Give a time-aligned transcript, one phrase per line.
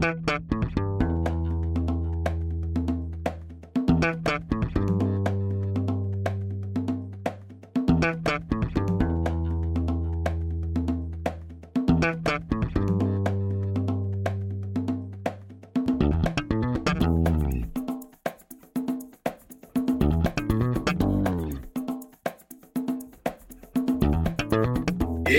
[0.00, 0.59] Thank you.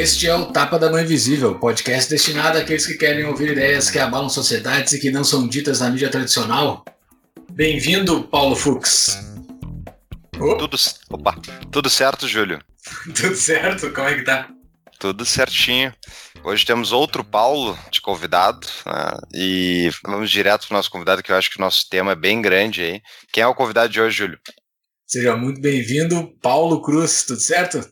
[0.02, 4.00] Este é o Tapa da Mão Invisível, podcast destinado àqueles que querem ouvir ideias que
[4.00, 6.83] abalam sociedades e que não são ditas na mídia tradicional.
[7.51, 9.15] Bem-vindo, Paulo Fux.
[10.39, 10.57] Oh.
[10.57, 10.75] Tudo,
[11.11, 11.39] opa,
[11.71, 12.60] tudo certo, Júlio?
[13.15, 14.50] tudo certo, como é que tá?
[14.97, 15.93] Tudo certinho.
[16.43, 19.19] Hoje temos outro Paulo de convidado né?
[19.36, 22.15] e vamos direto para o nosso convidado, que eu acho que o nosso tema é
[22.15, 23.02] bem grande aí.
[23.32, 24.39] Quem é o convidado de hoje, Júlio?
[25.05, 27.88] Seja muito bem-vindo, Paulo Cruz, tudo certo?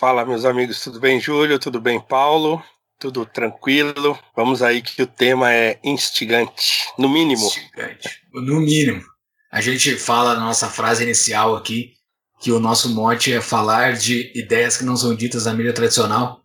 [0.00, 1.58] Fala, meus amigos, tudo bem, Júlio?
[1.58, 2.64] Tudo bem, Paulo?
[2.98, 4.18] Tudo tranquilo?
[4.34, 7.44] Vamos aí que o tema é instigante, no mínimo.
[7.44, 9.04] Instigante, no mínimo.
[9.52, 11.92] A gente fala na nossa frase inicial aqui
[12.40, 16.40] que o nosso mote é falar de ideias que não são ditas na mídia tradicional.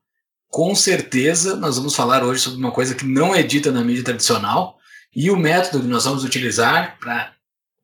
[0.50, 4.04] Com certeza, nós vamos falar hoje sobre uma coisa que não é dita na mídia
[4.04, 4.78] tradicional
[5.16, 7.34] e o método que nós vamos utilizar para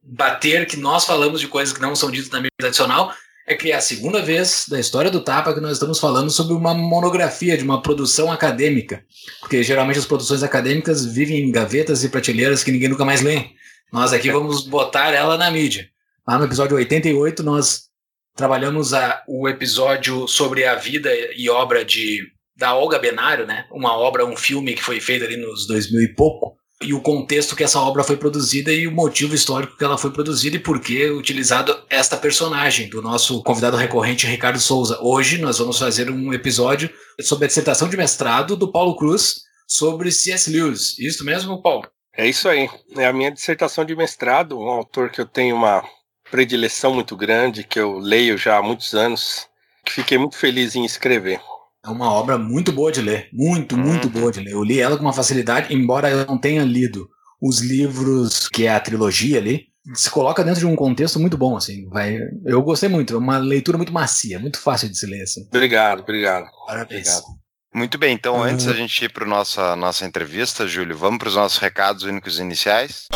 [0.04, 3.16] bater que nós falamos de coisas que não são ditas na mídia tradicional
[3.52, 6.54] é que é a segunda vez da história do Tapa que nós estamos falando sobre
[6.54, 9.04] uma monografia de uma produção acadêmica.
[9.42, 13.50] Porque geralmente as produções acadêmicas vivem em gavetas e prateleiras que ninguém nunca mais lê.
[13.92, 15.90] Nós aqui vamos botar ela na mídia.
[16.28, 17.90] Lá no episódio 88, nós
[18.36, 22.22] trabalhamos a, o episódio sobre a vida e obra de
[22.56, 23.66] da Olga Benário, né?
[23.72, 27.56] Uma obra, um filme que foi feito ali nos 2000 e pouco e o contexto
[27.56, 30.80] que essa obra foi produzida e o motivo histórico que ela foi produzida e por
[30.80, 35.00] que utilizado esta personagem do nosso convidado recorrente Ricardo Souza.
[35.02, 36.90] Hoje nós vamos fazer um episódio
[37.22, 40.50] sobre a dissertação de mestrado do Paulo Cruz sobre C.S.
[40.50, 40.98] Lewis.
[41.00, 41.88] Isso mesmo, Paulo?
[42.16, 42.70] É isso aí.
[42.98, 45.84] É a minha dissertação de mestrado, um autor que eu tenho uma
[46.30, 49.48] predileção muito grande, que eu leio já há muitos anos,
[49.86, 51.40] que fiquei muito feliz em escrever.
[51.84, 53.28] É uma obra muito boa de ler.
[53.34, 54.12] Muito, muito uhum.
[54.12, 54.52] boa de ler.
[54.52, 57.10] Eu li ela com uma facilidade, embora eu não tenha lido
[57.42, 59.66] os livros que é a trilogia ali.
[59.96, 61.90] Se coloca dentro de um contexto muito bom, assim.
[61.90, 63.16] Vai, eu gostei muito.
[63.16, 65.44] É uma leitura muito macia, muito fácil de se ler, assim.
[65.48, 66.46] Obrigado, obrigado.
[66.68, 67.08] Parabéns.
[67.08, 67.42] Obrigado.
[67.74, 68.44] Muito bem, então uhum.
[68.44, 72.38] antes da gente ir para nossa nossa entrevista, Júlio, vamos para os nossos recados únicos
[72.38, 73.08] iniciais.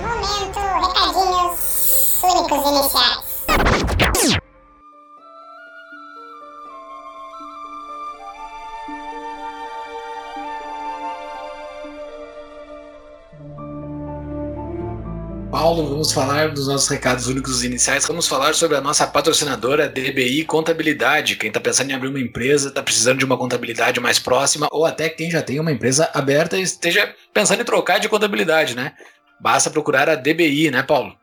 [0.00, 3.29] Momento, recadinhos únicos iniciais.
[15.80, 18.04] Paulo, vamos falar dos nossos recados únicos iniciais.
[18.04, 21.36] Vamos falar sobre a nossa patrocinadora DBI Contabilidade.
[21.36, 24.84] Quem está pensando em abrir uma empresa, está precisando de uma contabilidade mais próxima, ou
[24.84, 28.92] até quem já tem uma empresa aberta e esteja pensando em trocar de contabilidade, né?
[29.40, 31.16] Basta procurar a DBI, né, Paulo?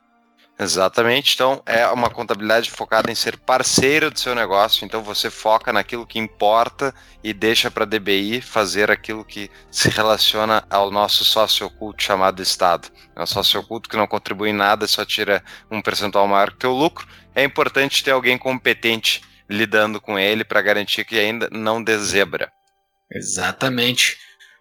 [0.60, 1.36] Exatamente.
[1.36, 4.84] Então, é uma contabilidade focada em ser parceiro do seu negócio.
[4.84, 9.90] Então, você foca naquilo que importa e deixa para a DBI fazer aquilo que se
[9.90, 12.90] relaciona ao nosso sócio oculto chamado Estado.
[13.16, 16.66] É um sócio oculto que não contribui em nada, só tira um percentual maior que
[16.66, 17.08] o lucro.
[17.36, 22.52] É importante ter alguém competente lidando com ele para garantir que ainda não dê zebra.
[23.12, 24.18] Exatamente.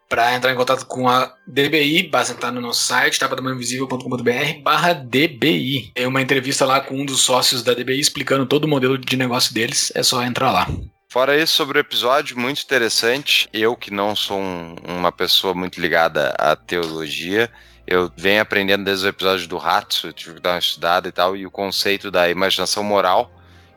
[0.09, 5.91] Para entrar em contato com a DBI, basta entrar no nosso site, tapadamãoinvisível.com.br barra DBI.
[5.95, 9.17] Tem uma entrevista lá com um dos sócios da DBI explicando todo o modelo de
[9.17, 10.69] negócio deles, é só entrar lá.
[11.09, 13.49] Fora isso, sobre o episódio, muito interessante.
[13.53, 17.51] Eu, que não sou um, uma pessoa muito ligada à teologia,
[17.87, 21.37] eu venho aprendendo desde o episódio do Ratso, tive que dar uma estudada e tal,
[21.37, 23.31] e o conceito da imaginação moral,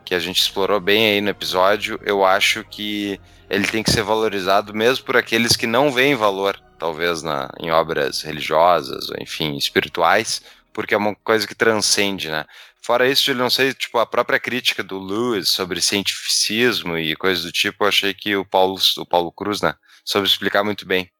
[0.04, 4.02] que a gente explorou bem aí no episódio, eu acho que ele tem que ser
[4.02, 10.40] valorizado mesmo por aqueles que não veem valor, talvez na, em obras religiosas enfim, espirituais,
[10.72, 12.44] porque é uma coisa que transcende, né?
[12.80, 17.44] Fora isso, eu não sei, tipo, a própria crítica do Lewis sobre cientificismo e coisas
[17.44, 19.74] do tipo, eu achei que o Paulo, o Paulo Cruz, né,
[20.04, 21.10] soube explicar muito bem.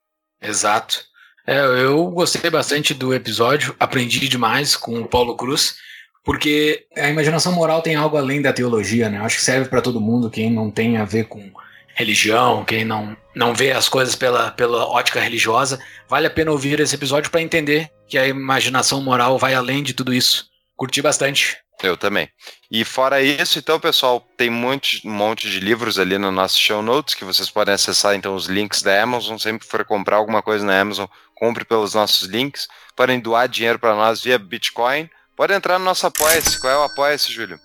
[0.41, 1.05] Exato.
[1.47, 5.77] É, eu gostei bastante do episódio, aprendi demais com o Paulo Cruz,
[6.25, 9.19] porque a imaginação moral tem algo além da teologia, né?
[9.19, 11.51] Eu acho que serve para todo mundo, quem não tem a ver com
[11.95, 15.79] religião, quem não, não vê as coisas pela, pela ótica religiosa,
[16.09, 19.95] vale a pena ouvir esse episódio para entender que a imaginação moral vai além de
[19.95, 20.47] tudo isso.
[20.77, 21.59] Curti bastante.
[21.83, 22.29] Eu também.
[22.71, 26.83] E fora isso, então, pessoal, tem monte, um monte de livros ali no nosso show
[26.83, 29.39] notes que vocês podem acessar, então, os links da Amazon.
[29.39, 32.69] Sempre for comprar alguma coisa na Amazon, compre pelos nossos links.
[32.95, 35.09] Podem doar dinheiro para nós via Bitcoin.
[35.35, 36.61] Pode entrar no nosso Apoia-se.
[36.61, 37.59] Qual é o Apoia-se, Júlio?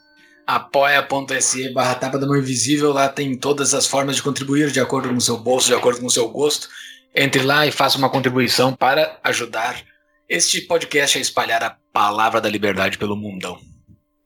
[0.45, 5.09] apoia.se barra tapa da mão invisível, lá tem todas as formas de contribuir de acordo
[5.09, 6.69] com o seu bolso, de acordo com o seu gosto.
[7.15, 9.81] Entre lá e faça uma contribuição para ajudar
[10.27, 13.59] este podcast a espalhar a palavra da liberdade pelo mundão.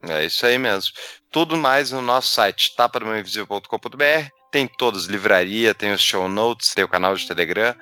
[0.01, 0.92] É isso aí mesmo.
[1.30, 4.30] Tudo mais no nosso site, tapadamãoinvisível.com.br.
[4.51, 7.75] Tem todas, livraria, tem os show notes, tem o canal de Telegram,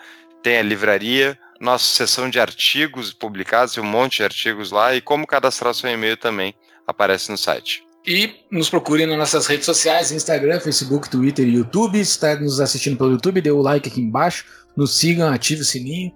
[0.44, 5.00] tem a livraria, nossa seção de artigos publicados, tem um monte de artigos lá, e
[5.00, 6.54] como cadastrar seu e-mail também
[6.86, 7.87] aparece no site.
[8.08, 11.98] E nos procurem nas nossas redes sociais, Instagram, Facebook, Twitter e YouTube.
[11.98, 14.46] Se está nos assistindo pelo YouTube, dê o like aqui embaixo,
[14.78, 16.14] nos sigam, ative o sininho.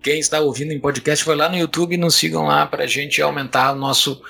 [0.00, 2.86] Quem está ouvindo em podcast, vai lá no YouTube e nos sigam lá para a
[2.86, 4.22] gente aumentar o nosso,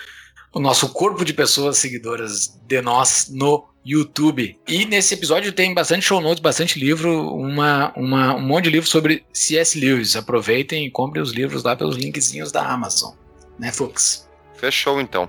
[0.51, 4.59] o nosso corpo de pessoas seguidoras de nós no YouTube.
[4.67, 8.89] E nesse episódio tem bastante show notes, bastante livro, uma, uma, um monte de livro
[8.89, 9.79] sobre C.S.
[9.79, 10.17] Lewis.
[10.17, 13.13] Aproveitem e comprem os livros lá pelos linkzinhos da Amazon.
[13.59, 14.27] Né, Fux?
[14.57, 15.29] Fechou então.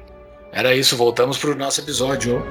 [0.55, 2.41] Era isso, voltamos para o nosso episódio.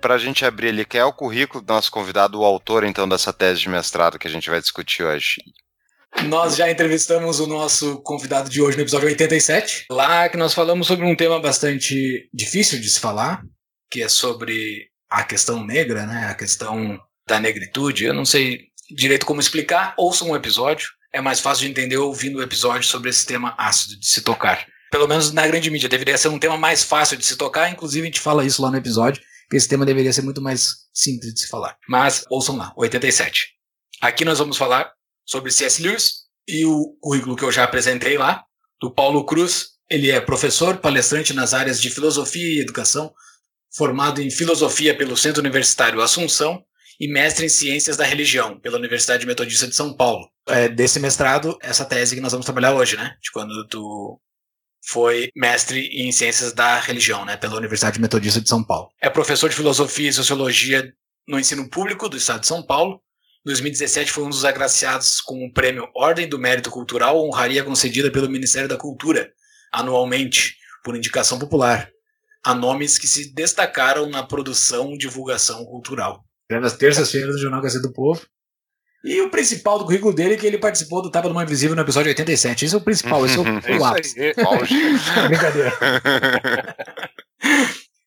[0.00, 3.08] Para a gente abrir ali, qual é o currículo do nosso convidado, o autor então
[3.08, 5.42] dessa tese de mestrado que a gente vai discutir hoje?
[6.24, 10.86] Nós já entrevistamos o nosso convidado de hoje no episódio 87, lá que nós falamos
[10.86, 13.42] sobre um tema bastante difícil de se falar,
[13.90, 16.26] que é sobre a questão negra, né?
[16.26, 16.98] A questão
[17.28, 18.04] da negritude.
[18.04, 20.88] Eu não sei direito como explicar, ouça um episódio.
[21.12, 24.66] É mais fácil de entender ouvindo o episódio sobre esse tema ácido de se tocar.
[24.90, 28.02] Pelo menos na grande mídia, deveria ser um tema mais fácil de se tocar, inclusive
[28.02, 31.34] a gente fala isso lá no episódio, que esse tema deveria ser muito mais simples
[31.34, 31.76] de se falar.
[31.88, 33.48] Mas ouçam lá, 87.
[34.00, 34.95] Aqui nós vamos falar
[35.26, 35.82] sobre C.S.
[35.82, 38.44] Lewis e o currículo que eu já apresentei lá,
[38.80, 39.70] do Paulo Cruz.
[39.90, 43.12] Ele é professor, palestrante nas áreas de filosofia e educação,
[43.74, 46.62] formado em filosofia pelo Centro Universitário Assunção
[46.98, 50.28] e mestre em ciências da religião pela Universidade Metodista de São Paulo.
[50.48, 53.16] É desse mestrado, essa tese que nós vamos trabalhar hoje, né?
[53.22, 54.20] De quando tu
[54.88, 57.36] foi mestre em ciências da religião, né?
[57.36, 58.88] Pela Universidade Metodista de São Paulo.
[59.00, 60.92] É professor de filosofia e sociologia
[61.28, 63.00] no ensino público do Estado de São Paulo
[63.46, 68.28] 2017 foi um dos agraciados com o prêmio Ordem do Mérito Cultural, honraria concedida pelo
[68.28, 69.30] Ministério da Cultura,
[69.72, 71.88] anualmente, por indicação popular,
[72.44, 76.24] a nomes que se destacaram na produção e divulgação cultural.
[76.50, 78.26] Nas terças-feiras do Jornal Gazeta do Povo.
[79.04, 81.76] E o principal do currículo dele é que ele participou do Tapa do Mãe Invisível
[81.76, 82.64] no episódio 87.
[82.64, 83.44] Esse é o principal, esse é o,
[83.78, 84.16] o ápice.
[85.28, 85.72] Brincadeira.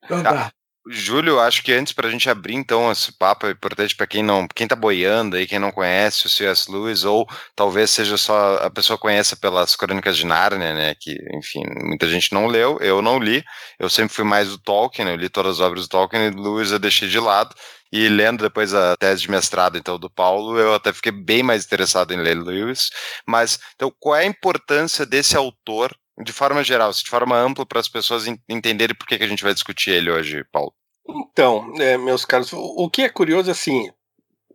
[0.03, 0.51] então tá.
[0.91, 4.24] Júlio, acho que antes para a gente abrir então esse papo é importante para quem
[4.24, 6.71] não, quem tá boiando aí, quem não conhece o C.S.
[6.71, 11.62] Lewis ou talvez seja só a pessoa conheça pelas Crônicas de Nárnia, né, que enfim,
[11.83, 13.44] muita gente não leu, eu não li,
[13.77, 16.71] eu sempre fui mais do Tolkien, eu li todas as obras do Tolkien e Lewis
[16.71, 17.56] eu deixei de lado.
[17.91, 21.65] E lendo depois a tese de mestrado então do Paulo, eu até fiquei bem mais
[21.65, 22.89] interessado em ler Lewis.
[23.27, 27.80] Mas então, qual é a importância desse autor de forma geral, de forma ampla, para
[27.80, 30.74] as pessoas entenderem por que, que a gente vai discutir ele hoje, Paulo?
[31.07, 33.89] Então, é, meus caros, o, o, que é curioso, assim,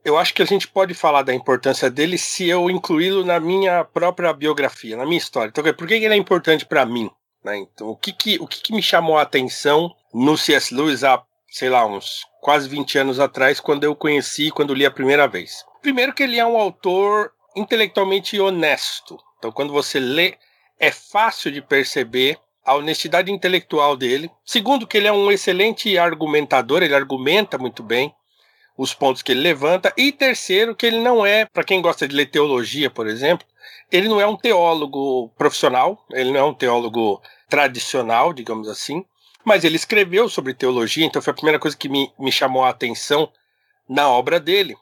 [0.05, 3.84] eu acho que a gente pode falar da importância dele se eu incluí-lo na minha
[3.84, 5.49] própria biografia, na minha história.
[5.49, 7.11] Então, por que ele é importante para mim?
[7.43, 7.58] Né?
[7.58, 10.75] Então, o que, que, o que, que me chamou a atenção no C.S.
[10.75, 14.90] Lewis há, sei lá, uns quase 20 anos atrás, quando eu conheci, quando li a
[14.90, 15.64] primeira vez?
[15.81, 19.19] Primeiro que ele é um autor intelectualmente honesto.
[19.38, 20.36] Então, quando você lê
[20.78, 24.31] é fácil de perceber a honestidade intelectual dele.
[24.44, 28.14] Segundo, que ele é um excelente argumentador, ele argumenta muito bem
[28.76, 29.93] os pontos que ele levanta.
[29.96, 33.46] E terceiro, que ele não é, para quem gosta de ler teologia, por exemplo,
[33.93, 39.04] ele não é um teólogo profissional, ele não é um teólogo tradicional, digamos assim,
[39.44, 42.70] mas ele escreveu sobre teologia, então foi a primeira coisa que me, me chamou a
[42.70, 43.31] atenção
[43.88, 44.74] na obra dele.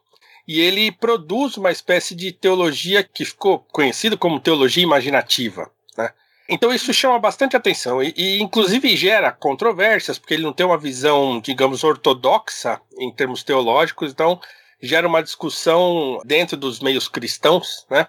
[0.46, 5.70] E ele produz uma espécie de teologia que ficou conhecida como teologia imaginativa.
[5.96, 6.10] Né?
[6.48, 10.78] Então isso chama bastante atenção e, e, inclusive gera controvérsias, porque ele não tem uma
[10.78, 14.40] visão, digamos, ortodoxa em termos teológicos, então
[14.82, 18.06] gera uma discussão dentro dos meios cristãos, né?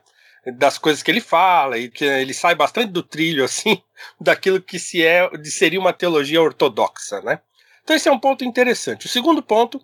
[0.58, 3.82] Das coisas que ele fala, e que ele sai bastante do trilho, assim,
[4.20, 7.40] daquilo que se é, seria uma teologia ortodoxa, né?
[7.84, 9.06] Então esse é um ponto interessante.
[9.06, 9.80] O segundo ponto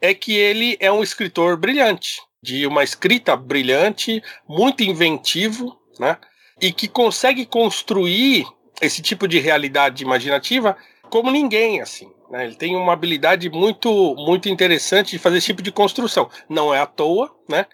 [0.00, 6.16] é que ele é um escritor brilhante, de uma escrita brilhante, muito inventivo, né?
[6.60, 8.46] E que consegue construir
[8.80, 10.76] esse tipo de realidade imaginativa
[11.08, 12.10] como ninguém, assim.
[12.30, 12.44] Né?
[12.44, 16.30] Ele tem uma habilidade muito, muito interessante de fazer esse tipo de construção.
[16.48, 17.66] Não é à toa, né?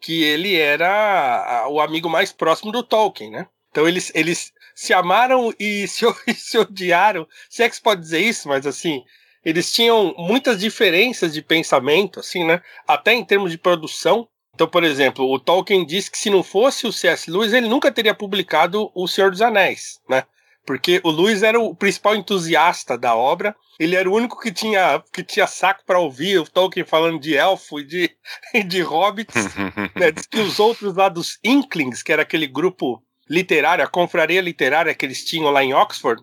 [0.00, 3.46] Que ele era o amigo mais próximo do Tolkien, né?
[3.70, 7.26] Então eles, eles se amaram e se, e se odiaram.
[7.50, 9.04] Se é que se pode dizer isso, mas assim,
[9.44, 12.62] eles tinham muitas diferenças de pensamento, assim, né?
[12.86, 14.28] Até em termos de produção.
[14.58, 17.30] Então, por exemplo, o Tolkien diz que se não fosse o C.S.
[17.30, 20.24] Lewis, ele nunca teria publicado O Senhor dos Anéis, né?
[20.66, 25.00] Porque o Lewis era o principal entusiasta da obra, ele era o único que tinha,
[25.12, 28.10] que tinha saco para ouvir o Tolkien falando de elfo e de,
[28.66, 29.54] de hobbits.
[29.94, 30.10] né?
[30.10, 33.00] Diz que os outros lá dos Inklings, que era aquele grupo
[33.30, 36.20] literário, a confraria literária que eles tinham lá em Oxford,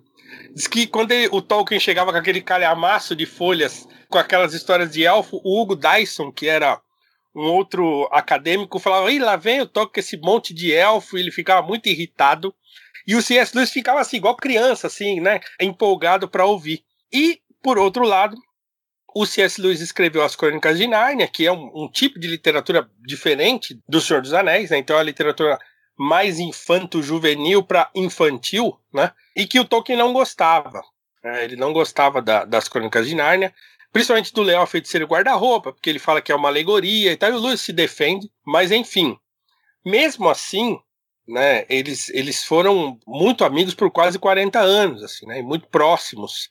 [0.54, 4.92] diz que quando ele, o Tolkien chegava com aquele calhamaço de folhas com aquelas histórias
[4.92, 6.82] de elfo, o Hugo Dyson, que era
[7.36, 11.22] um outro acadêmico falava, Ih, lá vem eu toco com esse monte de elfo, e
[11.22, 12.56] ele ficava muito irritado.
[13.06, 13.56] E o C.S.
[13.56, 15.40] Lewis ficava assim, igual criança, assim, né?
[15.60, 16.84] Empolgado para ouvir.
[17.12, 18.36] E, por outro lado,
[19.14, 19.62] o C.S.
[19.62, 24.02] Lewis escreveu as Crônicas de Nárnia, que é um, um, tipo de literatura diferente do
[24.02, 24.78] Senhor dos Anéis, né?
[24.78, 25.60] Então é a literatura
[25.98, 29.12] mais infanto-juvenil para infantil, né?
[29.36, 30.82] E que o Tolkien não gostava.
[31.24, 31.44] Né?
[31.44, 33.54] Ele não gostava da, das Crônicas de Nárnia.
[33.96, 37.34] Principalmente do Leão Feiticeiro Guarda-Roupa, porque ele fala que é uma alegoria e tal, e
[37.34, 39.18] o Lewis se defende, mas enfim.
[39.86, 40.78] Mesmo assim,
[41.26, 46.50] né, eles, eles foram muito amigos por quase 40 anos, assim, né, muito próximos.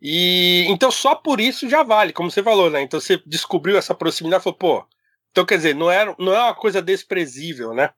[0.00, 2.82] E então só por isso já vale, como você falou, né?
[2.82, 4.84] Então você descobriu essa proximidade e falou, pô,
[5.30, 7.90] então quer dizer, não é, não é uma coisa desprezível, né?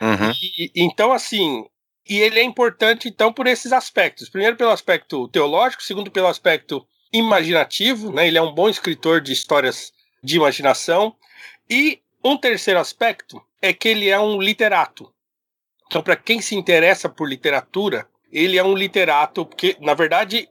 [0.00, 0.32] Uhum.
[0.58, 1.64] E, então, assim,
[2.08, 4.28] e ele é importante, então, por esses aspectos.
[4.28, 8.26] Primeiro, pelo aspecto teológico, segundo, pelo aspecto imaginativo, né?
[8.26, 9.92] Ele é um bom escritor de histórias
[10.22, 11.14] de imaginação.
[11.68, 15.12] E um terceiro aspecto é que ele é um literato.
[15.86, 20.48] Então, para quem se interessa por literatura, ele é um literato, porque, na verdade,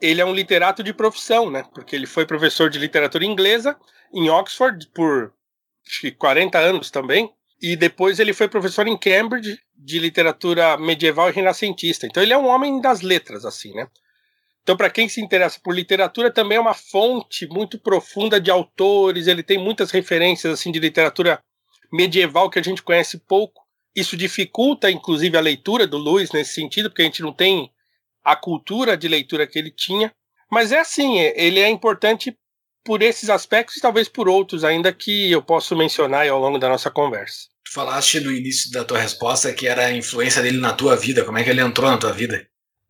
[0.00, 1.64] ele é um literato de profissão, né?
[1.74, 3.76] Porque ele foi professor de literatura inglesa
[4.12, 5.32] em Oxford por
[5.86, 7.30] acho que 40 anos também.
[7.60, 12.06] E depois ele foi professor em Cambridge de literatura medieval e renascentista.
[12.06, 13.88] Então ele é um homem das letras, assim, né?
[14.68, 19.26] Então, para quem se interessa por literatura, também é uma fonte muito profunda de autores.
[19.26, 21.42] Ele tem muitas referências assim de literatura
[21.90, 23.62] medieval que a gente conhece pouco.
[23.96, 27.70] Isso dificulta, inclusive, a leitura do Lewis nesse sentido, porque a gente não tem
[28.22, 30.12] a cultura de leitura que ele tinha.
[30.50, 32.36] Mas é assim, é, ele é importante
[32.84, 36.68] por esses aspectos e talvez por outros ainda que eu posso mencionar ao longo da
[36.68, 37.48] nossa conversa.
[37.64, 41.24] Tu falaste no início da tua resposta que era a influência dele na tua vida.
[41.24, 42.46] Como é que ele entrou na tua vida?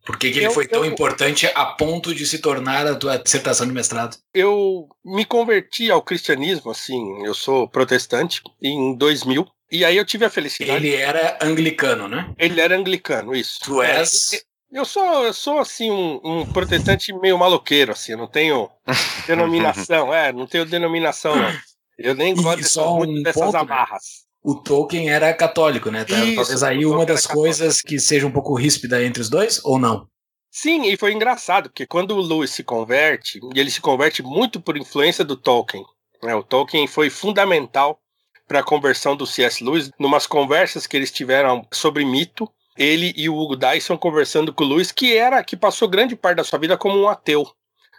[0.09, 2.95] Por que, que ele eu, foi tão eu, importante a ponto de se tornar a
[2.95, 4.17] tua dissertação de mestrado?
[4.33, 9.47] Eu me converti ao cristianismo, assim, eu sou protestante, em 2000.
[9.71, 10.87] E aí eu tive a felicidade.
[10.87, 12.33] Ele era anglicano, né?
[12.39, 13.61] Ele era anglicano, isso.
[13.63, 14.33] Tu és.
[14.33, 14.41] É,
[14.73, 18.71] eu sou, eu sou assim, um, um, protestante meio maloqueiro, assim, eu não tenho
[19.29, 21.53] denominação, é, não tenho denominação, não.
[21.99, 23.61] Eu nem gosto muito um dessas ponto, né?
[23.61, 26.05] amarras o Tolkien era católico, né?
[26.05, 29.61] Tá, Isso, Talvez aí uma das coisas que seja um pouco ríspida entre os dois,
[29.65, 30.07] ou não?
[30.51, 34.61] Sim, e foi engraçado, porque quando o Lewis se converte, e ele se converte muito
[34.61, 35.85] por influência do Tolkien,
[36.23, 36.35] né?
[36.35, 38.01] O Tolkien foi fundamental
[38.47, 39.63] para a conversão do C.S.
[39.63, 44.65] Lewis, numas conversas que eles tiveram sobre mito, ele e o Hugo Dyson conversando com
[44.65, 47.47] o Lewis, que era que passou grande parte da sua vida como um ateu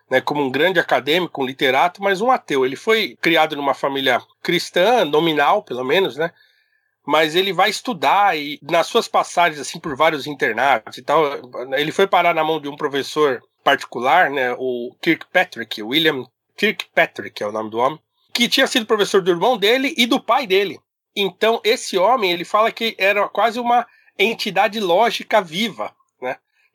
[0.09, 2.65] né, como um grande acadêmico, um literato, mas um ateu.
[2.65, 6.31] Ele foi criado numa família cristã, nominal, pelo menos, né?
[7.05, 11.23] Mas ele vai estudar e nas suas passagens assim por vários internatos e tal,
[11.75, 16.25] ele foi parar na mão de um professor particular, né, o Kirkpatrick, William
[16.55, 17.99] Kirkpatrick é o nome do homem,
[18.33, 20.79] que tinha sido professor do irmão dele e do pai dele.
[21.15, 23.87] Então, esse homem, ele fala que era quase uma
[24.17, 25.93] entidade lógica viva?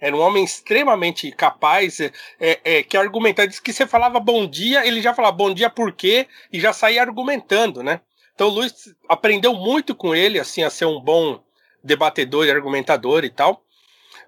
[0.04, 3.48] Era um homem extremamente capaz, é, é, que argumentava.
[3.48, 6.74] Diz que você falava bom dia, ele já falava bom dia por quê, e já
[6.74, 8.02] saía argumentando, né?
[8.34, 11.42] Então o Luiz aprendeu muito com ele, assim, a ser um bom
[11.82, 13.64] debatedor e argumentador e tal.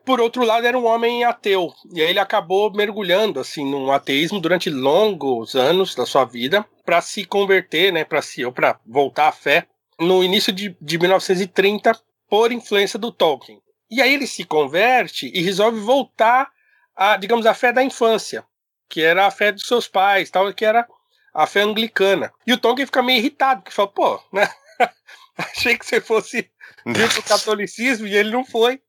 [0.02, 4.40] Por outro lado, era um homem ateu, e aí ele acabou mergulhando, assim, num ateísmo
[4.40, 9.28] durante longos anos da sua vida, para se converter, né, para se, ou para voltar
[9.28, 9.66] à fé,
[10.00, 11.92] no início de, de 1930,
[12.30, 13.61] por influência do Tolkien.
[13.90, 16.50] E aí ele se converte e resolve voltar
[16.95, 18.45] a, digamos, a fé da infância,
[18.88, 20.87] que era a fé dos seus pais, tal, que era
[21.33, 22.33] a fé anglicana.
[22.47, 24.49] E o Tolkien fica meio irritado, porque fala, pô, né?
[25.37, 26.50] Achei que você fosse
[26.87, 28.81] vir pro catolicismo e ele não foi.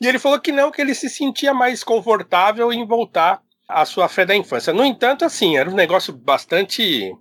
[0.00, 4.08] E ele falou que não, que ele se sentia mais confortável em voltar à sua
[4.08, 4.72] fé da infância.
[4.72, 7.14] No entanto, assim, era um negócio bastante.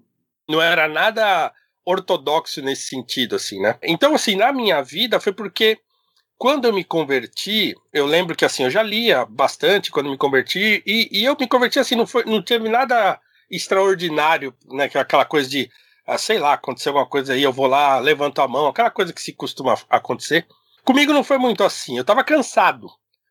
[0.50, 1.54] Não era nada
[1.86, 3.78] ortodoxo nesse sentido, assim, né?
[3.84, 5.80] Então, assim, na minha vida foi porque
[6.44, 10.84] quando eu me converti, eu lembro que assim, eu já lia bastante quando me converti,
[10.86, 13.18] e, e eu me converti assim, não, foi, não teve nada
[13.50, 14.90] extraordinário, né?
[14.94, 15.72] É aquela coisa de,
[16.06, 19.14] ah, sei lá, aconteceu alguma coisa aí, eu vou lá, levanto a mão, aquela coisa
[19.14, 20.46] que se costuma acontecer.
[20.84, 22.90] Comigo não foi muito assim, eu tava cansado.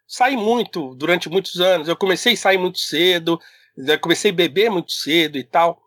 [0.09, 3.39] Saí muito durante muitos anos, eu comecei a sair muito cedo,
[4.01, 5.83] comecei a beber muito cedo e tal.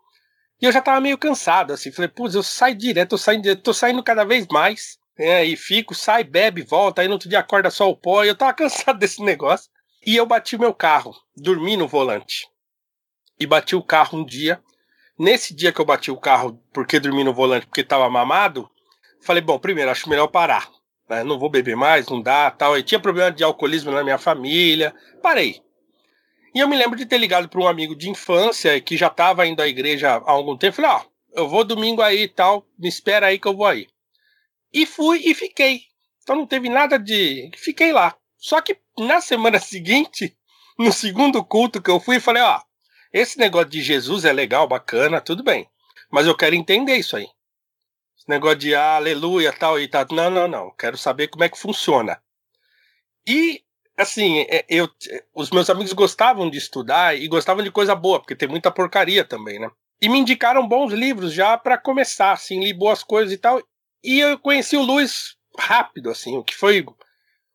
[0.62, 1.90] E eu já tava meio cansado, assim.
[1.90, 4.96] Falei, putz, eu saio direto, eu saio direto, tô saindo cada vez mais.
[5.18, 8.24] É, e fico, sai, bebe, volta, aí no outro dia acorda só o pó.
[8.24, 9.70] Eu tava cansado desse negócio.
[10.04, 12.46] E eu bati o meu carro, dormi no volante.
[13.40, 14.62] E bati o carro um dia.
[15.18, 18.70] Nesse dia que eu bati o carro, porque dormi no volante, porque tava mamado,
[19.22, 20.68] falei, bom, primeiro, acho melhor parar.
[21.08, 21.24] Né?
[21.24, 22.78] Não vou beber mais, não dá, tal.
[22.78, 24.94] E tinha problema de alcoolismo na minha família.
[25.22, 25.60] Parei.
[26.54, 29.46] E eu me lembro de ter ligado para um amigo de infância que já estava
[29.46, 30.76] indo à igreja há algum tempo.
[30.76, 33.66] Falei, ó, oh, eu vou domingo aí e tal, me espera aí que eu vou
[33.66, 33.88] aí.
[34.76, 35.84] E fui e fiquei.
[36.22, 37.50] Então não teve nada de.
[37.56, 38.14] Fiquei lá.
[38.36, 40.36] Só que na semana seguinte,
[40.78, 42.60] no segundo culto que eu fui, falei, ó,
[43.10, 45.66] esse negócio de Jesus é legal, bacana, tudo bem.
[46.10, 47.26] Mas eu quero entender isso aí.
[48.18, 50.04] Esse negócio de aleluia tal e tal.
[50.10, 50.70] Não, não, não.
[50.72, 52.20] Quero saber como é que funciona.
[53.26, 53.62] E
[53.96, 54.90] assim, é, eu,
[55.34, 59.24] os meus amigos gostavam de estudar e gostavam de coisa boa, porque tem muita porcaria
[59.24, 59.70] também, né?
[60.02, 63.58] E me indicaram bons livros já para começar, assim, li boas coisas e tal.
[64.02, 66.84] E eu conheci o Luiz rápido, assim, o que foi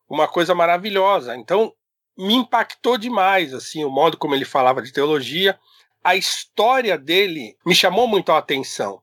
[0.10, 1.36] uma coisa maravilhosa.
[1.36, 1.74] Então,
[2.18, 5.58] me impactou demais, assim, o modo como ele falava de teologia.
[6.04, 9.02] A história dele me chamou muito a atenção,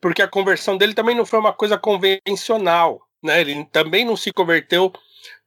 [0.00, 3.40] porque a conversão dele também não foi uma coisa convencional, né?
[3.40, 4.92] Ele também não se converteu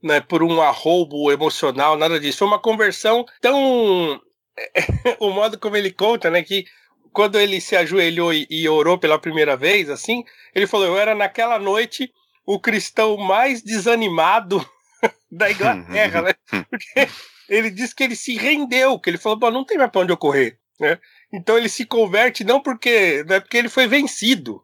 [0.01, 2.39] né, por um arrobo emocional, nada disso.
[2.39, 4.21] Foi uma conversão tão.
[5.19, 6.43] o modo como ele conta, né?
[6.43, 6.65] Que
[7.13, 10.23] quando ele se ajoelhou e, e orou pela primeira vez, assim,
[10.53, 12.11] ele falou: Eu era naquela noite
[12.45, 14.67] o cristão mais desanimado
[15.31, 16.33] da Inglaterra, né?
[16.69, 17.07] Porque
[17.47, 20.11] ele disse que ele se rendeu, que ele falou: Bom, não tem mais pra onde
[20.11, 20.99] eu correr, né?
[21.31, 24.63] Então ele se converte não porque, não é porque ele foi vencido,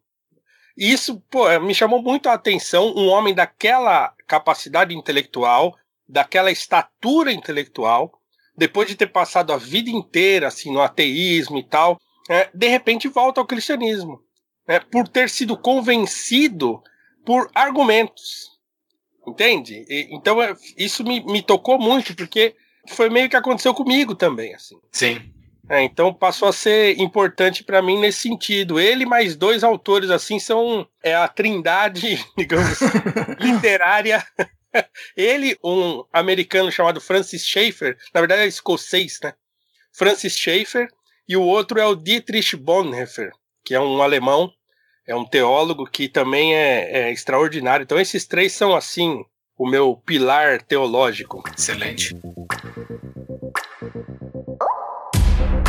[0.77, 5.75] e isso, pô, me chamou muito a atenção um homem daquela capacidade intelectual,
[6.07, 8.19] daquela estatura intelectual,
[8.57, 11.99] depois de ter passado a vida inteira assim no ateísmo e tal,
[12.29, 14.21] é, de repente volta ao cristianismo,
[14.67, 16.81] né, por ter sido convencido
[17.25, 18.51] por argumentos,
[19.27, 19.85] entende?
[19.89, 22.55] E, então é, isso me, me tocou muito porque
[22.87, 24.79] foi meio que aconteceu comigo também, assim.
[24.91, 25.33] Sim.
[25.67, 28.79] É, então passou a ser importante para mim nesse sentido.
[28.79, 32.79] Ele mais dois autores assim são é a trindade, digamos,
[33.39, 34.23] literária.
[35.15, 39.33] Ele, um americano chamado Francis Schaeffer, na verdade é escocês, né?
[39.91, 40.89] Francis Schaeffer,
[41.27, 43.31] e o outro é o Dietrich Bonhoeffer,
[43.63, 44.51] que é um alemão,
[45.07, 47.83] é um teólogo que também é, é extraordinário.
[47.83, 49.23] Então esses três são assim
[49.57, 51.43] o meu pilar teológico.
[51.57, 52.15] Excelente.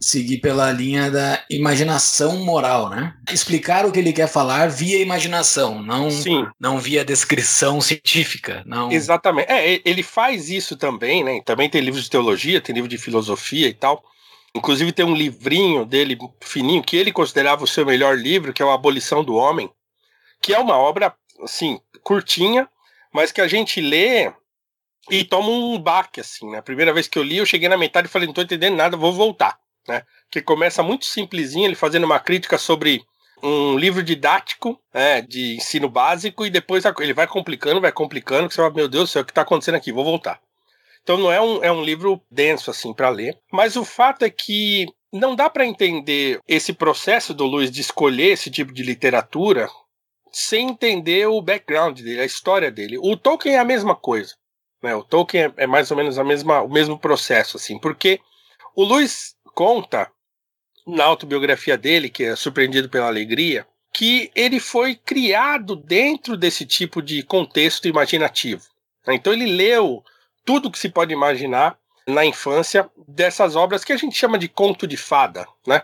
[0.00, 3.14] seguir pela linha da imaginação moral, né?
[3.32, 6.46] Explicar o que ele quer falar via imaginação, não, Sim.
[6.60, 8.62] não via descrição científica.
[8.66, 8.92] Não...
[8.92, 9.50] Exatamente.
[9.50, 11.40] É, ele faz isso também, né?
[11.44, 14.02] Também tem livros de teologia, tem livro de filosofia e tal.
[14.54, 18.64] Inclusive tem um livrinho dele fininho que ele considerava o seu melhor livro, que é
[18.64, 19.70] o Abolição do Homem,
[20.40, 22.68] que é uma obra assim curtinha,
[23.12, 24.32] mas que a gente lê
[25.10, 26.46] e toma um baque assim.
[26.46, 26.62] Na né?
[26.62, 28.96] primeira vez que eu li, eu cheguei na metade e falei não estou entendendo nada,
[28.96, 30.02] vou voltar né?
[30.30, 33.04] Que começa muito simplesinho, ele fazendo uma crítica sobre
[33.42, 38.54] um livro didático né, de ensino básico e depois ele vai complicando, vai complicando, que
[38.54, 39.92] você fala, meu Deus do céu, o que está acontecendo aqui?
[39.92, 40.40] Vou voltar.
[41.02, 44.30] Então não é um, é um livro denso assim para ler, mas o fato é
[44.30, 49.68] que não dá para entender esse processo do Luiz de escolher esse tipo de literatura
[50.32, 52.98] sem entender o background dele, a história dele.
[52.98, 54.34] O Tolkien é a mesma coisa.
[54.82, 54.94] Né?
[54.94, 58.20] O Tolkien é, é mais ou menos a mesma, o mesmo processo, assim, porque
[58.74, 60.12] o Luiz conta
[60.86, 67.00] na autobiografia dele, que é Surpreendido pela Alegria, que ele foi criado dentro desse tipo
[67.00, 68.62] de contexto imaginativo.
[69.08, 70.04] Então ele leu
[70.44, 74.86] tudo que se pode imaginar na infância dessas obras que a gente chama de conto
[74.86, 75.82] de fada, né?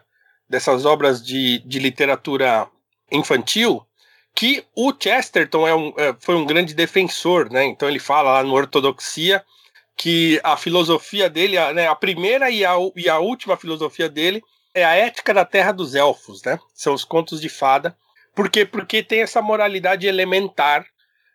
[0.49, 2.69] Dessas obras de, de literatura
[3.11, 3.85] infantil,
[4.35, 7.65] que o Chesterton é um, é, foi um grande defensor, né?
[7.65, 9.43] Então ele fala lá no Ortodoxia
[9.97, 14.43] que a filosofia dele, a, né, a primeira e a, e a última filosofia dele
[14.75, 16.59] é a ética da terra dos elfos, né?
[16.75, 17.97] São os contos de fada.
[18.35, 18.65] Por quê?
[18.65, 20.87] Porque tem essa moralidade elementar,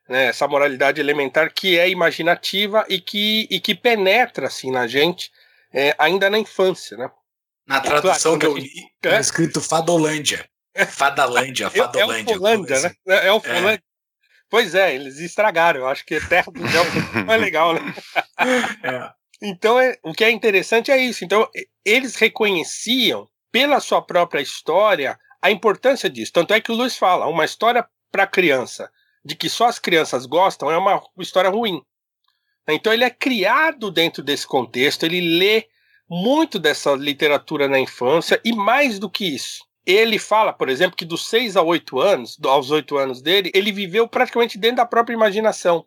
[0.10, 0.28] né?
[0.28, 5.32] Essa moralidade elementar que é imaginativa e que, e que penetra assim na gente
[5.72, 7.10] é, ainda na infância, né?
[7.68, 8.72] Na tradução claro, que eu li,
[9.04, 10.48] é, é escrito Fadolândia.
[10.90, 12.02] Fadalândia, Fadolândia.
[12.06, 12.92] É, é o Folândia, né?
[13.06, 13.84] É o Folândia.
[14.50, 15.82] Pois é, eles estragaram.
[15.82, 17.82] Eu acho que Terra dos Elfos não é legal, né?
[18.84, 19.10] É.
[19.42, 21.24] Então, é, o que é interessante é isso.
[21.24, 21.48] Então,
[21.86, 26.34] eles reconheciam, pela sua própria história, a importância disso.
[26.34, 28.90] Tanto é que o Luiz fala, uma história para criança,
[29.24, 31.82] de que só as crianças gostam, é uma história ruim.
[32.68, 35.68] Então, ele é criado dentro desse contexto, ele lê
[36.10, 41.06] muito dessa literatura na infância, e mais do que isso, ele fala, por exemplo, que
[41.06, 45.16] dos 6 a 8 anos, aos 8 anos dele, ele viveu praticamente dentro da própria
[45.16, 45.86] imaginação.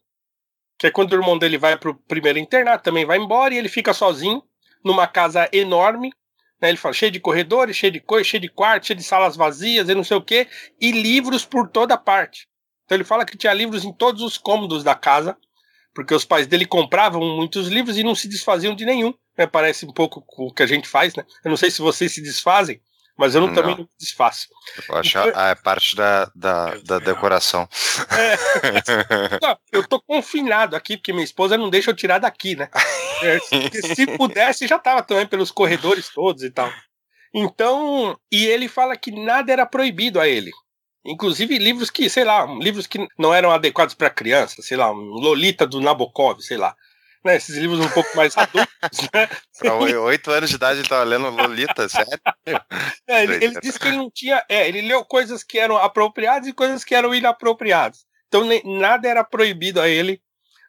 [0.78, 3.68] Que é quando o irmão dele vai pro primeiro internato, também vai embora e ele
[3.68, 4.42] fica sozinho
[4.82, 6.10] numa casa enorme.
[6.62, 9.36] Né, ele fala, cheio de corredores, cheio de coisas, cheio de quartos, cheio de salas
[9.36, 10.48] vazias e não sei o quê,
[10.80, 12.48] e livros por toda parte.
[12.84, 15.36] Então ele fala que tinha livros em todos os cômodos da casa,
[15.94, 19.12] porque os pais dele compravam muitos livros e não se desfaziam de nenhum.
[19.36, 21.24] Né, parece um pouco o que a gente faz, né?
[21.44, 22.80] Eu não sei se vocês se desfazem,
[23.16, 23.54] mas eu não, não.
[23.54, 24.48] também não desfaço.
[24.88, 27.68] Eu acho então, a, a parte da, da, da decoração.
[28.10, 32.68] É, não, eu tô confinado aqui, porque minha esposa não deixa eu tirar daqui, né?
[33.22, 36.70] É, se, se pudesse, já tava também pelos corredores todos e tal.
[37.34, 40.50] Então, e ele fala que nada era proibido a ele.
[41.04, 44.96] Inclusive livros que, sei lá, livros que não eram adequados para criança, sei lá, um
[44.96, 46.74] Lolita do Nabokov, sei lá
[47.24, 49.08] né, esses livros um pouco mais adultos.
[49.12, 49.28] Né?
[50.04, 52.20] Oito anos de idade ele estava lendo Lolita, sério?
[53.06, 54.44] É, ele, ele, disse que ele não tinha.
[54.48, 58.04] É, ele leu coisas que eram apropriadas e coisas que eram inapropriadas.
[58.28, 60.20] Então nem, nada era proibido a ele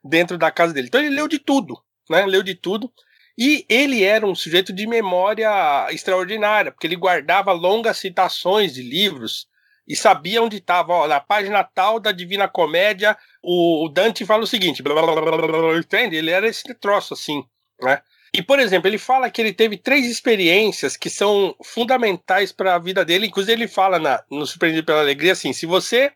[0.03, 0.87] dentro da casa dele.
[0.87, 1.77] Então ele leu de tudo,
[2.09, 2.25] né?
[2.25, 2.91] Leu de tudo.
[3.37, 9.47] E ele era um sujeito de memória extraordinária, porque ele guardava longas citações de livros
[9.87, 11.07] e sabia onde estava.
[11.07, 16.15] Na página tal da Divina Comédia, o, Dante fala o seguinte: blá, blá, blá, entende?
[16.15, 17.43] Ele era esse troço assim,
[17.81, 18.01] né?
[18.33, 22.79] E, por exemplo, ele fala que ele teve três experiências que são fundamentais para a
[22.79, 23.27] vida dele.
[23.27, 26.13] Inclusive, ele fala na, no Surpreendido pela Alegria assim: se você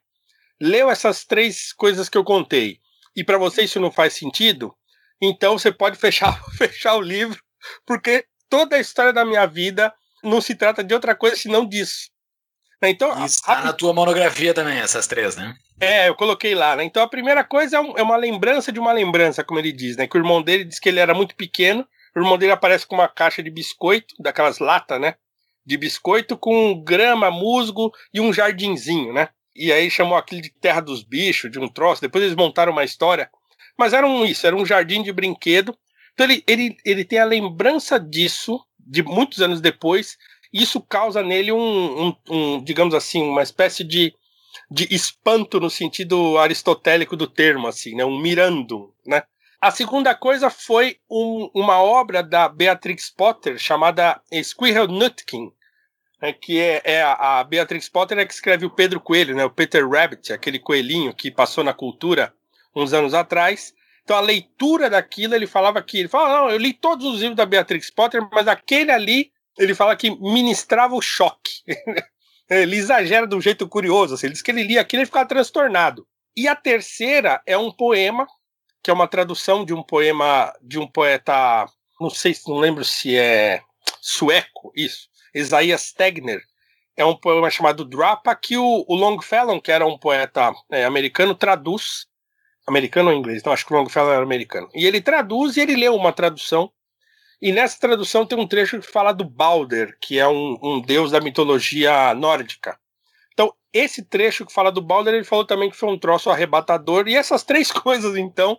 [0.59, 2.79] leu essas três coisas que eu contei
[3.15, 4.73] e para você isso não faz sentido,
[5.21, 7.41] então você pode fechar, fechar o livro,
[7.85, 12.09] porque toda a história da minha vida não se trata de outra coisa senão disso.
[12.85, 13.63] Né, então, e está a...
[13.63, 15.55] na tua monografia também, essas três, né?
[15.79, 16.83] É, eu coloquei lá, né?
[16.83, 19.97] Então a primeira coisa é, um, é, uma lembrança de uma lembrança, como ele diz,
[19.97, 20.07] né?
[20.07, 21.85] Que o irmão dele diz que ele era muito pequeno.
[22.15, 25.15] O irmão dele aparece com uma caixa de biscoito, daquelas latas, né?
[25.65, 29.29] De biscoito com grama, musgo e um jardinzinho, né?
[29.55, 32.01] E aí chamou aquilo de terra dos bichos, de um troço.
[32.01, 33.29] Depois eles montaram uma história.
[33.77, 35.75] Mas era um, isso, era um jardim de brinquedo.
[36.13, 40.17] Então ele, ele, ele tem a lembrança disso, de muitos anos depois,
[40.55, 44.13] isso causa nele um, um, um, digamos assim, uma espécie de,
[44.71, 48.05] de espanto no sentido aristotélico do termo, assim, né?
[48.05, 49.23] Um mirando, né?
[49.59, 55.51] A segunda coisa foi um, uma obra da Beatrix Potter chamada Squirrel Nutkin,
[56.21, 59.43] né, que é, é a, a, Beatrix Potter é que escreve o Pedro Coelho, né,
[59.43, 62.33] o Peter Rabbit, aquele coelhinho que passou na cultura
[62.75, 63.73] uns anos atrás.
[64.03, 67.35] Então a leitura daquilo, ele falava que ele fala, não, eu li todos os livros
[67.35, 71.61] da Beatrix Potter, mas aquele ali ele fala que ministrava o choque.
[72.49, 74.13] ele exagera de um jeito curioso.
[74.13, 74.27] Assim.
[74.27, 76.07] Ele diz que ele lia aquilo e ficava transtornado.
[76.35, 78.27] E a terceira é um poema,
[78.83, 81.65] que é uma tradução de um poema de um poeta,
[81.99, 83.61] não sei, não lembro se é
[84.01, 86.41] sueco, isso, Isaiah Stegner.
[86.97, 91.35] É um poema chamado Drapa, que o, o Longfellow, que era um poeta é, americano,
[91.35, 92.05] traduz.
[92.67, 93.39] Americano ou inglês?
[93.39, 94.69] Então acho que o Longfellow era americano.
[94.73, 96.71] E ele traduz e ele leu uma tradução
[97.41, 101.11] e nessa tradução tem um trecho que fala do Balder, que é um, um deus
[101.11, 102.77] da mitologia nórdica.
[103.33, 107.07] Então, esse trecho que fala do Balder, ele falou também que foi um troço arrebatador.
[107.07, 108.57] E essas três coisas, então.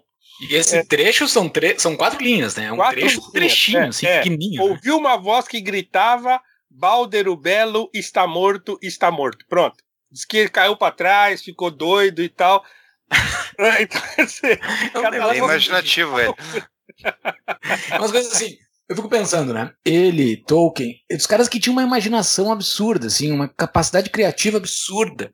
[0.48, 2.66] E esse é, trecho são, tre são quatro linhas, né?
[2.66, 4.18] É um quatro trecho, linhas, trechinho, é, assim, é.
[4.18, 4.64] pequenininho.
[4.64, 4.70] Né?
[4.70, 9.46] Ouviu uma voz que gritava: Balder o Belo está morto, está morto.
[9.48, 9.76] Pronto.
[10.10, 12.62] Diz que ele caiu para trás, ficou doido e tal.
[13.80, 16.34] então, assim, é imaginativo, velho.
[17.98, 18.58] Umas coisas assim.
[18.88, 19.72] Eu fico pensando, né?
[19.85, 25.33] Ele, Tolkien, os caras que tinham uma imaginação absurda, assim, uma capacidade criativa absurda.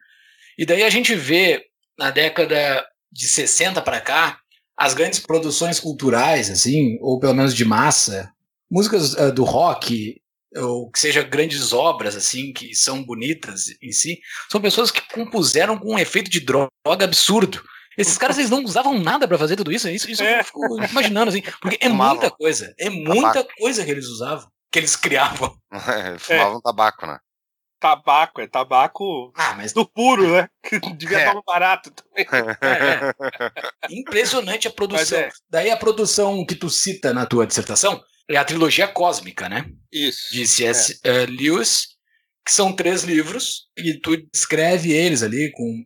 [0.58, 1.62] E daí a gente vê
[1.98, 4.38] na década de 60 para cá
[4.76, 8.32] as grandes produções culturais, assim, ou pelo menos de massa,
[8.70, 10.20] músicas uh, do rock,
[10.56, 14.18] ou que seja grandes obras assim que são bonitas em si,
[14.50, 16.70] são pessoas que compuseram com um efeito de droga
[17.04, 17.62] absurdo.
[17.96, 19.88] Esses caras eles não usavam nada para fazer tudo isso.
[19.88, 20.40] Isso, isso é.
[20.40, 21.42] eu fico imaginando, assim.
[21.60, 22.16] Porque é fumavam.
[22.16, 22.74] muita coisa.
[22.78, 23.50] É muita tabaco.
[23.58, 24.48] coisa que eles usavam.
[24.70, 25.54] Que eles criavam.
[25.72, 26.62] É, fumavam é.
[26.62, 27.18] tabaco, né?
[27.78, 29.72] Tabaco, é tabaco ah, mas...
[29.72, 30.48] do puro, né?
[30.62, 31.26] Que devia é.
[31.26, 32.26] estar barato também.
[32.60, 33.90] É, é.
[33.90, 35.18] Impressionante a produção.
[35.18, 35.30] É.
[35.50, 38.00] Daí a produção que tu cita na tua dissertação
[38.30, 39.66] é a trilogia cósmica, né?
[39.92, 40.32] Isso.
[40.32, 41.00] De C.S.
[41.04, 41.88] Uh, Lewis,
[42.46, 45.84] que são três livros, e tu escreve eles ali com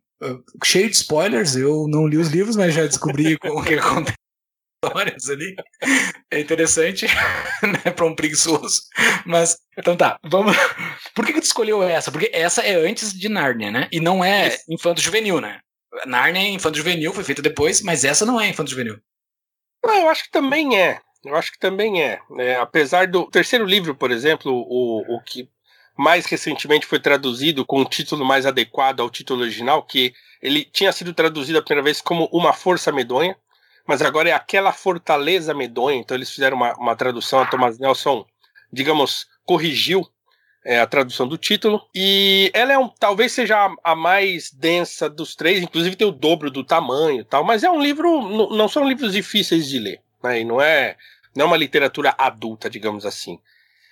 [0.65, 1.57] cheio de spoilers.
[1.57, 4.17] Eu não li os livros, mas já descobri o que acontece
[4.87, 5.55] histórias ali.
[6.31, 7.07] É interessante,
[7.63, 8.83] né, para um preguiçoso.
[9.25, 10.57] Mas, então tá, vamos.
[11.15, 12.13] Por que, que tu escolheu essa?
[12.13, 13.89] Porque essa é antes de Narnia, né?
[13.91, 15.61] E não é infanto juvenil, né?
[16.07, 18.99] Narnia é infanto juvenil, foi feita depois, mas essa não é infanto juvenil.
[19.85, 21.01] Não, eu acho que também é.
[21.25, 22.21] Eu acho que também é.
[22.39, 25.49] é apesar do terceiro livro, por exemplo, o, o que
[25.97, 30.93] mais recentemente foi traduzido com um título mais adequado ao título original, que ele tinha
[30.93, 33.37] sido traduzido a primeira vez como Uma Força Medonha,
[33.87, 35.97] mas agora é aquela fortaleza medonha.
[35.97, 38.27] Então eles fizeram uma, uma tradução, a Thomas Nelson,
[38.73, 40.07] digamos, corrigiu
[40.65, 41.81] é, a tradução do título.
[41.95, 46.13] E ela é um, talvez seja a, a, mais densa dos três, inclusive tem o
[46.13, 50.01] dobro do tamanho e tal, mas é um livro, não são livros difíceis de ler,
[50.23, 50.41] né?
[50.41, 50.97] E não é,
[51.35, 53.39] não é uma literatura adulta, digamos assim.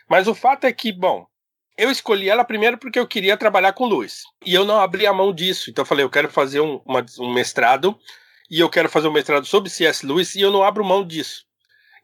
[0.09, 1.27] Mas o fato é que, bom,
[1.77, 4.23] eu escolhi ela primeiro porque eu queria trabalhar com Lewis.
[4.45, 5.71] E eu não abri a mão disso.
[5.71, 7.99] Então eu falei, eu quero fazer um, uma, um mestrado
[8.51, 10.07] e eu quero fazer um mestrado sobre C.S.
[10.07, 11.45] Lewis e eu não abro mão disso.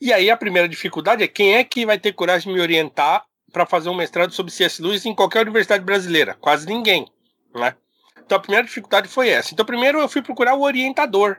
[0.01, 3.25] E aí a primeira dificuldade é quem é que vai ter coragem de me orientar
[3.53, 4.83] para fazer um mestrado sobre C.S.
[4.83, 6.35] Lewis em qualquer universidade brasileira?
[6.41, 7.07] Quase ninguém,
[7.55, 7.75] né?
[8.25, 9.53] Então a primeira dificuldade foi essa.
[9.53, 11.39] Então primeiro eu fui procurar o orientador,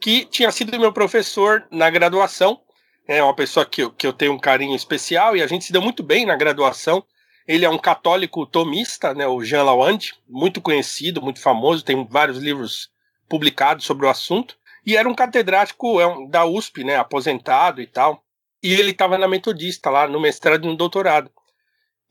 [0.00, 2.60] que tinha sido meu professor na graduação,
[3.08, 5.72] é uma pessoa que eu, que eu tenho um carinho especial e a gente se
[5.72, 7.02] deu muito bem na graduação.
[7.48, 12.36] Ele é um católico tomista, né, o Jean Lawande, muito conhecido, muito famoso, tem vários
[12.36, 12.90] livros
[13.26, 14.54] publicado sobre o assunto.
[14.84, 18.22] E era um catedrático é da USP, né, aposentado e tal.
[18.62, 21.30] E ele estava na Metodista lá, no mestrado e no doutorado.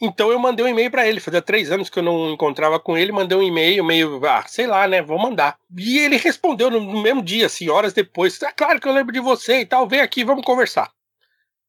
[0.02, 1.20] Então eu mandei um e-mail para ele.
[1.20, 3.12] Fazia três anos que eu não encontrava com ele.
[3.12, 5.02] Mandei um e-mail, meio, ah, sei lá, né?
[5.02, 5.58] Vou mandar.
[5.76, 8.42] E ele respondeu no, mesmo dia, assim, horas depois.
[8.42, 9.88] É claro que eu lembro de você e tal.
[9.88, 10.92] Vem aqui, vamos conversar.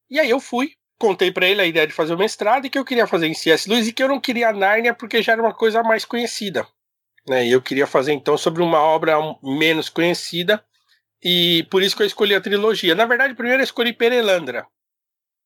[0.09, 2.77] E aí eu fui, contei para ele a ideia de fazer o mestrado e que
[2.77, 3.69] eu queria fazer em C.S.
[3.69, 6.67] Lewis e que eu não queria Nárnia porque já era uma coisa mais conhecida.
[7.27, 7.47] Né?
[7.47, 10.63] E eu queria fazer então sobre uma obra menos conhecida,
[11.23, 12.95] e por isso que eu escolhi a trilogia.
[12.95, 14.65] Na verdade, primeiro eu escolhi Perelandra,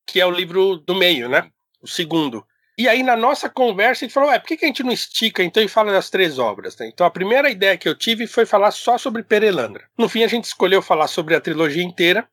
[0.08, 1.50] que é o livro do meio, né?
[1.82, 2.46] O segundo.
[2.78, 5.44] E aí, na nossa conversa, gente falou: é, por que, que a gente não estica
[5.44, 6.76] então e fala das três obras?
[6.78, 6.89] Né?
[6.92, 9.88] Então, a primeira ideia que eu tive foi falar só sobre Perelandra.
[9.98, 12.28] No fim, a gente escolheu falar sobre a trilogia inteira,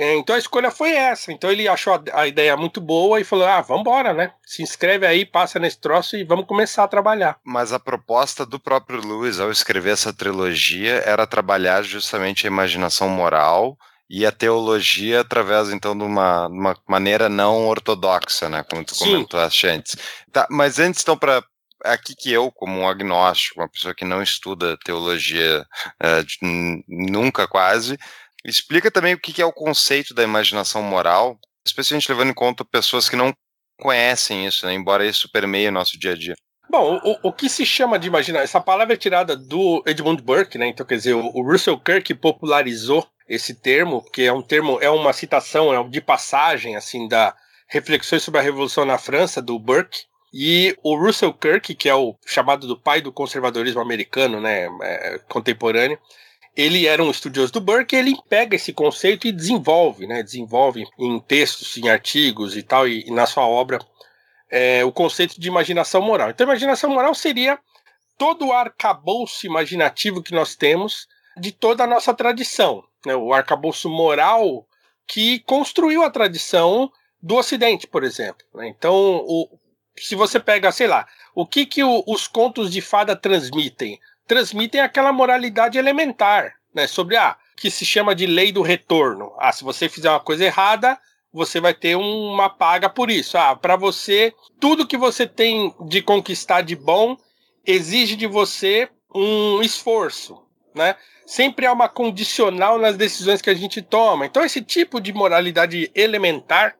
[0.00, 1.30] então a escolha foi essa.
[1.30, 4.32] Então ele achou a, a, ideia muito boa e falou: ah, vambora, né?
[4.46, 7.38] Se inscreve aí, passa nesse troço e vamos começar a trabalhar.
[7.44, 13.08] Mas a proposta do próprio Lewis ao escrever essa trilogia era trabalhar justamente a imaginação
[13.08, 13.76] moral
[14.08, 18.64] e a teologia através, então, de uma, uma maneira não ortodoxa, né?
[18.68, 19.04] Como tu Sim.
[19.04, 19.96] comentaste antes.
[20.32, 21.44] Tá, mas antes, então, para
[21.84, 25.64] aqui que eu, como um agnóstico, uma pessoa que não estuda teologia
[26.02, 26.46] uh,
[26.88, 27.98] nunca quase,
[28.44, 33.08] Explica também o que é o conceito da imaginação moral, especialmente levando em conta pessoas
[33.08, 33.32] que não
[33.78, 36.34] conhecem isso, né, embora isso permeie o nosso dia a dia.
[36.70, 40.56] Bom, o, o que se chama de imaginar, essa palavra é tirada do Edmund Burke,
[40.56, 40.68] né?
[40.68, 44.88] Então, quer dizer, o, o Russell Kirk popularizou esse termo, que é um termo, é
[44.88, 47.34] uma citação é de passagem, assim, da
[47.68, 50.02] Reflexões sobre a Revolução na França, do Burke.
[50.32, 55.18] E o Russell Kirk, que é o chamado do pai do conservadorismo americano, né, é,
[55.28, 55.98] contemporâneo,
[56.56, 61.20] ele era um estudioso do Burke, ele pega esse conceito e desenvolve, né, desenvolve em
[61.20, 63.78] textos, em artigos e tal, e, e na sua obra,
[64.50, 66.30] é, o conceito de imaginação moral.
[66.30, 67.58] Então, imaginação moral seria
[68.18, 71.06] todo o arcabouço imaginativo que nós temos
[71.38, 74.66] de toda a nossa tradição, né, o arcabouço moral
[75.06, 76.90] que construiu a tradição
[77.22, 78.46] do Ocidente, por exemplo.
[78.54, 78.68] Né?
[78.68, 78.94] Então,
[79.26, 79.48] o,
[79.96, 84.00] se você pega, sei lá, o que, que o, os contos de fada transmitem?
[84.30, 86.86] Transmitem aquela moralidade elementar, né?
[86.86, 89.32] Sobre a ah, que se chama de lei do retorno.
[89.40, 90.96] Ah, se você fizer uma coisa errada,
[91.32, 93.36] você vai ter uma paga por isso.
[93.36, 97.16] Ah, para você, tudo que você tem de conquistar de bom
[97.66, 100.40] exige de você um esforço,
[100.76, 100.94] né?
[101.26, 104.26] Sempre há uma condicional nas decisões que a gente toma.
[104.26, 106.76] Então, esse tipo de moralidade elementar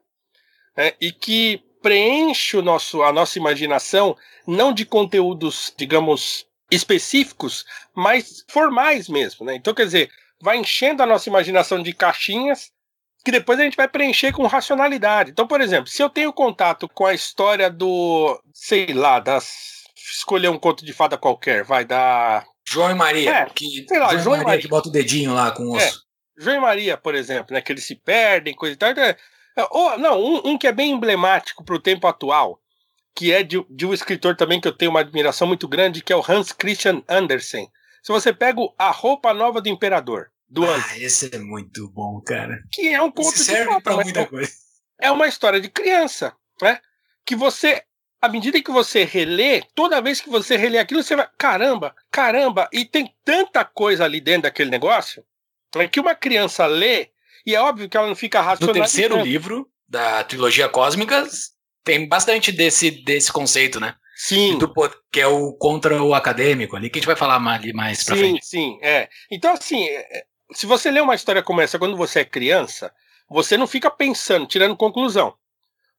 [0.77, 4.15] né, e que preenche o nosso, a nossa imaginação,
[4.47, 9.55] não de conteúdos, digamos, específicos, mas formais mesmo, né?
[9.55, 10.09] Então, quer dizer,
[10.41, 12.71] vai enchendo a nossa imaginação de caixinhas
[13.23, 15.31] que depois a gente vai preencher com racionalidade.
[15.31, 19.81] Então, por exemplo, se eu tenho contato com a história do, sei lá, das
[20.11, 24.09] escolher um conto de fada qualquer, vai dar João e Maria, é, que sei lá,
[24.09, 26.05] João, João Maria, Maria, que bota o dedinho lá com o é, osso.
[26.37, 28.91] É, João e Maria, por exemplo, né, que eles se perdem, coisa e tal.
[28.91, 29.17] Então, é,
[29.69, 32.59] ou, não, um, um que é bem emblemático para o tempo atual,
[33.15, 36.13] que é de, de, um escritor também que eu tenho uma admiração muito grande, que
[36.13, 37.69] é o Hans Christian Andersen.
[38.01, 42.21] Se você pega A Roupa Nova do Imperador, do Ah, Andersen, esse é muito bom,
[42.21, 42.63] cara.
[42.71, 44.51] Que é um conto Isso serve para muita coisa.
[44.99, 46.79] É uma história de criança, né?
[47.25, 47.83] Que você
[48.21, 52.69] à medida que você relê, toda vez que você relê aquilo, você vai, caramba, caramba,
[52.71, 55.25] e tem tanta coisa ali dentro daquele negócio,
[55.75, 57.09] é que uma criança lê,
[57.45, 58.75] e é óbvio que ela não fica racional.
[58.75, 61.27] No terceiro livro da trilogia cósmica,
[61.83, 63.95] tem bastante desse, desse conceito, né?
[64.15, 64.57] Sim.
[64.57, 64.71] Do,
[65.11, 68.15] que é o contra o acadêmico ali, que a gente vai falar mais, mais pra
[68.15, 68.45] sim, frente.
[68.45, 69.09] Sim, é.
[69.31, 72.93] Então, assim, é, se você lê uma história como essa quando você é criança,
[73.29, 75.33] você não fica pensando, tirando conclusão.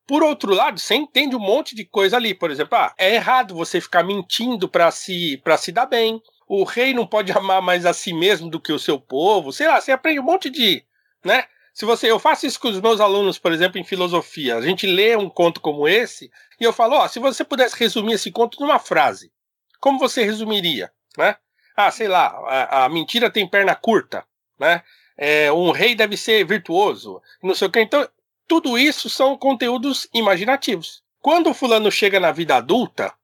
[0.06, 2.34] Por outro lado, você entende um monte de coisa ali.
[2.34, 6.20] Por exemplo, ah, é errado você ficar mentindo para se, pra se dar bem.
[6.46, 9.52] O rei não pode amar mais a si mesmo do que o seu povo.
[9.52, 10.84] Sei lá, você aprende um monte de.
[11.24, 11.44] né?
[11.72, 14.56] Se você, eu faço isso com os meus alunos, por exemplo, em filosofia.
[14.56, 16.30] A gente lê um conto como esse
[16.60, 19.32] e eu falo, ó, se você pudesse resumir esse conto numa frase,
[19.80, 21.36] como você resumiria, né?
[21.74, 24.24] Ah, sei lá, a, a mentira tem perna curta,
[24.58, 24.82] né?
[25.16, 27.80] É, um rei deve ser virtuoso, não sei o que.
[27.80, 28.06] Então,
[28.46, 31.02] tudo isso são conteúdos imaginativos.
[31.20, 33.14] Quando o fulano chega na vida adulta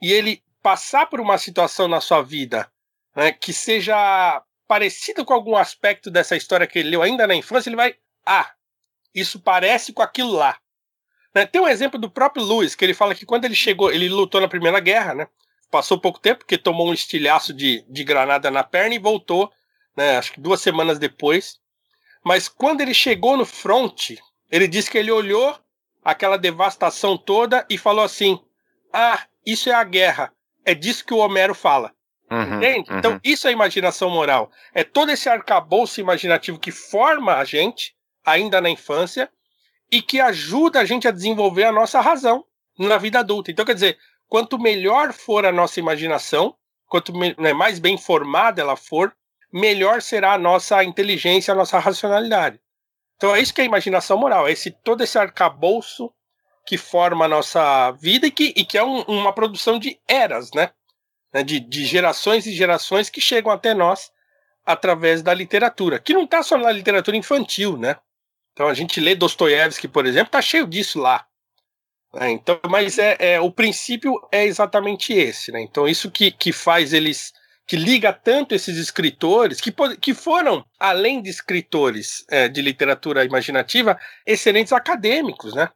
[0.00, 2.70] e ele passar por uma situação na sua vida
[3.14, 7.68] né, que seja parecido com algum aspecto dessa história que ele leu ainda na infância,
[7.68, 7.94] ele vai.
[8.24, 8.52] Ah,
[9.14, 10.58] isso parece com aquilo lá.
[11.34, 11.46] Né?
[11.46, 14.40] Tem um exemplo do próprio Lewis, que ele fala que quando ele chegou, ele lutou
[14.40, 15.28] na Primeira Guerra, né?
[15.70, 19.50] Passou pouco tempo, porque tomou um estilhaço de, de granada na perna e voltou,
[19.96, 20.18] né?
[20.18, 21.58] Acho que duas semanas depois.
[22.22, 24.10] Mas quando ele chegou no front,
[24.50, 25.58] ele disse que ele olhou
[26.04, 28.38] aquela devastação toda e falou assim:
[28.92, 30.32] Ah, isso é a guerra.
[30.64, 31.94] É disso que o Homero fala.
[32.32, 32.90] Uhum, Entende?
[32.90, 32.98] Uhum.
[32.98, 34.50] Então, isso é imaginação moral.
[34.72, 39.30] É todo esse arcabouço imaginativo que forma a gente, ainda na infância,
[39.90, 42.44] e que ajuda a gente a desenvolver a nossa razão
[42.78, 43.50] na vida adulta.
[43.50, 48.76] Então, quer dizer, quanto melhor for a nossa imaginação, quanto né, mais bem formada ela
[48.76, 49.14] for,
[49.52, 52.58] melhor será a nossa inteligência, a nossa racionalidade.
[53.16, 56.10] Então, é isso que é imaginação moral, é esse, todo esse arcabouço
[56.66, 60.50] que forma a nossa vida e que, e que é um, uma produção de eras,
[60.54, 60.70] né?
[61.32, 64.10] Né, de, de gerações e gerações que chegam até nós
[64.64, 67.96] através da literatura, que não está só na literatura infantil, né?
[68.52, 71.26] Então a gente lê Dostoiévski, por exemplo, está cheio disso lá.
[72.14, 72.30] Né?
[72.30, 75.60] Então, mas é, é, o princípio é exatamente esse, né?
[75.60, 77.32] Então isso que, que faz eles,
[77.66, 83.98] que liga tanto esses escritores, que, que foram, além de escritores é, de literatura imaginativa,
[84.26, 85.70] excelentes acadêmicos, né?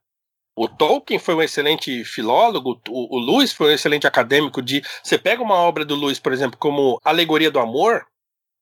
[0.56, 4.82] O Tolkien foi um excelente filólogo, o, o Lewis foi um excelente acadêmico de.
[5.02, 8.06] Você pega uma obra do Lewis, por exemplo, como Alegoria do Amor,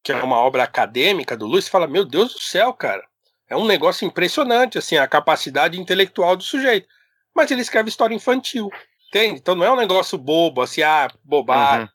[0.02, 3.02] que é uma obra acadêmica do Lewis, e fala: Meu Deus do céu, cara.
[3.48, 6.88] É um negócio impressionante, assim, a capacidade intelectual do sujeito.
[7.33, 8.70] Mas ele escreve história infantil.
[9.09, 9.38] Entende?
[9.38, 11.88] Então não é um negócio bobo, assim, ah, bobagem.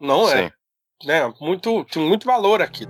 [0.00, 0.08] Uhum.
[0.08, 0.36] Não é.
[0.36, 0.52] Sim.
[1.04, 1.06] é.
[1.06, 1.34] Né?
[1.40, 2.84] Muito, tem muito valor aqui.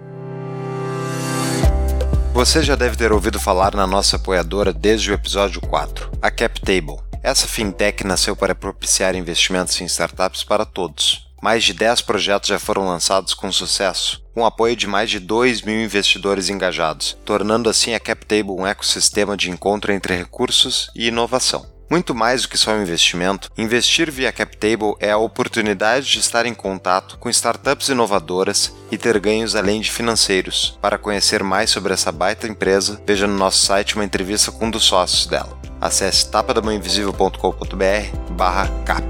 [2.34, 6.98] Você já deve ter ouvido falar na nossa apoiadora desde o episódio 4, a CapTable.
[7.22, 11.28] Essa fintech nasceu para propiciar investimentos em startups para todos.
[11.40, 15.62] Mais de 10 projetos já foram lançados com sucesso, com apoio de mais de 2
[15.62, 21.73] mil investidores engajados, tornando assim a CapTable um ecossistema de encontro entre recursos e inovação.
[21.88, 26.46] Muito mais do que só um investimento, investir via CapTable é a oportunidade de estar
[26.46, 30.78] em contato com startups inovadoras e ter ganhos além de financeiros.
[30.80, 34.70] Para conhecer mais sobre essa baita empresa, veja no nosso site uma entrevista com um
[34.70, 35.58] dos sócios dela.
[35.80, 39.04] Acesse tapadamãoinvisível.com.br/cap.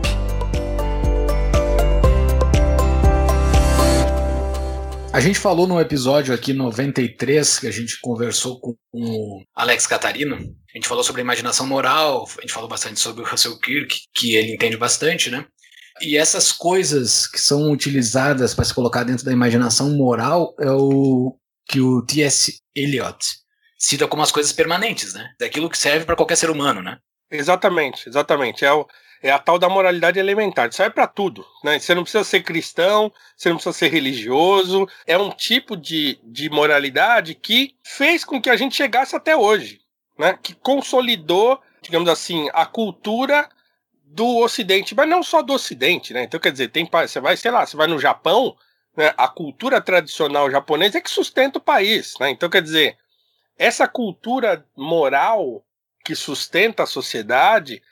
[5.13, 10.37] A gente falou no episódio aqui 93, que a gente conversou com o Alex Catarino.
[10.75, 14.35] A gente falou sobre imaginação moral, a gente falou bastante sobre o Russell Kirk, que
[14.35, 15.47] ele entende bastante, né?
[16.01, 21.39] E essas coisas que são utilizadas para se colocar dentro da imaginação moral é o
[21.67, 22.61] que o T.S.
[22.75, 23.45] Eliot
[23.79, 25.31] cita como as coisas permanentes, né?
[25.39, 26.99] Daquilo que serve para qualquer ser humano, né?
[27.31, 28.65] Exatamente, exatamente.
[28.65, 28.87] É o,
[29.23, 30.73] é a tal da moralidade elementar.
[30.73, 31.45] Serve para tudo.
[31.63, 31.79] Né?
[31.79, 34.89] Você não precisa ser cristão, você não precisa ser religioso.
[35.07, 39.84] É um tipo de, de moralidade que fez com que a gente chegasse até hoje.
[40.19, 40.39] Né?
[40.43, 43.49] Que consolidou, digamos assim, a cultura
[44.15, 46.23] do Ocidente, mas não só do Ocidente, né?
[46.23, 48.57] Então, quer dizer, tem você vai, sei lá, você vai no Japão,
[48.97, 49.13] né?
[49.17, 52.31] a cultura tradicional japonesa é que sustenta o país, né?
[52.31, 52.97] Então, quer dizer,
[53.59, 55.65] essa cultura moral
[56.05, 57.83] que sustenta a sociedade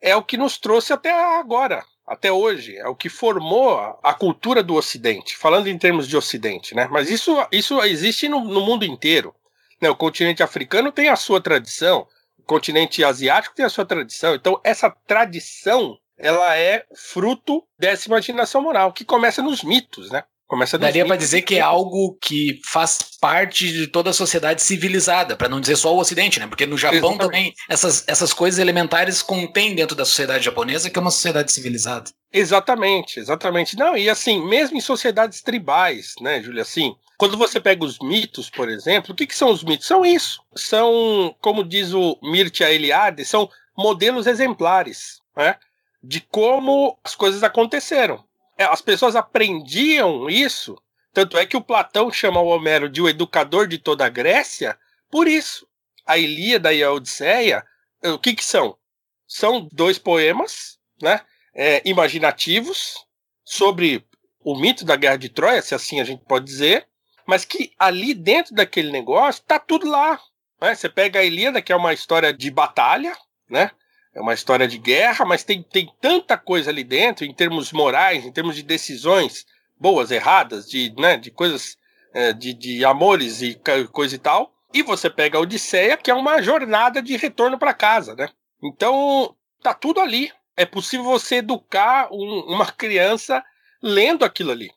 [0.00, 4.62] é o que nos trouxe até agora, até hoje, é o que formou a cultura
[4.62, 6.88] do Ocidente, falando em termos de Ocidente, né?
[6.90, 9.34] Mas isso, isso existe no, no mundo inteiro.
[9.80, 12.06] O continente africano tem a sua tradição,
[12.38, 14.34] o continente asiático tem a sua tradição.
[14.34, 20.24] Então, essa tradição ela é fruto dessa imaginação moral, que começa nos mitos, né?
[20.48, 25.36] Começa Daria para dizer que é algo que faz parte de toda a sociedade civilizada,
[25.36, 26.46] para não dizer só o Ocidente, né?
[26.46, 27.18] Porque no Japão Exatamente.
[27.18, 32.10] também essas, essas coisas elementares contêm dentro da sociedade japonesa, que é uma sociedade civilizada.
[32.32, 33.76] Exatamente, exatamente.
[33.76, 38.48] Não, e assim, mesmo em sociedades tribais, né, Júlia, assim, quando você pega os mitos,
[38.48, 39.86] por exemplo, o que, que são os mitos?
[39.86, 40.40] São isso.
[40.56, 45.56] São, como diz o Mircea Eliade, são modelos exemplares, né,
[46.02, 48.24] de como as coisas aconteceram.
[48.58, 50.76] É, As pessoas aprendiam isso,
[51.12, 54.76] tanto é que o Platão chama o Homero de o educador de toda a Grécia,
[55.10, 55.66] por isso.
[56.04, 57.64] A Ilíada e a Odisseia,
[58.02, 58.76] o que que são?
[59.26, 61.20] São dois poemas, né,
[61.54, 63.06] é, imaginativos
[63.44, 64.04] sobre
[64.40, 66.88] o mito da Guerra de Troia, se assim a gente pode dizer,
[67.26, 70.18] mas que ali dentro daquele negócio tá tudo lá.
[70.60, 70.74] Né?
[70.74, 73.16] Você pega a Ilíada, que é uma história de batalha,
[73.48, 73.70] né?
[74.18, 78.26] É uma história de guerra, mas tem, tem tanta coisa ali dentro, em termos morais,
[78.26, 79.46] em termos de decisões
[79.78, 81.76] boas, erradas, de, né, de coisas,
[82.12, 83.60] é, de, de amores e
[83.92, 84.52] coisa e tal.
[84.74, 88.28] E você pega a Odisseia, que é uma jornada de retorno para casa, né?
[88.62, 90.32] Então, tá tudo ali.
[90.56, 93.40] É possível você educar um- uma criança
[93.80, 94.68] lendo aquilo ali,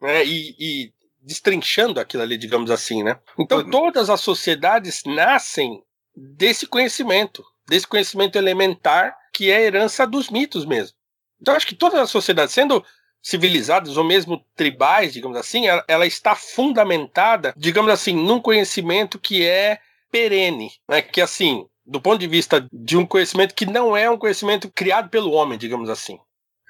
[0.00, 0.24] né?
[0.24, 3.18] E, e destrinchando aquilo ali, digamos assim, né?
[3.38, 5.82] Então, todas as sociedades nascem
[6.16, 10.96] desse conhecimento, desse conhecimento elementar que é a herança dos mitos mesmo.
[11.40, 12.84] Então, acho que todas as sociedades, sendo
[13.22, 19.46] civilizadas ou mesmo tribais, digamos assim, ela, ela está fundamentada, digamos assim, num conhecimento que
[19.46, 19.78] é
[20.10, 21.02] perene, né?
[21.02, 25.08] Que assim, do ponto de vista de um conhecimento que não é um conhecimento criado
[25.08, 26.18] pelo homem, digamos assim,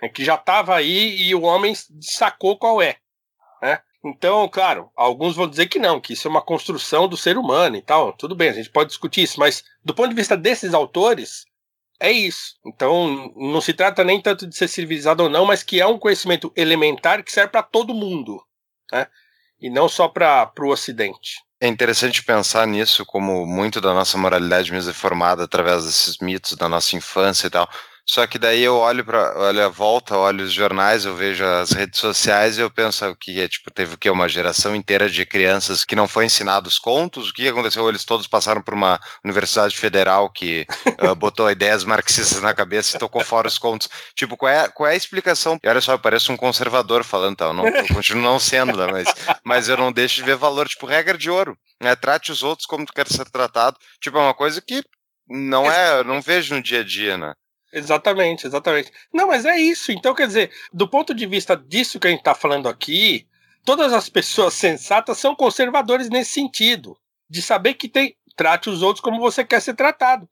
[0.03, 2.96] é que já estava aí e o homem sacou qual é,
[3.62, 3.80] né?
[4.05, 7.76] Então, claro, alguns vão dizer que não, que isso é uma construção do ser humano
[7.76, 8.12] e tal.
[8.12, 11.44] Tudo bem, a gente pode discutir isso, mas do ponto de vista desses autores,
[12.01, 12.55] é isso.
[12.64, 15.99] Então, não se trata nem tanto de ser civilizado ou não, mas que é um
[15.99, 18.40] conhecimento elementar que serve para todo mundo,
[18.92, 19.09] né?
[19.61, 21.42] E não só para o Ocidente.
[21.61, 26.57] É interessante pensar nisso como muito da nossa moralidade mesmo é formada através desses mitos
[26.57, 27.68] da nossa infância e tal.
[28.11, 31.72] Só que daí eu olho para, olho a volta, olho os jornais, eu vejo as
[31.72, 35.11] redes sociais e eu penso o que é, tipo, teve o que uma geração inteira
[35.11, 37.28] de crianças que não foi ensinado os contos.
[37.28, 37.86] O que aconteceu?
[37.86, 40.66] Eles todos passaram por uma universidade federal que
[41.02, 43.90] uh, botou ideias marxistas na cabeça e tocou fora os contos.
[44.14, 45.59] Tipo, qual é, qual é a explicação?
[45.62, 47.44] E olha só, eu pareço um conservador falando, tá?
[47.44, 48.86] Eu, não, eu continuo não sendo, né?
[48.90, 49.09] mas,
[49.44, 50.66] mas eu não deixo de ver valor.
[50.66, 51.59] Tipo, regra de ouro.
[51.78, 51.94] Né?
[51.94, 53.76] Trate os outros como tu quer ser tratado.
[54.00, 54.82] Tipo, é uma coisa que
[55.28, 57.34] não é, eu não vejo no dia a dia, né?
[57.73, 58.91] Exatamente, exatamente.
[59.12, 59.93] Não, mas é isso.
[59.93, 63.27] Então, quer dizer, do ponto de vista disso que a gente está falando aqui,
[63.64, 66.99] todas as pessoas sensatas são conservadores nesse sentido.
[67.29, 68.16] De saber que tem.
[68.35, 70.29] Trate os outros como você quer ser tratado.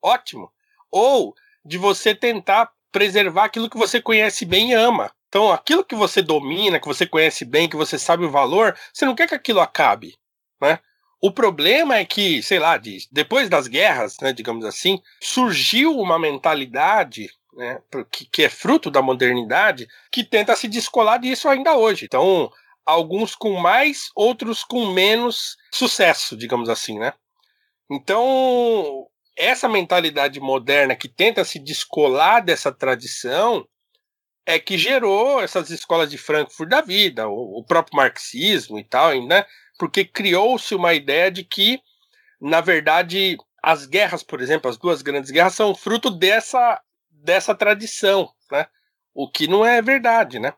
[0.00, 0.50] Ótimo.
[0.90, 1.34] Ou
[1.64, 5.12] de você tentar preservar aquilo que você conhece bem e ama.
[5.28, 9.04] Então, aquilo que você domina, que você conhece bem, que você sabe o valor, você
[9.04, 10.16] não quer que aquilo acabe.
[10.60, 10.78] Né?
[11.20, 16.18] O problema é que, sei lá, de, depois das guerras, né, digamos assim, surgiu uma
[16.18, 22.04] mentalidade né, que, que é fruto da modernidade que tenta se descolar disso ainda hoje.
[22.04, 22.50] Então,
[22.86, 27.12] alguns com mais, outros com menos sucesso, digamos assim, né?
[27.90, 29.06] Então,
[29.36, 33.66] essa mentalidade moderna que tenta se descolar dessa tradição
[34.46, 39.44] é que gerou essas escolas de Frankfurt da vida, o, próprio marxismo e tal, né?
[39.78, 41.80] Porque criou-se uma ideia de que,
[42.40, 48.28] na verdade, as guerras, por exemplo, as duas grandes guerras são fruto dessa, dessa tradição,
[48.50, 48.66] né?
[49.14, 50.52] O que não é verdade, né?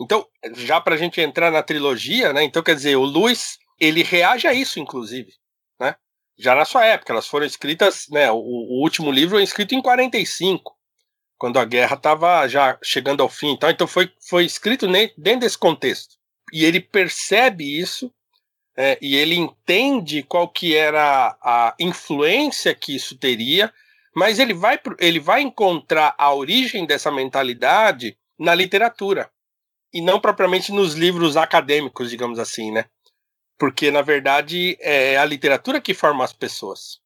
[0.00, 2.42] Então, já para a gente entrar na trilogia, né?
[2.42, 5.32] Então, quer dizer, o Luiz, ele reage a isso, inclusive,
[5.78, 5.94] né?
[6.36, 8.30] Já na sua época, elas foram escritas, né?
[8.30, 10.76] O, o último livro é escrito em 45,
[11.38, 13.52] quando a guerra estava já chegando ao fim.
[13.52, 14.86] Então, então foi, foi escrito
[15.16, 16.16] dentro desse contexto.
[16.52, 18.12] E ele percebe isso
[18.76, 23.72] é, e ele entende qual que era a influência que isso teria,
[24.14, 29.30] mas ele vai, ele vai encontrar a origem dessa mentalidade na literatura
[29.92, 32.86] e não propriamente nos livros acadêmicos, digamos assim, né?
[33.56, 36.98] Porque na verdade é a literatura que forma as pessoas.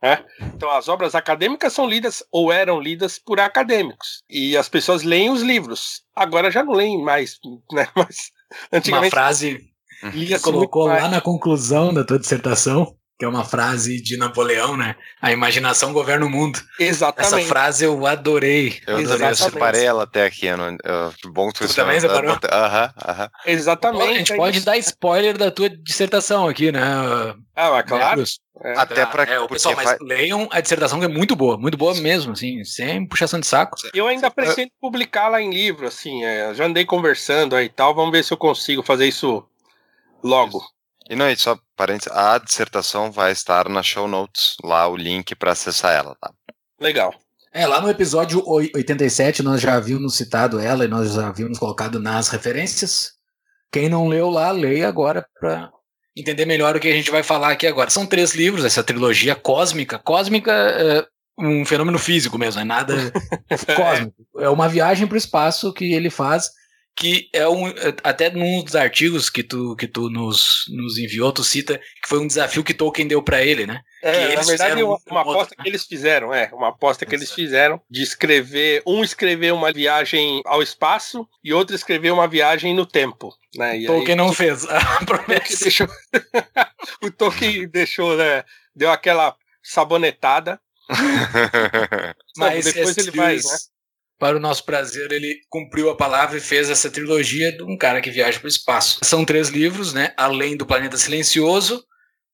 [0.00, 0.24] Né?
[0.54, 5.30] Então as obras acadêmicas são lidas ou eram lidas por acadêmicos e as pessoas leem
[5.30, 6.04] os livros.
[6.14, 7.40] Agora já não leem mais,
[7.72, 7.88] né?
[7.96, 8.30] Mas
[8.72, 9.72] antigamente uma frase
[10.12, 12.94] que colocou lá na conclusão da tua dissertação.
[13.18, 14.94] que é uma frase de Napoleão, né?
[15.20, 16.60] A imaginação governa o mundo.
[16.78, 17.34] Exatamente.
[17.34, 18.80] Essa frase eu adorei.
[18.86, 19.42] Eu, Exatamente.
[19.42, 20.46] eu separei ela até aqui.
[20.46, 22.38] Eu não, eu, que bom que Tu também separou?
[22.48, 23.28] Aham, aham.
[23.44, 24.04] Exatamente.
[24.12, 24.66] a gente é pode isso.
[24.66, 26.80] dar spoiler da tua dissertação aqui, né?
[27.56, 28.16] Ah, mas claro.
[28.18, 28.38] Bruce?
[28.62, 28.78] É.
[28.78, 29.24] Até pra.
[29.24, 32.32] É, o pessoal, mas fa- leiam a dissertação que é muito boa, muito boa mesmo,
[32.32, 33.76] assim, sem puxação de saco.
[33.92, 36.24] Eu ainda pretendo publicá-la em livro, assim.
[36.24, 37.94] é, já andei conversando aí e tal.
[37.96, 39.44] Vamos ver se eu consigo fazer isso
[40.22, 40.62] logo.
[41.10, 45.34] E não, e só parênteses, a dissertação vai estar na show notes, lá o link
[45.34, 46.30] pra acessar ela, tá?
[46.80, 47.14] Legal.
[47.52, 51.58] É, lá no episódio oi- 87 nós já havíamos citado ela e nós já havíamos
[51.58, 53.12] colocado nas referências.
[53.72, 55.70] Quem não leu lá, leia agora para
[56.16, 57.88] entender melhor o que a gente vai falar aqui agora.
[57.90, 59.98] São três livros, essa trilogia cósmica.
[59.98, 61.06] Cósmica é
[61.38, 62.94] um fenômeno físico mesmo, é nada
[63.76, 64.14] cósmico.
[64.38, 66.50] É uma viagem para o espaço que ele faz,
[66.98, 67.72] que é um.
[68.02, 72.18] Até num dos artigos que tu, que tu nos, nos enviou, tu cita que foi
[72.18, 73.80] um desafio que Tolkien deu para ele, né?
[74.02, 75.62] É, na verdade, uma, um uma outro, aposta né?
[75.62, 80.42] que eles fizeram, é, uma aposta que eles fizeram de escrever, um escrever uma viagem
[80.44, 83.76] ao espaço e outro escrever uma viagem no tempo, né?
[83.76, 85.64] E aí, Tolkien não fez a o Tolkien promessa.
[85.64, 85.88] deixou,
[87.02, 88.44] o Tolkien deixou, né,
[88.74, 90.60] deu aquela sabonetada,
[92.36, 93.42] Mas depois ele vai, né?
[94.18, 98.00] Para o nosso prazer, ele cumpriu a palavra e fez essa trilogia de um cara
[98.00, 98.98] que viaja para o espaço.
[99.02, 100.12] São três livros, né?
[100.16, 101.84] Além do Planeta Silencioso,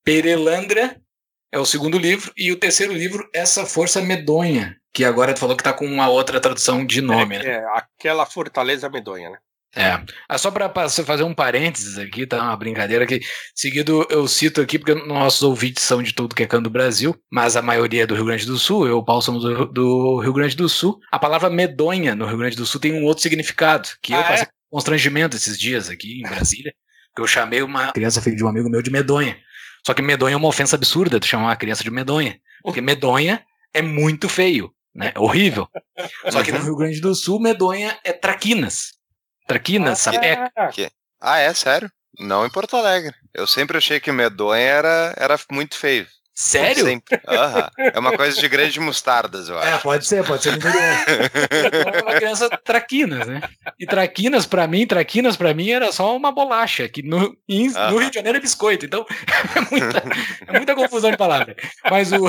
[0.03, 0.99] Perelandra
[1.53, 5.57] é o segundo livro, e o terceiro livro, Essa Força Medonha, que agora tu falou
[5.57, 7.47] que tá com uma outra tradução de nome, né?
[7.47, 9.39] é, aquela fortaleza medonha, né?
[9.77, 10.01] É.
[10.29, 12.41] Ah, só para fazer um parênteses aqui, tá?
[12.43, 13.21] Uma brincadeira que
[13.55, 17.17] seguido eu cito aqui, porque nossos ouvintes são de todo que é canto do Brasil,
[17.31, 19.67] mas a maioria é do Rio Grande do Sul, eu e o Paulo somos do,
[19.67, 21.01] do Rio Grande do Sul.
[21.11, 24.25] A palavra medonha no Rio Grande do Sul tem um outro significado, que eu Ah,
[24.25, 26.73] passei constrangimento esses dias aqui em Brasília,
[27.15, 29.37] que eu chamei uma criança filha de um amigo meu de medonha.
[29.87, 32.39] Só que medonha é uma ofensa absurda, tu chamar uma criança de medonha.
[32.63, 35.13] Porque medonha é muito feio, né?
[35.15, 35.69] É horrível.
[36.31, 38.95] Só que no Rio Grande do Sul, medonha é traquinas.
[39.47, 40.51] Traquinas, sapeca.
[40.57, 40.71] Ah,
[41.21, 41.53] ah, é?
[41.55, 41.91] Sério?
[42.19, 43.15] Não em Porto Alegre.
[43.35, 46.07] Eu sempre achei que medonha era, era muito feio.
[46.37, 46.85] Sério?
[46.85, 47.21] Sempre.
[47.29, 47.71] Aham.
[47.79, 49.83] É uma coisa de grande mostardas, eu É, acho.
[49.85, 50.55] pode ser, pode ser.
[50.59, 53.41] É uma criança traquinas, né?
[53.79, 57.99] E traquinas, pra mim, traquinas pra mim era só uma bolacha, que no, em- no.
[57.99, 59.07] Rio de Janeiro é biscoito, então
[59.55, 60.03] é muita,
[60.49, 61.55] é muita confusão de palavra.
[61.89, 62.25] Mas o.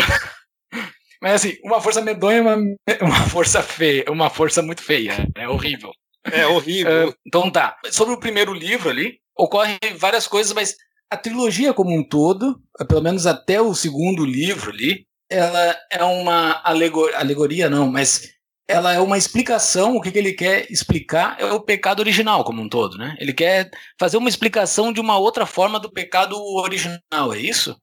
[1.21, 2.57] Mas assim, uma força medonha é uma,
[3.01, 5.91] uma força feia, uma força muito feia, é horrível.
[6.31, 7.09] É horrível.
[7.09, 7.77] Ah, então tá.
[7.91, 10.75] Sobre o primeiro livro ali, ocorrem várias coisas, mas
[11.09, 16.61] a trilogia como um todo, pelo menos até o segundo livro ali, ela é uma
[16.63, 18.33] alegoria, alegoria não, mas
[18.67, 22.61] ela é uma explicação, o que, que ele quer explicar é o pecado original como
[22.61, 23.15] um todo, né?
[23.19, 23.69] Ele quer
[23.99, 27.75] fazer uma explicação de uma outra forma do pecado original, é isso?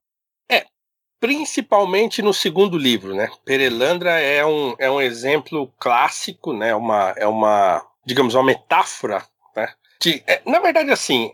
[1.22, 3.30] principalmente no segundo livro, né?
[3.45, 6.74] Perelandra é um, é um exemplo clássico, né?
[6.74, 9.24] Uma, é uma, digamos, uma metáfora,
[9.57, 9.72] né?
[10.00, 11.32] De, é, na verdade, assim,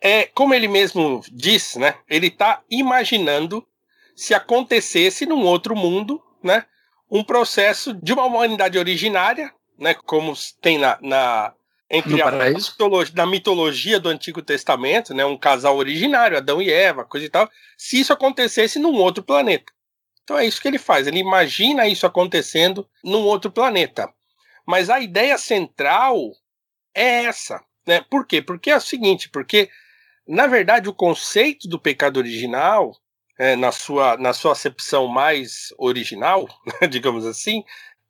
[0.00, 1.94] é como ele mesmo diz, né?
[2.08, 3.66] Ele está imaginando
[4.14, 6.64] se acontecesse num outro mundo, né?
[7.10, 9.94] Um processo de uma humanidade originária, né?
[9.94, 11.52] Como tem na, na
[11.90, 12.30] entre a-
[12.72, 15.24] mitologia, na mitologia do Antigo Testamento, né?
[15.24, 19.70] Um casal originário, Adão e Eva, coisa e tal se isso acontecesse num outro planeta.
[20.24, 24.12] Então é isso que ele faz, ele imagina isso acontecendo num outro planeta.
[24.66, 26.32] Mas a ideia central
[26.94, 28.04] é essa, né?
[28.10, 28.42] Por quê?
[28.42, 29.70] Porque é o seguinte, porque
[30.26, 32.92] na verdade o conceito do pecado original,
[33.38, 36.48] é, na, sua, na sua acepção mais original,
[36.90, 37.62] digamos assim,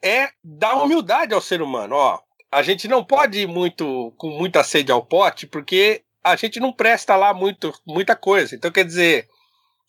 [0.03, 1.97] é dar humildade ao ser humano.
[1.97, 6.59] Ó, a gente não pode ir muito com muita sede ao pote, porque a gente
[6.59, 8.55] não presta lá muito, muita coisa.
[8.55, 9.29] Então, quer dizer,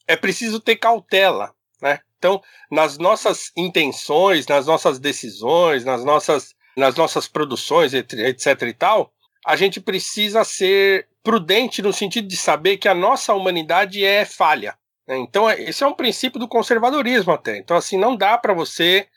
[0.07, 1.99] é preciso ter cautela, né?
[2.17, 2.41] Então,
[2.71, 9.11] nas nossas intenções, nas nossas decisões, nas nossas, nas nossas produções, et- etc e tal,
[9.45, 14.77] a gente precisa ser prudente no sentido de saber que a nossa humanidade é falha.
[15.07, 15.17] né?
[15.17, 17.57] Então, é- esse é um princípio do conservadorismo até.
[17.57, 19.07] Então, assim, não dá para você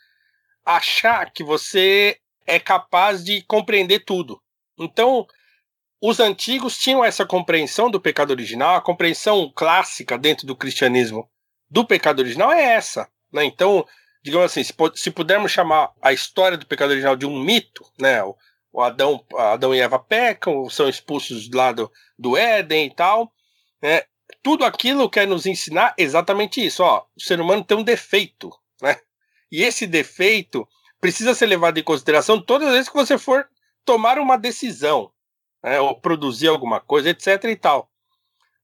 [0.65, 4.41] achar que você é capaz de compreender tudo.
[4.79, 5.27] Então,
[6.01, 11.29] os antigos tinham essa compreensão do pecado original, a compreensão clássica dentro do cristianismo
[11.69, 13.09] do pecado original é essa.
[13.33, 13.45] Né?
[13.45, 13.87] Então,
[14.23, 18.23] digamos assim, se, se pudermos chamar a história do pecado original de um mito, né?
[18.23, 18.37] o,
[18.73, 23.33] o Adão, Adão e Eva pecam, são expulsos lá do, do Éden e tal,
[23.83, 24.05] né?
[24.43, 26.83] tudo aquilo quer nos ensinar exatamente isso.
[26.83, 28.51] Ó, o ser humano tem um defeito,
[28.81, 28.97] né?
[29.51, 30.69] e esse defeito
[31.01, 33.49] precisa ser levado em consideração todas as vezes que você for
[33.85, 35.11] tomar uma decisão
[35.63, 37.45] né, ou produzir alguma coisa, etc.
[37.45, 37.91] e tal.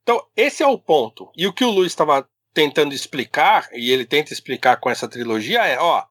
[0.03, 1.31] Então, esse é o ponto.
[1.37, 5.67] E o que o Luiz estava tentando explicar, e ele tenta explicar com essa trilogia,
[5.67, 6.03] é: ó,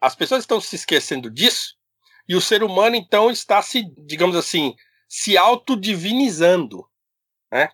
[0.00, 1.74] as pessoas estão se esquecendo disso,
[2.28, 4.76] e o ser humano, então, está se, digamos assim,
[5.08, 6.88] se autodivinizando.
[7.52, 7.70] Né?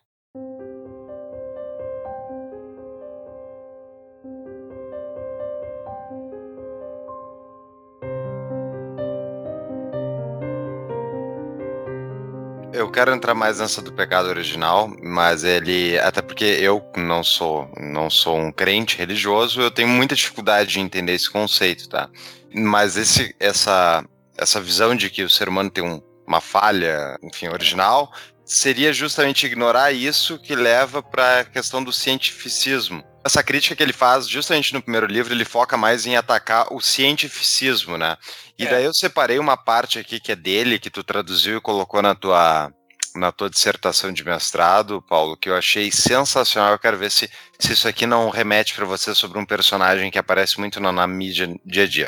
[12.91, 17.71] Eu quero entrar mais nessa do pecado original, mas ele, até porque eu não sou,
[17.79, 22.11] não sou um crente religioso, eu tenho muita dificuldade de entender esse conceito, tá?
[22.53, 24.05] Mas esse, essa,
[24.37, 28.13] essa visão de que o ser humano tem um, uma falha, enfim, original,
[28.45, 33.05] seria justamente ignorar isso que leva para a questão do cientificismo.
[33.25, 36.81] Essa crítica que ele faz, justamente no primeiro livro, ele foca mais em atacar o
[36.81, 38.17] cientificismo, né?
[38.59, 38.71] E é.
[38.71, 42.17] daí eu separei uma parte aqui que é dele, que tu traduziu e colocou na
[42.17, 42.73] tua,
[43.15, 46.73] na tua dissertação de mestrado, Paulo, que eu achei sensacional.
[46.73, 50.19] Eu quero ver se, se isso aqui não remete para você sobre um personagem que
[50.19, 52.07] aparece muito na, na mídia dia a dia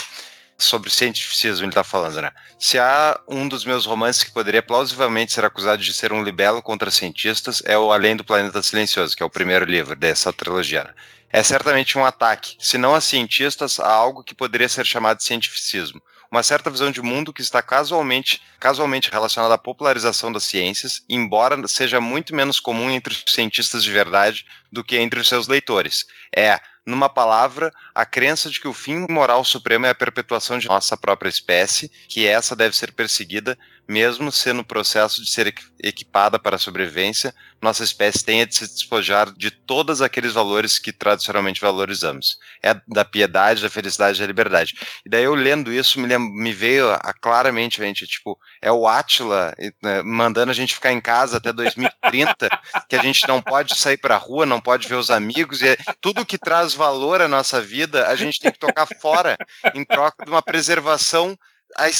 [0.62, 2.30] sobre cientificismo ele está falando, né?
[2.58, 6.62] Se há um dos meus romances que poderia plausivelmente ser acusado de ser um libelo
[6.62, 10.84] contra cientistas, é o Além do Planeta Silencioso, que é o primeiro livro dessa trilogia.
[10.84, 10.94] Né?
[11.30, 15.24] É certamente um ataque, se não a cientistas, a algo que poderia ser chamado de
[15.24, 16.00] cientificismo.
[16.32, 21.68] Uma certa visão de mundo que está casualmente, casualmente relacionada à popularização das ciências, embora
[21.68, 26.06] seja muito menos comum entre os cientistas de verdade do que entre os seus leitores.
[26.34, 30.66] É numa palavra, a crença de que o fim moral supremo é a perpetuação de
[30.66, 33.56] nossa própria espécie, que essa deve ser perseguida,
[33.88, 35.52] mesmo sendo o processo de ser
[35.82, 40.92] equipada para a sobrevivência, nossa espécie tenha de se despojar de todos aqueles valores que
[40.92, 42.38] tradicionalmente valorizamos.
[42.62, 44.74] É da piedade, da felicidade, da liberdade.
[45.04, 49.54] E daí eu lendo isso, me, me veio a, claramente, gente, tipo, é o Átila
[49.82, 52.48] né, mandando a gente ficar em casa até 2030,
[52.88, 55.68] que a gente não pode sair para a rua, não pode ver os amigos, e
[55.68, 59.36] é, tudo que traz valor à nossa vida, a gente tem que tocar fora,
[59.74, 61.36] em troca de uma preservação